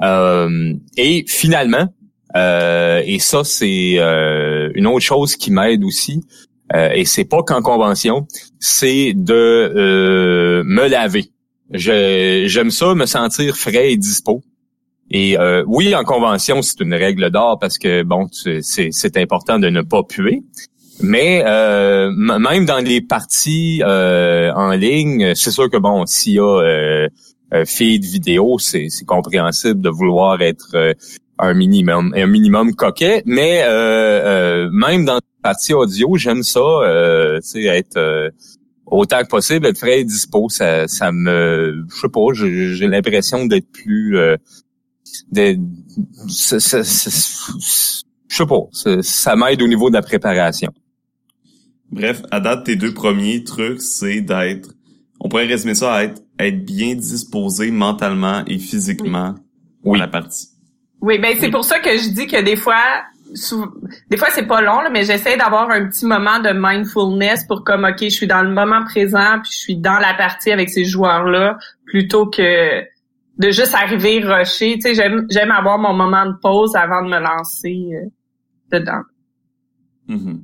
[0.02, 1.88] Euh, et finalement,
[2.36, 6.24] euh, et ça c'est euh, une autre chose qui m'aide aussi,
[6.74, 8.28] euh, et c'est pas qu'en convention,
[8.60, 11.32] c'est de me laver.
[11.72, 14.44] J'aime ça, me sentir frais et dispo.
[15.12, 19.70] Et euh, oui, en convention, c'est une règle d'or parce que bon, c'est important de
[19.70, 20.44] ne pas puer.
[21.02, 26.40] Mais euh, même dans les parties euh, en ligne, c'est sûr que bon, s'il y
[26.40, 27.10] a euh,
[27.66, 30.96] feed vidéo, c'est compréhensible de vouloir être
[31.40, 33.24] un minimum, un minimum coquet.
[33.26, 33.64] Mais
[34.72, 36.62] même dans les parties audio, j'aime ça,
[37.42, 38.32] tu sais, être
[38.86, 40.50] autant que possible, être frais et dispo.
[40.50, 44.18] Ça, ça me, je sais pas, j'ai l'impression d'être plus
[45.32, 45.58] de,
[46.28, 46.60] je
[48.30, 50.72] sais pas, ça m'aide au niveau de la préparation.
[51.92, 54.74] Bref, à date, tes deux premiers trucs, c'est d'être,
[55.20, 59.36] on pourrait résumer ça à être, être bien disposé mentalement et physiquement
[59.84, 59.98] oui.
[59.98, 60.50] à la partie.
[61.06, 63.04] Oui, ben c'est pour ça que je dis que des fois,
[64.10, 67.64] des fois c'est pas long, là, mais j'essaie d'avoir un petit moment de mindfulness pour
[67.64, 70.72] comme ok, je suis dans le moment présent, puis je suis dans la partie avec
[70.72, 72.82] ces joueurs là, plutôt que
[73.38, 74.78] de juste arriver rusher.
[74.78, 79.04] Tu sais, j'aime, j'aime avoir mon moment de pause avant de me lancer euh, dedans.
[80.08, 80.38] Mm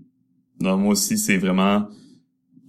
[0.59, 1.87] Non, moi aussi, c'est vraiment...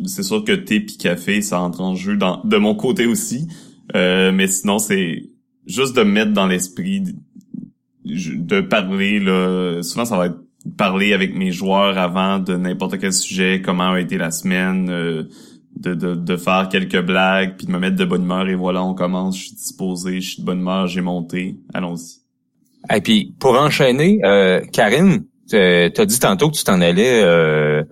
[0.07, 3.49] C'est sûr que thé puis café, ça entre en jeu dans, de mon côté aussi.
[3.95, 5.25] Euh, mais sinon, c'est
[5.67, 7.05] juste de mettre dans l'esprit
[8.05, 9.21] de, parler.
[9.21, 9.83] Là.
[9.83, 10.39] Souvent, ça va être
[10.77, 15.25] parler avec mes joueurs avant de n'importe quel sujet, comment a été la semaine, euh,
[15.77, 18.85] de, de, de faire quelques blagues, puis de me mettre de bonne humeur, et voilà,
[18.85, 22.23] on commence, je suis disposé, je suis de bonne humeur, j'ai monté, allons-y.
[22.95, 27.83] Et puis, pour enchaîner, euh, Karine, t'as dit tantôt que tu t'en allais euh,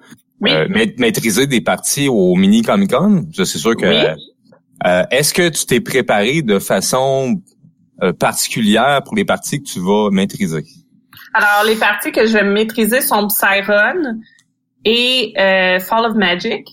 [0.40, 0.50] Oui.
[0.52, 3.26] euh, ma- maîtriser des parties au mini Comic Con.
[3.34, 3.86] Ça, C'est sûr que.
[3.86, 4.20] Oui.
[4.86, 7.40] euh, Est-ce que tu t'es préparé de façon
[8.02, 10.64] euh, particulière pour les parties que tu vas maîtriser?
[11.34, 14.20] Alors, les parties que je vais maîtriser sont Psyron
[14.84, 16.66] et euh, Fall of Magic.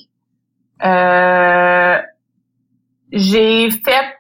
[0.84, 1.98] Euh,
[3.12, 4.16] j'ai fait,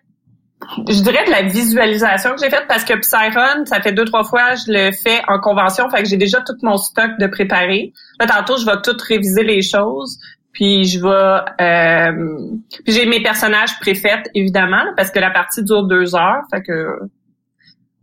[0.88, 4.23] je dirais de la visualisation que j'ai faite parce que Psyron, ça fait deux, trois
[4.23, 7.93] fois, je le fais en convention, fait que j'ai déjà tout mon stock de préparé.
[8.19, 10.19] Là, tantôt, je vais tout réviser les choses.
[10.57, 12.38] Puis je vais, euh,
[12.84, 16.88] puis j'ai mes personnages préfaits évidemment parce que la partie dure deux heures, fait que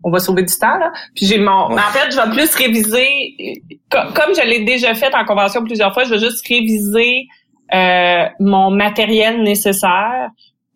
[0.04, 0.92] on va sauver du temps là.
[1.16, 1.74] Puis j'ai mon, Ouais.
[1.74, 3.08] en fait, je vais plus réviser,
[3.90, 7.24] co- comme je l'ai déjà fait en convention plusieurs fois, je vais juste réviser
[7.74, 10.28] euh, mon matériel nécessaire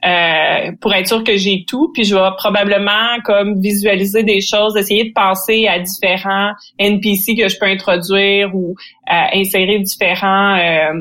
[0.05, 1.93] euh, pour être sûr que j'ai tout.
[1.95, 7.49] Puis je vais probablement comme visualiser des choses, essayer de penser à différents NPC que
[7.49, 8.75] je peux introduire ou
[9.13, 10.93] euh, insérer différents euh,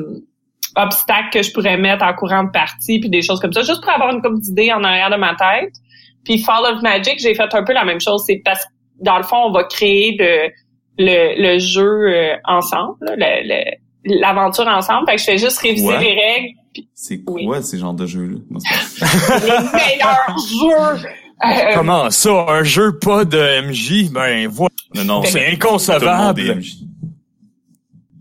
[0.76, 3.82] obstacles que je pourrais mettre en courant de partie, puis des choses comme ça, juste
[3.82, 5.72] pour avoir une couple d'idées en arrière de ma tête.
[6.24, 8.22] Puis Fall of Magic, j'ai fait un peu la même chose.
[8.26, 8.70] C'est parce que
[9.00, 10.48] dans le fond, on va créer le,
[10.98, 15.08] le, le jeu euh, ensemble, là, le- le- l'aventure ensemble.
[15.08, 16.54] Fait que je fais juste réviser les règles.
[16.94, 17.44] C'est Oui.
[17.46, 18.38] quoi ces genres de jeux-là?
[19.42, 20.36] Les meilleurs
[21.00, 21.08] jeux.
[21.44, 24.10] Euh, Comment ça, un jeu pas de MJ?
[24.12, 26.60] Ben voilà, Non, non, c'est tout le monde est inconcevable.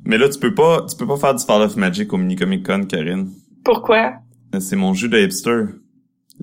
[0.08, 2.36] Mais là, tu peux pas, tu peux pas faire du Fall of Magic au Mini
[2.38, 3.30] Comic Con, Karine.
[3.64, 4.14] pourquoi?
[4.60, 5.66] C'est mon jeu de hipster.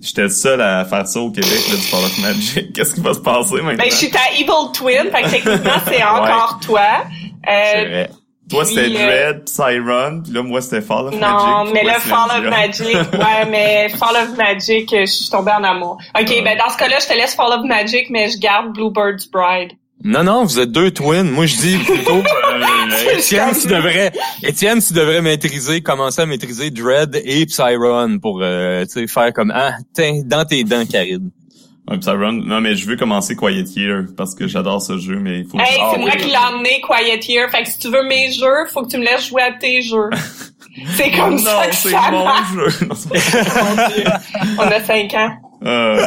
[0.00, 2.72] J'étais le seul à faire ça au Québec, là, du Fall of Magic.
[2.74, 3.82] Qu'est-ce qui va se passer maintenant?
[3.82, 6.82] Ben, je suis ta Evil Twin, fait que techniquement, c'est encore toi.
[7.46, 8.10] C'est Euh, vrai.
[8.50, 11.22] Toi, c'était euh, Dread, Psyron, puis là, moi, c'était Fall of Magic.
[11.26, 12.50] Non, mais c'est Fall of.
[12.50, 15.96] Magic, ouais, mais Fall of Magic, je suis tombée en amour.
[16.20, 16.42] OK, Ouais.
[16.42, 19.72] ben dans ce cas-là, je te laisse Fall of Magic, mais je garde Bluebird's Bride.
[20.04, 21.30] Non, non, vous êtes deux twins.
[21.30, 24.12] Moi, je dis plutôt, euh, Étienne, tu devrais,
[24.42, 29.32] Étienne, tu devrais maîtriser, commencer à maîtriser Dread et Psyron pour, euh, tu sais, faire
[29.32, 31.30] comme, ah, tiens, dans tes dents, Karine.
[31.90, 32.32] Ouais, Psyron.
[32.32, 35.58] Non, mais je veux commencer Quiet Year, parce que j'adore ce jeu, mais il faut
[35.58, 38.30] Hey, c'est moi oui, qui l'ai emmené Quiet Year, fait que si tu veux mes
[38.32, 40.10] jeux, faut que tu me laisses jouer à tes jeux.
[40.96, 42.52] c'est comme Non, ça que c'est ça mon marche.
[42.54, 42.86] jeu.
[42.86, 44.04] Non, c'est pas- Mon Dieu.
[44.58, 45.30] On a cinq ans.
[45.64, 46.06] Euh,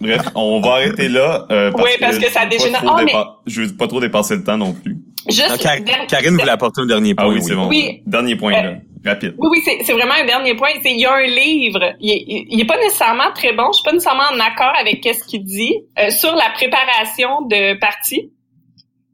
[0.00, 1.46] Bref, on va arrêter là.
[1.50, 2.82] euh, parce Oui, parce que ça je veux pas dégénère.
[2.82, 3.12] trop Ah, mais-
[3.46, 4.96] Je veux pas trop dépasser le temps non plus.
[5.28, 7.26] Juste, Non, Car- der- Karine voulait apporter un dernier point.
[7.26, 7.68] Ah oui, c'est bon.
[7.68, 8.02] Oui.
[8.06, 8.72] Dernier point, Euh, là.
[9.04, 9.34] Rapide.
[9.38, 10.70] Oui, oui, c'est vraiment un dernier point.
[10.82, 11.92] C'est il y a un livre.
[12.00, 13.66] Il est, il est pas nécessairement très bon.
[13.72, 17.78] Je suis pas nécessairement en accord avec ce qu'il dit euh, sur la préparation de
[17.78, 18.30] parties,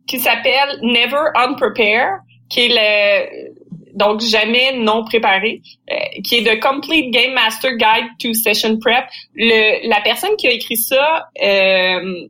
[0.07, 3.55] qui s'appelle Never Unprepared, qui est le
[3.95, 5.95] donc jamais non préparé, euh,
[6.25, 9.05] qui est de Complete Game Master Guide to Session Prep.
[9.35, 12.29] Le, la personne qui a écrit ça, euh,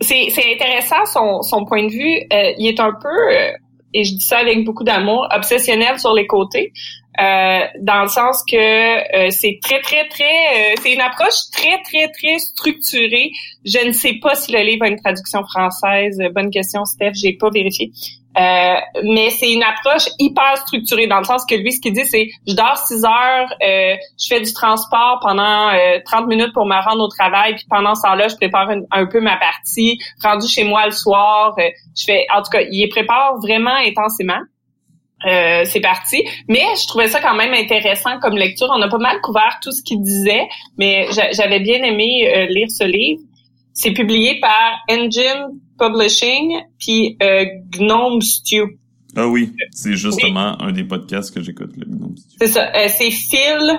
[0.00, 2.16] c'est intéressant son, son point de vue.
[2.32, 3.52] Euh, il est un peu euh,
[3.94, 6.72] et je dis ça avec beaucoup d'amour, obsessionnel sur les côtés,
[7.20, 10.74] euh, dans le sens que euh, c'est très, très, très...
[10.82, 13.30] c'est une approche très, très, très structurée.
[13.64, 16.18] Je ne sais pas si le livre a une traduction française.
[16.34, 17.92] Bonne question, Steph, j'ai pas vérifié.
[18.36, 18.74] Euh,
[19.04, 22.28] mais c'est une approche hyper structurée dans le sens que lui, ce qu'il dit, c'est
[22.48, 26.74] je dors 6 heures, euh, je fais du transport pendant euh, 30 minutes pour me
[26.82, 29.98] rendre au travail, puis pendant ce temps-là, je prépare un peu ma partie.
[30.22, 31.62] Rendu chez moi le soir, euh,
[31.96, 34.40] je fais, en tout cas, il prépare vraiment intensément.
[35.26, 36.22] Euh, c'est parti.
[36.48, 38.68] Mais je trouvais ça quand même intéressant comme lecture.
[38.70, 42.46] On a pas mal couvert tout ce qu'il disait, mais j'a- j'avais bien aimé euh,
[42.50, 43.22] lire ce livre.
[43.72, 47.44] C'est publié par Engine Publishing puis euh,
[47.78, 48.78] Gnome Stew.
[49.16, 52.36] Ah oui, c'est justement un des podcasts que j'écoute, le Gnome Studio.
[52.40, 52.72] C'est ça.
[52.74, 53.78] Euh, c'est Phil.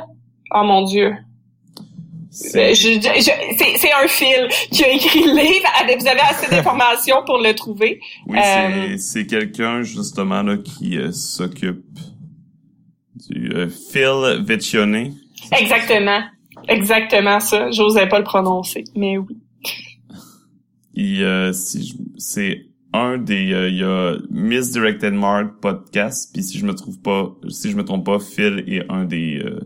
[0.53, 1.13] Oh mon Dieu.
[2.29, 5.67] C'est- Euh, un Phil qui a écrit le livre.
[5.81, 7.99] Avec- Vous avez assez d'informations pour le trouver.
[8.27, 11.83] Oui, Euh, c'est- c'est quelqu'un justement là qui euh, s'occupe
[13.29, 15.13] du euh, Phil Vecchione.
[15.57, 16.21] Exactement.
[16.67, 17.71] Exactement ça.
[17.71, 19.37] J'osais pas le prononcer, mais oui.
[20.97, 21.51] Euh,
[22.17, 26.97] c'est un des euh, il y a Misdirected Mark podcast puis si je me trouve
[27.01, 29.59] pas si je me trompe pas Phil est un des euh,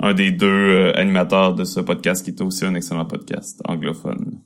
[0.00, 4.40] un des deux animateurs de ce podcast qui est aussi un excellent podcast anglophone.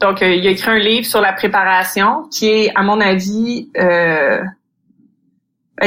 [0.00, 3.68] Donc, euh, il a écrit un livre sur la préparation qui est, à mon avis,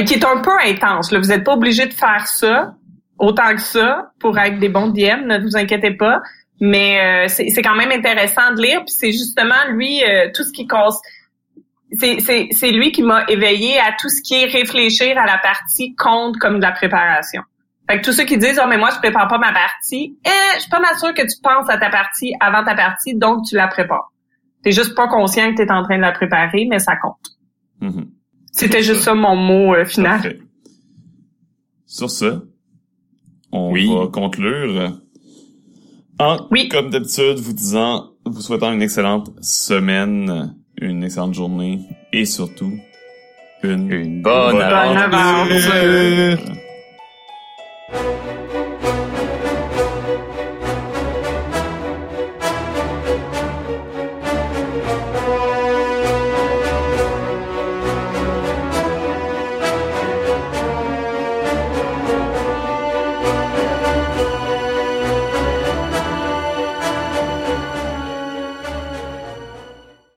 [0.06, 1.14] qui est un peu intense.
[1.14, 2.76] Vous n'êtes pas obligé de faire ça
[3.20, 6.22] autant que ça pour être des bons DM, ne vous inquiétez pas.
[6.60, 8.80] Mais euh, c'est c'est quand même intéressant de lire.
[8.86, 10.98] Puis c'est justement lui, euh, tout ce qui cause
[11.94, 15.38] c'est, c'est, c'est lui qui m'a éveillé à tout ce qui est réfléchir à la
[15.38, 17.42] partie compte comme de la préparation.
[17.90, 20.30] Fait que tous ceux qui disent oh mais moi je prépare pas ma partie, eh,
[20.56, 23.46] je suis pas mal sûre que tu penses à ta partie avant ta partie, donc
[23.46, 24.12] tu la prépares.
[24.64, 27.38] T'es juste pas conscient que tu es en train de la préparer, mais ça compte.
[27.80, 28.10] Mhm.
[28.52, 30.22] C'était juste ça mon mot euh, final.
[30.22, 30.40] Parfait.
[31.86, 32.42] Sur ce,
[33.54, 33.88] on Oui.
[33.88, 34.92] va conclure
[36.20, 36.70] en, Oui.
[36.70, 41.80] comme d'habitude, vous disant, vous souhaitant une excellente semaine, une excellente journée
[42.14, 42.74] et surtout
[43.64, 45.16] une, Une bonne aventure.
[45.16, 46.40] aventure.